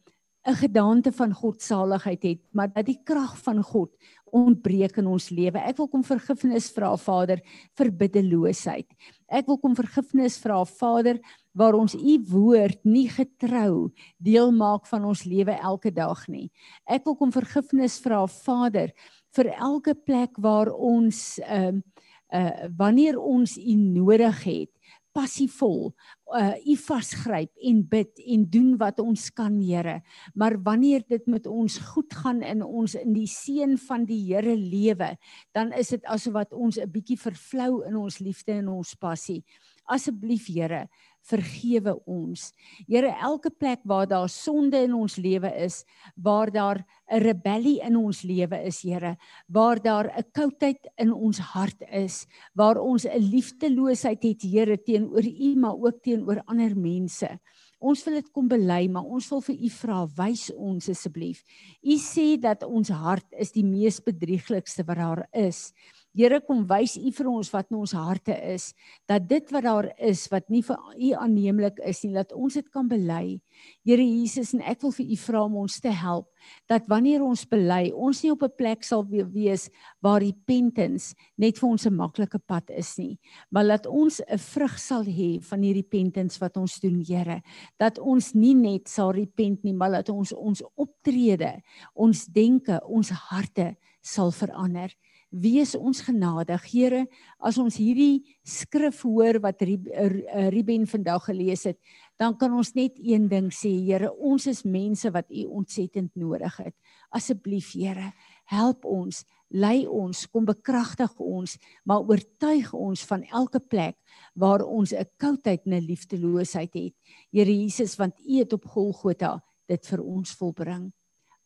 'n 0.43 0.55
gedaante 0.59 1.11
van 1.11 1.33
godsaligheid 1.33 2.23
het, 2.23 2.41
maar 2.51 2.67
dat 2.73 2.85
die 2.85 2.99
krag 3.03 3.37
van 3.43 3.63
God 3.63 3.95
ontbreek 4.33 4.97
in 4.97 5.07
ons 5.07 5.29
lewe. 5.29 5.61
Ek 5.61 5.77
wil 5.77 5.87
kom 5.87 6.03
vergifnis 6.03 6.67
vra, 6.73 6.89
Vader, 6.99 7.39
vir 7.77 7.91
biddeloosheid. 7.91 8.89
Ek 9.29 9.47
wil 9.47 9.59
kom 9.61 9.75
vergifnis 9.77 10.35
vra, 10.41 10.65
Vader, 10.65 11.21
waar 11.53 11.77
ons 11.77 11.95
u 11.95 12.17
woord 12.29 12.79
nie 12.83 13.07
getrou 13.09 13.91
deel 14.17 14.51
maak 14.51 14.87
van 14.89 15.05
ons 15.05 15.23
lewe 15.25 15.55
elke 15.61 15.91
dag 15.93 16.27
nie. 16.27 16.49
Ek 16.85 17.05
wil 17.05 17.15
kom 17.15 17.31
vergifnis 17.31 17.99
vra 18.03 18.25
Vader 18.27 18.93
vir 19.35 19.53
elke 19.57 19.95
plek 19.95 20.37
waar 20.37 20.73
ons 20.73 21.39
ehm 21.45 21.81
uh, 21.81 21.89
uh 22.33 22.65
wanneer 22.77 23.19
ons 23.21 23.57
u 23.61 23.73
nodig 23.77 24.39
het 24.43 24.71
passievol 25.13 25.91
uh 26.33 26.55
u 26.65 26.75
vasgryp 26.81 27.51
en 27.69 27.81
bid 27.89 28.21
en 28.33 28.45
doen 28.49 28.71
wat 28.81 28.99
ons 29.03 29.27
kan 29.37 29.59
Here 29.61 29.99
maar 30.33 30.57
wanneer 30.65 31.03
dit 31.07 31.27
met 31.29 31.47
ons 31.47 31.77
goed 31.93 32.13
gaan 32.13 32.41
in 32.41 32.63
ons 32.63 32.95
in 32.97 33.13
die 33.13 33.29
seën 33.29 33.77
van 33.77 34.07
die 34.09 34.21
Here 34.31 34.55
lewe 34.57 35.13
dan 35.53 35.73
is 35.77 35.93
dit 35.93 36.05
asof 36.05 36.33
wat 36.33 36.53
ons 36.53 36.79
'n 36.81 36.89
bietjie 36.89 37.19
vervlou 37.19 37.85
in 37.85 37.95
ons 37.95 38.19
liefde 38.19 38.57
en 38.57 38.67
ons 38.69 38.95
passie 38.95 39.43
asseblief 39.85 40.47
Here 40.47 40.87
vergewe 41.29 41.95
ons. 42.09 42.49
Here, 42.87 43.13
elke 43.23 43.51
plek 43.51 43.83
waar 43.87 44.07
daar 44.07 44.29
sonde 44.29 44.81
in 44.83 44.93
ons 44.97 45.15
lewe 45.21 45.49
is, 45.63 45.83
waar 46.15 46.51
daar 46.51 46.85
'n 47.11 47.19
rebellie 47.19 47.79
in 47.81 47.95
ons 47.95 48.23
lewe 48.23 48.57
is, 48.65 48.81
Here, 48.81 49.17
waar 49.47 49.81
daar 49.81 50.11
'n 50.17 50.23
koudheid 50.31 50.87
in 50.97 51.13
ons 51.13 51.39
hart 51.39 51.81
is, 51.91 52.27
waar 52.53 52.77
ons 52.77 53.05
'n 53.05 53.19
liefdeloosheid 53.19 54.23
het, 54.23 54.41
Here, 54.41 54.77
teenoor 54.77 55.25
U, 55.25 55.55
maar 55.55 55.75
ook 55.75 56.01
teenoor 56.01 56.41
ander 56.45 56.75
mense. 56.77 57.39
Ons 57.83 58.03
wil 58.05 58.13
dit 58.13 58.31
kom 58.31 58.47
bely, 58.47 58.87
maar 58.87 59.03
ons 59.03 59.29
wil 59.29 59.41
vir 59.41 59.55
U 59.55 59.69
vra, 59.69 60.07
wys 60.15 60.51
ons 60.55 60.89
asseblief. 60.89 61.43
U 61.83 61.97
sê 61.99 62.39
dat 62.39 62.63
ons 62.63 62.89
hart 62.89 63.27
is 63.31 63.51
die 63.51 63.65
mees 63.65 63.99
bedrieglikste 63.99 64.85
wat 64.87 64.97
daar 64.97 65.27
is. 65.33 65.73
Here 66.13 66.37
kom 66.45 66.59
wys 66.69 66.93
U 67.01 67.09
vir 67.09 67.27
ons 67.31 67.47
wat 67.49 67.71
in 67.71 67.79
ons 67.81 67.95
harte 67.97 68.35
is, 68.53 68.67
dat 69.09 69.23
dit 69.25 69.47
wat 69.49 69.65
daar 69.65 69.87
is 69.97 70.27
wat 70.29 70.45
nie 70.53 70.61
vir 70.61 70.77
U 70.77 71.07
aanneemlik 71.17 71.79
is 71.81 72.03
nie, 72.05 72.11
dat 72.13 72.35
ons 72.37 72.53
dit 72.53 72.67
kan 72.69 72.85
bely. 72.85 73.39
Here 73.81 74.05
Jesus 74.05 74.51
en 74.53 74.61
ek 74.61 74.83
wil 74.85 74.93
vir 74.93 75.09
U 75.09 75.17
vra 75.23 75.41
om 75.47 75.55
ons 75.63 75.79
te 75.81 75.89
help 75.89 76.29
dat 76.69 76.85
wanneer 76.91 77.23
ons 77.23 77.45
bely, 77.49 77.87
ons 77.95 78.21
nie 78.21 78.29
op 78.29 78.43
'n 78.43 78.53
plek 78.57 78.83
sal 78.83 79.01
wees 79.07 79.69
waar 80.03 80.21
repentance 80.21 81.15
net 81.37 81.57
vir 81.57 81.69
ons 81.69 81.85
'n 81.87 81.95
maklike 81.95 82.39
pad 82.45 82.69
is 82.69 82.97
nie, 82.97 83.17
maar 83.49 83.65
dat 83.65 83.87
ons 83.87 84.21
'n 84.21 84.37
vrug 84.37 84.77
sal 84.77 85.03
hê 85.03 85.41
van 85.41 85.61
hierdie 85.61 85.81
repentance 85.81 86.37
wat 86.39 86.57
ons 86.57 86.79
doen, 86.79 87.01
Here, 87.03 87.41
dat 87.79 87.97
ons 87.97 88.33
nie 88.33 88.53
net 88.53 88.87
sal 88.87 89.11
repent 89.11 89.63
nie, 89.63 89.73
maar 89.73 89.91
dat 89.91 90.09
ons 90.09 90.31
ons 90.33 90.61
optrede, 90.77 91.61
ons 91.95 92.25
denke, 92.25 92.79
ons 92.85 93.09
harte 93.09 93.75
sal 94.01 94.31
verander 94.31 94.91
wees 95.33 95.73
ons 95.75 96.01
genadig 96.05 96.61
Here 96.69 97.03
as 97.41 97.57
ons 97.57 97.77
hierdie 97.81 98.21
skrif 98.45 99.01
hoor 99.01 99.39
wat 99.41 99.63
Ruben 99.65 100.85
vandag 100.89 101.25
gelees 101.31 101.65
het 101.65 101.79
dan 102.21 102.37
kan 102.37 102.53
ons 102.53 102.73
net 102.77 102.99
een 103.01 103.25
ding 103.31 103.49
sê 103.49 103.71
Here 103.87 104.11
ons 104.13 104.45
is 104.47 104.61
mense 104.63 105.09
wat 105.13 105.31
U 105.33 105.45
ontsettend 105.59 106.13
nodig 106.15 106.53
het. 106.61 106.75
Asseblief 107.09 107.73
Here 107.73 108.11
help 108.51 108.85
ons 108.85 109.23
lei 109.49 109.85
ons 109.89 110.25
kom 110.29 110.45
bekragtig 110.45 111.11
ons 111.17 111.57
maar 111.89 112.05
oortuig 112.05 112.69
ons 112.77 113.05
van 113.09 113.25
elke 113.33 113.59
plek 113.59 113.97
waar 114.35 114.61
ons 114.61 114.93
'n 114.93 115.09
koudheid 115.17 115.65
en 115.65 115.73
'n 115.73 115.87
liefdeloosheid 115.87 116.73
het. 116.73 116.93
Here 117.31 117.51
Jesus 117.51 117.97
want 117.97 118.13
U 118.19 118.37
het 118.37 118.53
op 118.53 118.65
Golgotha 118.65 119.41
dit 119.67 119.85
vir 119.85 120.01
ons 120.01 120.31
volbring. 120.31 120.93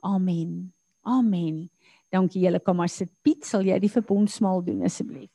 Amen. 0.03 0.73
Amen 1.03 1.69
Dankie 2.14 2.45
julle 2.45 2.62
kom 2.64 2.80
maar 2.80 2.91
sit. 2.91 3.12
Piet, 3.24 3.43
sal 3.45 3.68
jy 3.68 3.78
die 3.84 3.91
verbondsmaal 3.91 4.64
doen 4.64 4.86
asseblief? 4.88 5.32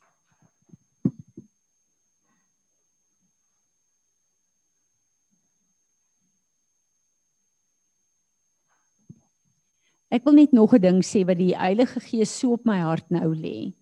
Ek 10.13 10.25
wil 10.27 10.35
net 10.37 10.51
nog 10.53 10.73
'n 10.73 10.81
ding 10.81 11.01
sê 11.01 11.25
wat 11.25 11.37
die 11.37 11.57
Heilige 11.57 11.99
Gees 11.99 12.29
so 12.29 12.53
op 12.53 12.65
my 12.65 12.77
hart 12.77 13.09
nou 13.09 13.33
lê. 13.33 13.73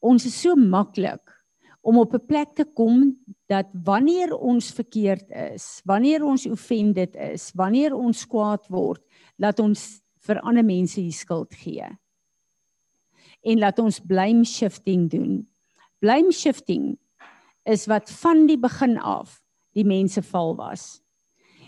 Ons 0.00 0.26
is 0.26 0.36
so 0.40 0.54
maklik 0.54 1.24
om 1.80 1.98
op 1.98 2.12
'n 2.12 2.26
plek 2.26 2.54
te 2.54 2.64
kom 2.64 3.16
dat 3.48 3.66
wanneer 3.72 4.36
ons 4.36 4.72
verkeerd 4.72 5.30
is, 5.30 5.80
wanneer 5.84 6.22
ons 6.22 6.46
offended 6.46 7.16
is, 7.16 7.50
wanneer 7.54 7.94
ons 7.94 8.26
kwaad 8.26 8.68
word, 8.68 9.00
laat 9.38 9.58
ons 9.58 10.02
vir 10.20 10.40
ander 10.40 10.64
mense 10.64 11.00
die 11.00 11.12
skuld 11.12 11.54
gee 11.54 11.88
en 13.44 13.58
laat 13.58 13.78
ons 13.78 14.00
blame 14.00 14.44
shifting 14.44 15.08
doen. 15.10 15.46
Blame 16.00 16.32
shifting 16.32 16.94
is 17.64 17.86
wat 17.88 18.10
van 18.20 18.46
die 18.46 18.58
begin 18.60 18.98
af 18.98 19.40
die 19.74 19.86
mense 19.86 20.22
val 20.22 20.54
was. 20.56 21.00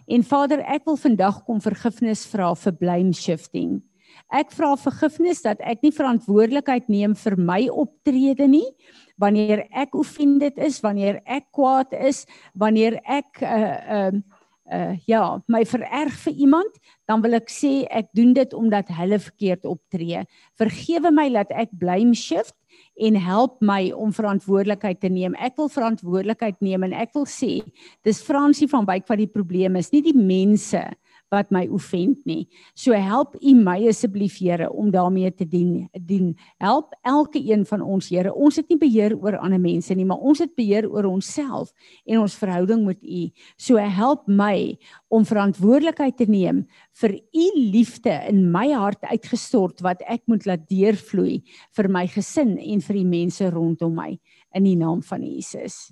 En 0.07 0.23
Vader, 0.23 0.63
ek 0.71 0.85
wil 0.87 0.99
vandag 1.01 1.43
kom 1.47 1.61
vergifnis 1.61 2.27
vra 2.31 2.53
vir 2.55 2.75
blame 2.79 3.15
shifting. 3.17 3.81
Ek 4.33 4.53
vra 4.55 4.73
vergifnis 4.79 5.43
dat 5.45 5.61
ek 5.67 5.83
nie 5.85 5.93
verantwoordelikheid 5.95 6.89
neem 6.91 7.15
vir 7.19 7.37
my 7.39 7.67
optrede 7.69 8.47
nie 8.51 8.67
wanneer 9.21 9.65
ek 9.73 9.95
offended 9.97 10.59
is, 10.61 10.81
wanneer 10.85 11.23
ek 11.25 11.49
kwaad 11.57 11.95
is, 11.97 12.25
wanneer 12.55 12.99
ek 13.05 13.41
'n 13.41 13.45
uh, 13.45 13.51
eh, 13.51 13.63
uh, 13.65 14.07
eh, 14.07 14.23
uh 14.73 14.95
ja, 15.07 15.39
my 15.47 15.63
vererg 15.69 16.15
vir 16.25 16.35
iemand, 16.47 16.79
dan 17.07 17.23
wil 17.23 17.39
ek 17.39 17.51
sê 17.53 17.87
ek 17.95 18.11
doen 18.19 18.33
dit 18.35 18.55
omdat 18.57 18.91
hulle 18.99 19.19
verkeerd 19.23 19.67
optree. 19.69 20.25
Vergewe 20.59 21.13
my 21.15 21.29
dat 21.35 21.53
ek 21.55 21.75
blame 21.79 22.15
shift 22.19 22.55
en 22.97 23.17
help 23.21 23.61
my 23.61 23.93
om 23.95 24.13
verantwoordelikheid 24.13 25.01
te 25.01 25.11
neem. 25.13 25.37
Ek 25.39 25.57
wil 25.61 25.71
verantwoordelikheid 25.73 26.59
neem 26.65 26.87
en 26.89 26.97
ek 26.97 27.15
wil 27.17 27.29
sê 27.31 27.61
dis 28.05 28.23
Fransie 28.25 28.69
van 28.69 28.89
Wyk 28.89 29.07
wat 29.09 29.23
die 29.23 29.31
probleem 29.31 29.79
is, 29.79 29.93
nie 29.95 30.03
die 30.05 30.17
mense 30.17 30.83
wat 31.35 31.51
my 31.51 31.65
offend 31.73 32.21
nie. 32.27 32.47
So 32.75 32.95
help 32.95 33.35
U 33.41 33.55
my 33.59 33.79
asseblief 33.89 34.39
Here 34.39 34.69
om 34.71 34.91
daarmee 34.91 35.33
te 35.35 35.47
dien. 35.49 35.89
Dien. 35.93 36.35
Help 36.63 36.95
elke 37.03 37.41
een 37.43 37.65
van 37.67 37.83
ons 37.83 38.09
Here. 38.09 38.33
Ons 38.35 38.61
het 38.61 38.69
nie 38.69 38.79
beheer 38.79 39.17
oor 39.17 39.39
ander 39.39 39.61
mense 39.61 39.95
nie, 39.95 40.07
maar 40.07 40.23
ons 40.23 40.43
het 40.45 40.55
beheer 40.55 40.87
oor 40.91 41.09
onsself 41.11 41.73
en 42.05 42.23
ons 42.23 42.39
verhouding 42.39 42.85
met 42.87 43.03
U. 43.03 43.27
So 43.57 43.77
help 43.77 44.27
my 44.27 44.77
om 45.09 45.27
verantwoordelikheid 45.27 46.17
te 46.17 46.29
neem 46.31 46.65
vir 47.01 47.19
U 47.19 47.47
liefde 47.57 48.15
in 48.31 48.47
my 48.53 48.71
hart 48.73 49.03
uitgestort 49.11 49.83
wat 49.85 50.05
ek 50.07 50.25
moet 50.31 50.47
laat 50.47 50.69
deurvloei 50.71 51.43
vir 51.77 51.91
my 51.93 52.07
gesin 52.11 52.57
en 52.59 52.83
vir 52.83 53.01
die 53.03 53.09
mense 53.09 53.51
rondom 53.51 53.97
my 53.97 54.15
in 54.57 54.65
die 54.65 54.77
naam 54.79 55.03
van 55.05 55.25
Jesus. 55.27 55.91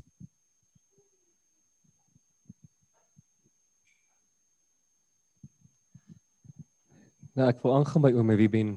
Nou 7.34 7.48
ek 7.50 7.64
wil 7.64 7.72
aangaan 7.74 8.02
by 8.04 8.12
oom 8.14 8.28
Wieben 8.38 8.68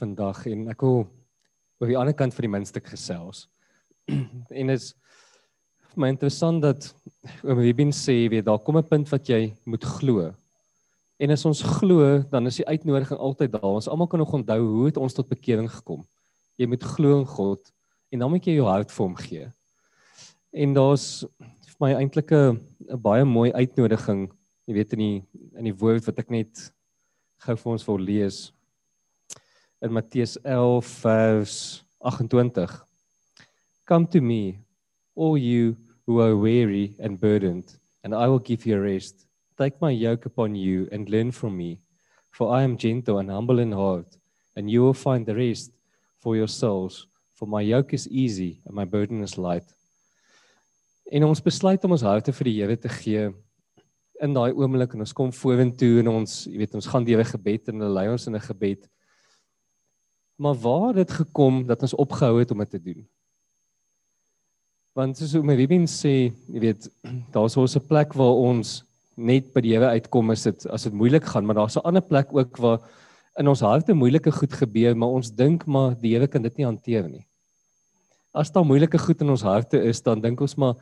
vandag 0.00 0.40
en 0.50 0.64
ek 0.72 0.80
wil 0.82 1.04
oor 1.78 1.90
die 1.92 1.96
ander 1.98 2.14
kant 2.18 2.34
van 2.34 2.42
die 2.42 2.50
muntstuk 2.50 2.88
gesels. 2.90 3.44
en 4.10 4.72
is 4.74 4.88
vir 5.92 6.02
my 6.02 6.08
interessant 6.10 6.58
dat 6.64 6.88
oom 7.46 7.60
Wieben 7.62 7.94
sê 7.94 8.16
weet 8.32 8.48
daar 8.48 8.58
kom 8.66 8.80
'n 8.80 8.88
punt 8.88 9.06
wat 9.14 9.30
jy 9.30 9.54
moet 9.62 9.86
glo. 9.86 10.32
En 11.22 11.30
as 11.30 11.46
ons 11.46 11.62
glo, 11.78 12.18
dan 12.32 12.50
is 12.50 12.58
die 12.58 12.66
uitnodiging 12.66 13.20
altyd 13.20 13.54
daar. 13.54 13.78
Ons 13.78 13.86
almal 13.86 14.10
kan 14.10 14.18
nog 14.18 14.34
onthou 14.34 14.58
hoe 14.58 14.86
het 14.90 14.98
ons 14.98 15.14
tot 15.14 15.30
bekering 15.30 15.70
gekom. 15.70 16.02
Jy 16.58 16.66
moet 16.66 16.82
glo 16.82 17.20
in 17.20 17.26
God 17.30 17.62
en 18.10 18.18
dan 18.18 18.30
moet 18.30 18.42
jy 18.42 18.58
jou 18.58 18.66
hart 18.66 18.90
vir 18.90 19.06
hom 19.06 19.16
gee. 19.22 19.46
En 20.50 20.74
daar's 20.74 21.22
vir 21.38 21.78
my 21.78 21.94
eintlik 21.94 22.34
'n 22.34 22.58
baie 22.98 23.22
mooi 23.22 23.52
uitnodiging 23.54 24.26
jy 24.66 24.74
weet 24.74 24.98
in 24.98 24.98
die 24.98 25.22
in 25.58 25.70
die 25.70 25.78
woord 25.78 26.04
wat 26.06 26.18
ek 26.18 26.30
net 26.30 26.72
gou 27.40 27.56
vir 27.56 27.72
ons 27.72 27.86
wil 27.88 28.02
lees 28.04 28.38
in 29.80 29.92
Matteus 29.96 30.36
11 30.44 30.84
vers 31.00 31.54
28 32.04 32.80
Come 33.88 34.06
to 34.06 34.20
me 34.20 34.58
all 35.16 35.38
you 35.38 35.76
who 36.06 36.20
are 36.20 36.36
weary 36.36 36.94
and 37.00 37.18
burdened 37.18 37.78
and 38.04 38.14
I 38.14 38.28
will 38.28 38.38
give 38.38 38.64
you 38.66 38.78
rest. 38.80 39.26
Take 39.58 39.80
my 39.80 39.90
yoke 39.90 40.26
upon 40.26 40.54
you 40.54 40.88
and 40.92 41.08
learn 41.08 41.32
from 41.32 41.56
me 41.56 41.80
for 42.30 42.54
I 42.54 42.62
am 42.62 42.76
gentle 42.76 43.18
and 43.18 43.30
humble 43.30 43.58
in 43.58 43.72
heart 43.72 44.06
and 44.56 44.70
you 44.70 44.82
will 44.82 44.94
find 44.94 45.24
the 45.24 45.34
rest 45.34 45.72
for 46.18 46.36
your 46.36 46.48
souls 46.48 47.06
for 47.34 47.46
my 47.46 47.62
yoke 47.62 47.94
is 47.94 48.06
easy 48.08 48.60
and 48.66 48.74
my 48.74 48.84
burden 48.84 49.22
is 49.22 49.38
light. 49.38 49.64
En 51.10 51.24
ons 51.24 51.40
besluit 51.40 51.84
om 51.84 51.96
ons 51.96 52.04
harte 52.04 52.32
vir 52.36 52.50
die 52.50 52.58
Here 52.60 52.76
te 52.76 52.92
gee 53.00 53.30
in 54.20 54.34
daai 54.36 54.52
oomblik 54.52 54.94
en 54.94 55.04
ons 55.04 55.14
kom 55.16 55.32
vorentoe 55.32 56.00
en 56.02 56.10
ons, 56.12 56.32
jy 56.46 56.58
weet, 56.60 56.74
ons 56.76 56.90
gaan 56.92 57.04
deur 57.04 57.20
'n 57.20 57.32
gebed 57.32 57.68
en 57.68 57.80
hulle 57.80 57.94
lei 57.94 58.08
ons 58.10 58.26
in 58.26 58.36
'n 58.36 58.48
gebed. 58.48 58.88
Maar 60.36 60.54
waar 60.54 60.94
het 60.94 61.08
dit 61.08 61.10
gekom 61.10 61.66
dat 61.66 61.82
ons 61.82 61.94
opgehou 61.94 62.38
het 62.38 62.50
om 62.50 62.58
dit 62.58 62.70
te 62.70 62.82
doen? 62.82 63.08
Want 64.94 65.16
soos 65.16 65.42
my 65.42 65.54
Ruben 65.54 65.86
sê, 65.86 66.32
jy 66.52 66.60
weet, 66.60 66.88
daar's 67.34 67.56
ons 67.56 67.76
'n 67.76 67.86
plek 67.86 68.14
waar 68.14 68.36
ons 68.36 68.84
net 69.16 69.52
by 69.52 69.60
die 69.60 69.72
Here 69.72 69.92
uitkom 69.96 70.30
as 70.30 70.42
dit 70.42 70.66
as 70.66 70.84
dit 70.84 70.92
moeilik 70.92 71.24
gaan, 71.24 71.46
maar 71.46 71.56
daar's 71.56 71.76
'n 71.76 71.84
ander 71.84 72.02
plek 72.02 72.32
ook 72.32 72.56
waar 72.56 72.80
in 73.38 73.48
ons 73.48 73.60
harte 73.60 73.94
moeilike 73.94 74.32
goed 74.32 74.52
gebeur, 74.52 74.96
maar 74.96 75.08
ons 75.08 75.30
dink 75.30 75.66
maar 75.66 75.94
die 75.94 76.14
Here 76.14 76.26
kan 76.26 76.42
dit 76.42 76.56
nie 76.56 76.66
hanteer 76.66 77.08
nie. 77.08 77.26
As 78.34 78.50
daar 78.50 78.64
moeilike 78.64 78.98
goed 78.98 79.20
in 79.20 79.30
ons 79.30 79.42
harte 79.42 79.80
is, 79.82 80.00
dan 80.02 80.20
dink 80.20 80.40
ons 80.40 80.56
maar 80.56 80.74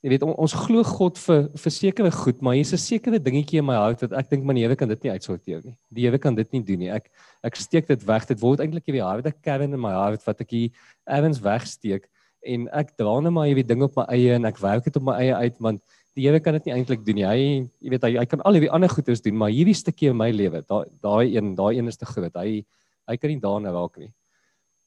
Jy 0.00 0.14
weet 0.14 0.22
on, 0.24 0.32
ons 0.40 0.52
glo 0.56 0.80
God 0.86 1.18
vir 1.20 1.42
vir 1.60 1.72
sekere 1.74 2.10
goed, 2.14 2.38
maar 2.40 2.54
hier's 2.56 2.72
'n 2.72 2.80
sekere 2.80 3.18
dingetjie 3.20 3.58
in 3.60 3.66
my 3.66 3.76
hart 3.76 4.00
wat 4.00 4.12
ek 4.16 4.30
dink 4.30 4.44
man 4.44 4.56
die 4.56 4.62
Here 4.62 4.76
kan 4.76 4.88
dit 4.88 5.02
nie 5.04 5.12
uitsorteer 5.12 5.60
nie. 5.62 5.76
Die 5.92 6.02
Here 6.08 6.18
kan 6.18 6.34
dit 6.34 6.50
nie 6.52 6.62
doen 6.62 6.78
nie. 6.78 6.88
Ek 6.88 7.10
ek 7.44 7.56
steek 7.56 7.86
dit 7.86 8.06
weg. 8.06 8.26
Dit 8.26 8.40
word 8.40 8.60
eintlik 8.60 8.86
hierdie 8.86 9.04
harde 9.04 9.30
kern 9.42 9.74
in 9.74 9.80
my 9.80 9.92
hart 9.92 10.24
wat 10.26 10.40
ek 10.40 10.50
hier 10.50 10.70
ergens 11.06 11.38
wegsteek 11.38 12.08
en 12.42 12.68
ek 12.72 12.96
dra 12.96 13.20
net 13.20 13.32
maar 13.32 13.46
hierdie 13.46 13.66
ding 13.66 13.82
op 13.82 13.94
my 13.96 14.06
eie 14.08 14.34
en 14.34 14.46
ek 14.46 14.58
werk 14.62 14.84
dit 14.84 14.96
op 14.96 15.02
my 15.02 15.18
eie 15.20 15.34
uit 15.34 15.60
want 15.60 15.82
die 16.16 16.24
Here 16.24 16.40
kan 16.40 16.54
dit 16.54 16.64
nie 16.64 16.74
eintlik 16.74 17.04
doen 17.04 17.16
nie. 17.20 17.26
Hy 17.26 17.68
jy 17.84 17.90
weet 17.90 18.02
hy 18.02 18.16
hy 18.16 18.24
kan 18.24 18.40
al 18.40 18.56
hierdie 18.56 18.72
ander 18.72 18.88
goeders 18.88 19.20
doen, 19.20 19.36
maar 19.36 19.52
hierdie 19.52 19.76
stukkie 19.76 20.08
in 20.08 20.16
my 20.16 20.30
lewe, 20.32 20.64
daai 20.64 20.88
daai 21.02 21.36
een, 21.36 21.54
daai 21.54 21.76
een 21.76 21.88
is 21.88 22.00
te 22.00 22.08
groot. 22.08 22.32
Hy 22.40 22.64
hy 23.06 23.16
kan 23.20 23.30
nie 23.30 23.40
daarna 23.42 23.70
raak 23.74 23.98
nie. 23.98 24.14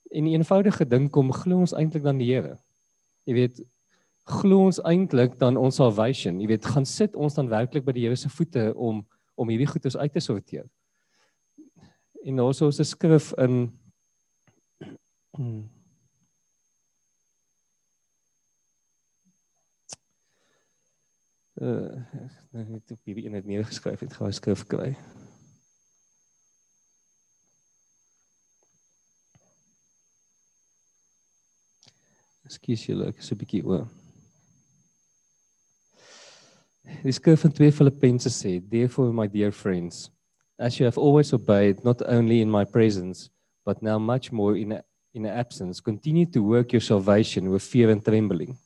En 0.10 0.26
'n 0.26 0.42
eenvoudige 0.42 0.90
ding 0.90 1.12
kom 1.12 1.32
glo 1.32 1.60
ons 1.60 1.74
eintlik 1.74 2.04
dan 2.04 2.18
die 2.18 2.34
Here. 2.34 2.58
Jy 3.28 3.34
weet 3.34 3.62
glo 4.24 4.66
ons 4.66 4.80
eintlik 4.88 5.40
dan 5.40 5.58
ons 5.60 5.76
salvation. 5.76 6.40
Jy 6.40 6.48
weet, 6.48 6.66
gaan 6.66 6.86
sit 6.88 7.16
ons 7.16 7.34
dan 7.36 7.50
werklik 7.52 7.86
by 7.86 7.92
die 7.96 8.06
Here 8.08 8.16
se 8.16 8.30
voete 8.30 8.74
om 8.76 9.06
om 9.34 9.50
hierdie 9.50 9.68
goedes 9.68 9.98
uit 9.98 10.14
te 10.14 10.22
sorteer. 10.22 10.68
En 12.24 12.40
ons 12.40 12.60
het 12.60 12.80
'n 12.80 12.84
skrif 12.86 13.34
in 13.38 13.74
uh 21.62 22.04
net 22.52 22.92
op 22.92 23.00
hierdie 23.04 23.26
een 23.26 23.34
het 23.34 23.46
neergeskryf 23.46 24.00
het 24.00 24.14
gou 24.14 24.32
skrif 24.32 24.64
kry. 24.68 24.98
Ekskuus 32.46 32.86
julle, 32.86 33.08
ek 33.08 33.18
is 33.18 33.32
'n 33.32 33.38
bietjie 33.38 33.66
oor. 33.66 34.03
Die 36.84 37.12
skrif 37.12 37.44
in 37.44 37.52
2 37.52 37.72
Filippense 37.72 38.30
sê, 38.30 38.62
"Therefore 38.70 39.14
my 39.14 39.28
dear 39.28 39.52
friends, 39.52 40.12
as 40.58 40.80
you 40.80 40.86
have 40.86 40.98
always 40.98 41.34
obeyed 41.34 41.84
not 41.84 42.02
only 42.08 42.42
in 42.42 42.50
my 42.50 42.66
presence, 42.66 43.30
but 43.66 43.82
now 43.82 44.00
much 44.00 44.32
more 44.32 44.58
in 44.58 44.82
in 45.14 45.26
absence, 45.26 45.80
continue 45.80 46.26
to 46.26 46.42
work 46.42 46.74
your 46.74 46.82
salvation 46.82 47.52
with 47.52 47.62
fear 47.62 47.92
and 47.92 48.04
trembling. 48.04 48.58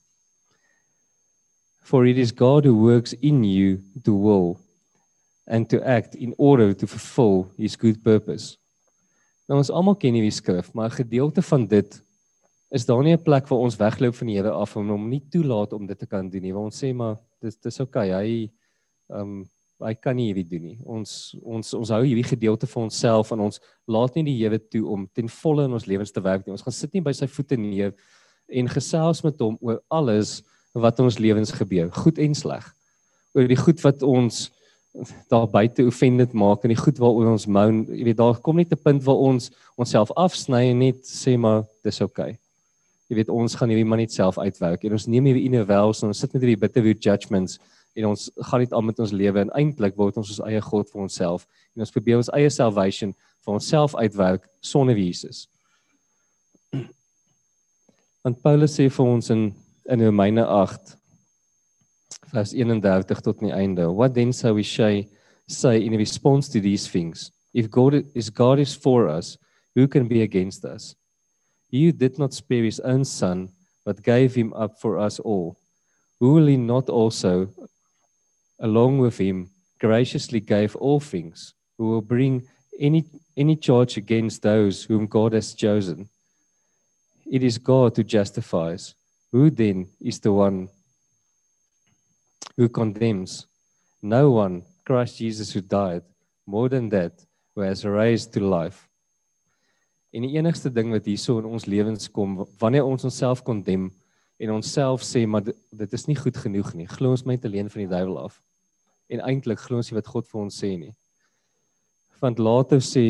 For 1.82 2.06
it 2.06 2.16
is 2.16 2.32
God 2.32 2.64
who 2.64 2.74
works 2.74 3.12
in 3.12 3.44
you 3.44 3.82
to 4.04 4.14
will 4.14 4.58
and 5.46 5.68
to 5.68 5.86
act 5.86 6.14
in 6.14 6.34
order 6.38 6.72
to 6.72 6.86
fulfill 6.86 7.50
his 7.56 7.76
good 7.76 8.02
purpose." 8.02 8.56
Nou 9.48 9.58
ons 9.58 9.70
almal 9.70 9.96
ken 9.96 10.14
hierdie 10.14 10.32
skrif, 10.32 10.72
maar 10.74 10.90
'n 10.90 11.04
gedeelte 11.04 11.42
van 11.42 11.66
dit 11.66 12.02
is 12.70 12.84
daar 12.84 13.02
nie 13.02 13.12
'n 13.16 13.22
plek 13.22 13.48
waar 13.48 13.58
ons 13.58 13.76
wegloop 13.76 14.14
van 14.14 14.26
die 14.26 14.36
Here 14.36 14.50
af 14.50 14.76
om 14.76 14.88
hom 14.88 15.08
nie 15.08 15.22
toelaat 15.30 15.72
om 15.72 15.86
dit 15.86 15.98
te 15.98 16.06
kan 16.06 16.28
doen 16.28 16.42
nie. 16.42 16.52
Want 16.52 16.64
ons 16.64 16.84
sê 16.84 16.94
maar 16.94 17.16
dis 17.40 17.56
dis 17.56 17.80
okay. 17.80 18.10
Hy 18.10 18.50
ehm 19.10 19.20
um, 19.20 19.48
hy 19.80 19.94
kan 19.94 20.16
nie 20.16 20.32
hierdie 20.32 20.48
doen 20.48 20.62
nie. 20.62 20.78
Ons 20.84 21.36
ons 21.42 21.74
ons 21.74 21.88
hou 21.88 22.02
hierdie 22.02 22.26
gedeelte 22.26 22.66
vir 22.66 22.82
onsself 22.82 23.32
en 23.32 23.40
ons 23.40 23.60
laat 23.86 24.14
nie 24.16 24.24
die 24.24 24.38
Here 24.38 24.58
toe 24.58 24.86
om 24.86 25.06
ten 25.14 25.28
volle 25.28 25.64
in 25.64 25.72
ons 25.72 25.86
lewens 25.86 26.12
te 26.12 26.20
werk 26.20 26.46
nie. 26.46 26.52
Ons 26.52 26.62
gaan 26.62 26.72
sit 26.72 26.94
nie 26.94 27.00
by 27.00 27.12
sy 27.12 27.26
voete 27.26 27.56
neer 27.56 27.94
en 28.48 28.68
gesels 28.68 29.22
met 29.24 29.38
hom 29.40 29.56
oor 29.60 29.80
alles 29.88 30.42
wat 30.74 31.00
ons 31.00 31.18
lewens 31.18 31.52
gebeur, 31.52 31.90
goed 31.90 32.18
en 32.18 32.34
sleg. 32.34 32.74
Oor 33.34 33.48
die 33.48 33.56
goed 33.56 33.80
wat 33.84 34.02
ons 34.02 34.50
daar 35.30 35.46
buite 35.46 35.86
offended 35.86 36.32
maak 36.32 36.64
en 36.64 36.68
die 36.68 36.82
goed 36.82 36.98
waaroor 36.98 37.32
ons 37.32 37.46
moan, 37.46 37.86
jy 37.86 38.04
weet 38.04 38.16
daar 38.16 38.40
kom 38.40 38.56
net 38.56 38.72
'n 38.72 38.82
punt 38.82 39.04
waar 39.04 39.16
ons 39.16 39.50
onsself 39.76 40.10
afsny 40.16 40.70
en 40.70 40.78
net 40.78 41.04
sê 41.04 41.38
maar 41.38 41.64
dis 41.84 42.00
okay 42.00 42.38
jy 43.08 43.16
weet 43.16 43.32
ons 43.32 43.56
gaan 43.56 43.72
hierdie 43.72 43.88
man 43.88 44.02
net 44.02 44.12
self 44.12 44.38
uitwerk 44.38 44.84
en 44.84 44.96
ons 44.98 45.08
neem 45.08 45.30
hierdie 45.30 45.46
inner 45.48 45.66
wells 45.68 46.02
en 46.02 46.12
ons 46.12 46.20
sit 46.24 46.32
met 46.34 46.44
hierdie 46.44 46.60
bitter 46.60 46.84
judgments 46.92 47.58
en 47.98 48.10
ons 48.12 48.28
gaan 48.50 48.62
net 48.62 48.74
aan 48.76 48.86
met 48.86 49.00
ons 49.02 49.14
lewe 49.16 49.40
en 49.42 49.54
eintlik 49.58 49.96
word 49.98 50.20
ons 50.20 50.34
ons 50.34 50.42
eie 50.46 50.60
god 50.62 50.90
vir 50.92 51.04
onsself 51.06 51.46
en 51.74 51.86
ons 51.86 51.94
probeer 51.94 52.20
ons 52.20 52.32
eie 52.36 52.50
salvation 52.52 53.14
vir 53.46 53.54
onsself 53.54 53.94
uitwerk 53.96 54.44
sonder 54.60 54.98
Jesus. 54.98 55.46
Want 58.24 58.42
Paulus 58.44 58.76
sê 58.76 58.90
vir 58.92 59.16
ons 59.16 59.32
in 59.34 59.48
in 59.88 60.04
Romeine 60.04 60.44
8 60.44 60.98
vers 62.32 62.52
31 62.52 63.22
tot 63.24 63.40
die 63.40 63.54
einde, 63.56 63.88
what 63.88 64.12
then 64.14 64.32
shall 64.32 64.52
we 64.52 64.62
say 64.62 65.08
say 65.48 65.80
in 65.80 65.96
response 65.96 66.48
to 66.52 66.60
these 66.60 66.86
things? 66.86 67.30
If 67.54 67.70
God 67.70 68.04
is 68.14 68.28
God 68.28 68.58
is 68.58 68.74
for 68.76 69.08
us, 69.08 69.38
who 69.74 69.88
can 69.88 70.08
be 70.08 70.20
against 70.20 70.64
us? 70.64 70.94
He 71.70 71.92
did 71.92 72.18
not 72.18 72.32
spare 72.32 72.64
his 72.64 72.80
own 72.80 73.04
son, 73.04 73.50
but 73.84 74.02
gave 74.02 74.34
him 74.34 74.52
up 74.54 74.80
for 74.80 74.98
us 74.98 75.18
all. 75.20 75.58
Who 76.18 76.34
will 76.34 76.46
he 76.46 76.56
not 76.56 76.88
also, 76.88 77.50
along 78.58 78.98
with 78.98 79.18
him, 79.18 79.50
graciously 79.78 80.40
gave 80.40 80.74
all 80.76 81.00
things? 81.00 81.54
Who 81.76 81.90
will 81.90 82.00
bring 82.00 82.48
any, 82.80 83.04
any 83.36 83.54
charge 83.56 83.96
against 83.96 84.42
those 84.42 84.84
whom 84.84 85.06
God 85.06 85.32
has 85.34 85.54
chosen? 85.54 86.08
It 87.30 87.42
is 87.42 87.58
God 87.58 87.96
who 87.96 88.02
justifies. 88.02 88.94
Who 89.30 89.50
then 89.50 89.88
is 90.00 90.18
the 90.20 90.32
one 90.32 90.70
who 92.56 92.68
condemns? 92.70 93.46
No 94.00 94.30
one, 94.30 94.62
Christ 94.86 95.18
Jesus, 95.18 95.52
who 95.52 95.60
died, 95.60 96.02
more 96.46 96.70
than 96.70 96.88
that, 96.88 97.12
who 97.54 97.60
has 97.60 97.84
raised 97.84 98.32
to 98.32 98.40
life 98.40 98.87
En 100.10 100.24
die 100.24 100.36
enigste 100.38 100.70
ding 100.72 100.92
wat 100.94 101.04
hierso 101.04 101.36
in 101.42 101.48
ons 101.48 101.66
lewens 101.68 102.08
kom 102.10 102.38
wanneer 102.60 102.86
ons 102.88 103.04
onsself 103.04 103.42
kondem 103.44 103.90
en 104.38 104.52
onsself 104.54 105.02
sê 105.04 105.26
maar 105.26 105.44
dit, 105.44 105.56
dit 105.82 105.92
is 105.92 106.06
nie 106.08 106.16
goed 106.16 106.36
genoeg 106.36 106.72
nie. 106.78 106.86
Glo 106.88 107.12
ons 107.12 107.26
met 107.28 107.44
alleen 107.44 107.68
van 107.68 107.82
die 107.84 107.90
duiwel 107.90 108.16
af. 108.22 108.38
En 109.12 109.20
eintlik 109.26 109.60
glo 109.60 109.82
ons 109.82 109.90
nie 109.90 109.98
wat 109.98 110.08
God 110.08 110.28
vir 110.30 110.40
ons 110.40 110.60
sê 110.64 110.72
nie. 110.80 110.94
Want 112.22 112.40
later 112.40 112.80
sê 112.82 113.06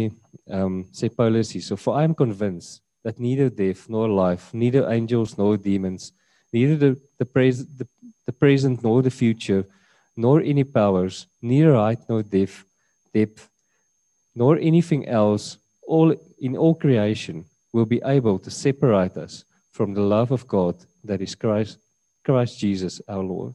ehm 0.48 0.64
um, 0.64 0.80
sê 0.92 1.10
Paulus 1.12 1.52
hierso 1.54 1.76
for 1.76 2.00
I 2.00 2.04
am 2.08 2.16
convinced 2.18 2.82
that 3.06 3.20
neither 3.20 3.48
death 3.48 3.86
nor 3.88 4.08
life, 4.10 4.50
neither 4.56 4.88
angels 4.90 5.36
nor 5.38 5.56
demons, 5.56 6.12
neither 6.52 6.76
the 6.76 6.90
the 7.18 7.24
present 7.24 7.68
the, 7.78 7.86
the 8.26 8.32
present 8.32 8.82
nor 8.82 9.02
the 9.02 9.10
future, 9.10 9.64
nor 10.16 10.40
any 10.42 10.64
powers, 10.64 11.28
neither 11.40 11.76
height 11.76 12.08
nor 12.08 12.22
depth, 12.22 12.64
depth, 13.14 13.48
nor 14.34 14.58
anything 14.58 15.06
else 15.06 15.58
all 15.88 16.14
in 16.38 16.56
all 16.56 16.74
creation 16.74 17.44
will 17.72 17.86
be 17.86 18.00
able 18.04 18.38
to 18.38 18.50
separate 18.50 19.16
us 19.16 19.44
from 19.72 19.94
the 19.94 20.00
love 20.00 20.30
of 20.30 20.46
God 20.46 20.76
that 21.04 21.20
is 21.20 21.34
Christ 21.34 21.78
Christ 22.24 22.58
Jesus 22.58 23.00
our 23.08 23.24
Lord. 23.24 23.54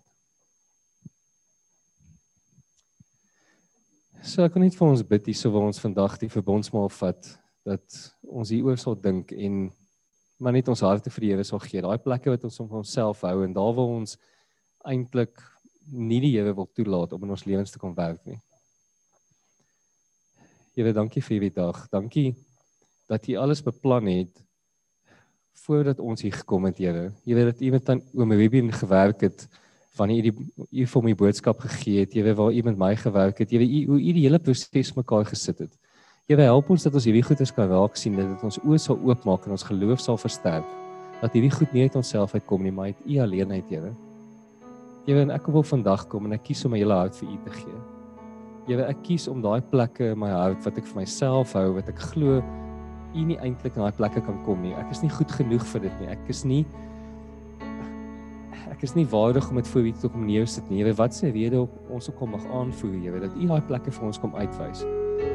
So 4.24 4.42
ek 4.48 4.56
kan 4.56 4.64
net 4.64 4.76
vir 4.80 4.88
ons 4.88 5.04
bid 5.06 5.26
hier 5.28 5.38
so 5.38 5.52
waar 5.54 5.68
ons 5.68 5.82
vandag 5.84 6.16
die 6.22 6.32
verbondsmaal 6.32 6.90
vat 6.96 7.28
dat 7.68 7.98
ons 8.24 8.54
hieroor 8.56 8.80
sal 8.80 8.96
dink 8.96 9.34
en 9.36 9.68
maar 10.40 10.56
net 10.56 10.70
ons 10.72 10.84
harte 10.84 11.12
vir 11.14 11.24
die 11.24 11.32
Here 11.34 11.44
sal 11.48 11.62
gee. 11.64 11.84
Daai 11.84 12.00
plekke 12.02 12.32
wat 12.32 12.48
ons 12.48 12.60
om 12.64 12.72
onsself 12.82 13.22
hou 13.28 13.44
en 13.44 13.54
daar 13.56 13.76
waar 13.76 13.92
ons 14.00 14.18
eintlik 14.90 15.44
nie 15.92 16.22
die 16.24 16.34
Here 16.38 16.56
wil 16.56 16.68
toelaat 16.72 17.14
om 17.16 17.28
in 17.28 17.36
ons 17.36 17.46
lewens 17.48 17.72
te 17.72 17.80
kom 17.80 17.94
werk 17.96 18.24
nie. 18.28 18.40
Here, 20.74 20.90
dankie 20.90 21.22
vir 21.22 21.36
hierdie 21.36 21.54
dag. 21.54 21.84
Dankie 21.94 22.32
dat 23.06 23.28
U 23.30 23.36
alles 23.38 23.62
beplan 23.62 24.08
het 24.10 24.40
voordat 25.64 26.00
ons 26.02 26.24
hier 26.26 26.34
gekom 26.34 26.66
het, 26.66 26.80
Here. 26.82 27.12
Weet 27.24 27.52
dat 27.52 27.62
U 27.62 27.70
met 27.76 27.90
aan 27.94 28.02
oom 28.18 28.34
Ruben 28.34 28.72
gewerk 28.74 29.22
het 29.22 29.46
wanneer 29.94 30.26
u 30.26 30.32
die 30.32 30.82
u 30.82 30.88
vir 30.90 31.04
my 31.06 31.14
boodskap 31.14 31.60
gegee 31.62 32.02
het, 32.02 32.16
Here 32.18 32.34
waar 32.34 32.52
u 32.52 32.62
met 32.66 32.78
my 32.78 32.96
gewerk 32.98 33.38
het, 33.38 33.52
Here 33.54 33.64
u 33.64 33.86
hoe 33.92 34.02
u 34.02 34.14
die 34.18 34.26
hele 34.26 34.40
proses 34.40 34.94
mekaar 34.98 35.30
gesit 35.30 35.60
het. 35.62 35.78
Here 36.26 36.42
help 36.42 36.70
ons 36.74 36.84
dat 36.84 36.98
ons 36.98 37.06
hierdie 37.06 37.24
goedes 37.24 37.54
kan 37.54 37.70
raak 37.70 37.96
sien 38.00 38.18
dat 38.18 38.42
ons 38.42 38.58
oë 38.66 38.82
sal 38.82 38.98
oopmaak 38.98 39.46
en 39.46 39.54
ons 39.54 39.70
geloof 39.70 40.02
sal 40.02 40.18
versterk. 40.18 40.66
Dat 41.22 41.38
hierdie 41.38 41.54
goed 41.54 41.74
nie 41.74 41.86
uit 41.86 41.96
onsself 41.96 42.34
uitkom 42.34 42.66
nie, 42.66 42.74
maar 42.74 42.90
uit 42.90 43.06
u 43.06 43.20
alleen 43.22 43.52
uit, 43.52 43.70
Here. 43.70 43.94
Here 45.06 45.22
en 45.22 45.38
ek 45.38 45.54
wil 45.54 45.64
vandag 45.64 46.08
kom 46.10 46.26
en 46.26 46.40
ek 46.40 46.48
kies 46.50 46.66
om 46.66 46.74
my 46.74 46.82
hele 46.82 46.98
hart 46.98 47.22
vir 47.22 47.30
u 47.30 47.44
te 47.46 47.60
gee. 47.62 47.93
Here 48.64 48.86
ek 48.88 49.02
kies 49.04 49.26
om 49.28 49.42
daai 49.44 49.60
plekke 49.74 50.14
in 50.14 50.20
my 50.22 50.30
hart 50.32 50.64
wat 50.64 50.78
ek 50.80 50.86
vir 50.88 51.02
myself 51.02 51.52
hou, 51.58 51.74
wat 51.76 51.90
ek 51.92 52.00
glo 52.14 52.38
u 53.14 53.24
nie 53.28 53.36
eintlik 53.44 53.76
na 53.76 53.90
daai 53.90 53.98
plekke 53.98 54.24
kan 54.24 54.40
kom 54.46 54.62
nie. 54.64 54.72
Ek 54.80 54.94
is 54.94 55.04
nie 55.04 55.12
goed 55.12 55.32
genoeg 55.36 55.66
vir 55.74 55.84
dit 55.84 56.00
nie. 56.00 56.10
Ek 56.14 56.32
is 56.32 56.46
nie 56.48 56.64
ek 58.72 58.86
is 58.88 58.96
nie 58.96 59.06
waardig 59.12 59.46
om 59.52 59.60
dit 59.60 59.68
voor 59.70 59.86
u 59.86 59.92
te 60.00 60.10
kom 60.14 60.24
neersit 60.28 60.72
nie. 60.72 60.80
Here, 60.82 60.96
wat 60.98 61.16
sê 61.16 61.30
rede 61.36 61.60
op 61.62 61.92
ons 61.94 62.08
sal 62.08 62.16
kom 62.20 62.32
mag 62.34 62.44
aanvoer, 62.56 62.96
Here, 63.04 63.22
dat 63.26 63.36
u 63.36 63.48
daai 63.52 63.62
plekke 63.68 63.94
vir 63.96 64.08
ons 64.10 64.20
kom 64.24 64.36
uitwys. 64.40 64.82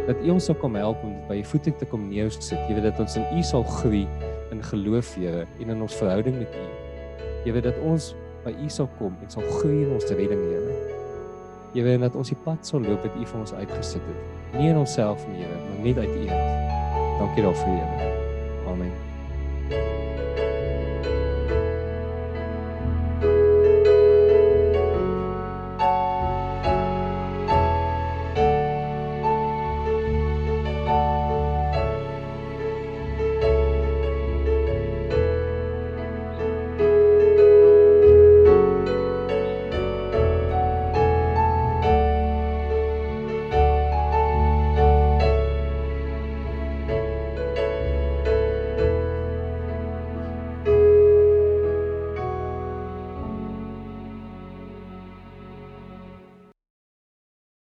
Dat 0.08 0.24
u 0.24 0.34
ons 0.34 0.48
sal 0.48 0.56
kom 0.60 0.76
help 0.80 1.04
om 1.04 1.14
dit 1.14 1.30
by 1.30 1.38
u 1.38 1.46
voete 1.52 1.76
te 1.80 1.88
kom 1.88 2.08
neersit. 2.08 2.58
Here, 2.66 2.82
dat 2.84 3.00
ons 3.00 3.16
in 3.20 3.28
u 3.36 3.44
sal 3.44 3.64
groei 3.78 4.06
in 4.52 4.64
geloof, 4.72 5.14
Here, 5.20 5.46
en 5.60 5.76
in 5.76 5.84
ons 5.84 6.00
verhouding 6.00 6.40
met 6.40 6.60
u. 6.60 6.68
Here, 7.46 7.64
dat 7.70 7.80
ons 7.84 8.14
by 8.44 8.56
u 8.56 8.68
sal 8.72 8.88
kom 8.98 9.16
en 9.20 9.36
sal 9.36 9.44
groei 9.60 9.84
in 9.84 9.96
ons 9.96 10.08
redding, 10.12 10.48
Here. 10.48 10.97
Here, 11.72 11.92
en 11.92 12.06
dat 12.06 12.16
ons 12.16 12.28
die 12.28 12.38
pad 12.44 12.66
sal 12.66 12.80
loop 12.80 13.04
wat 13.04 13.18
u 13.18 13.26
vir 13.26 13.40
ons 13.40 13.52
uitgesit 13.52 14.02
het. 14.12 14.56
Nie 14.60 14.70
in 14.70 14.80
onsself 14.80 15.26
nie, 15.28 15.42
Here, 15.42 15.60
maar 15.68 15.84
net 15.84 15.98
uit 15.98 16.08
u 16.08 16.28
uit. 16.28 17.18
Dankie 17.18 17.42
daarvoor, 17.42 17.76
Here. 17.76 18.16
Amen. 18.68 19.07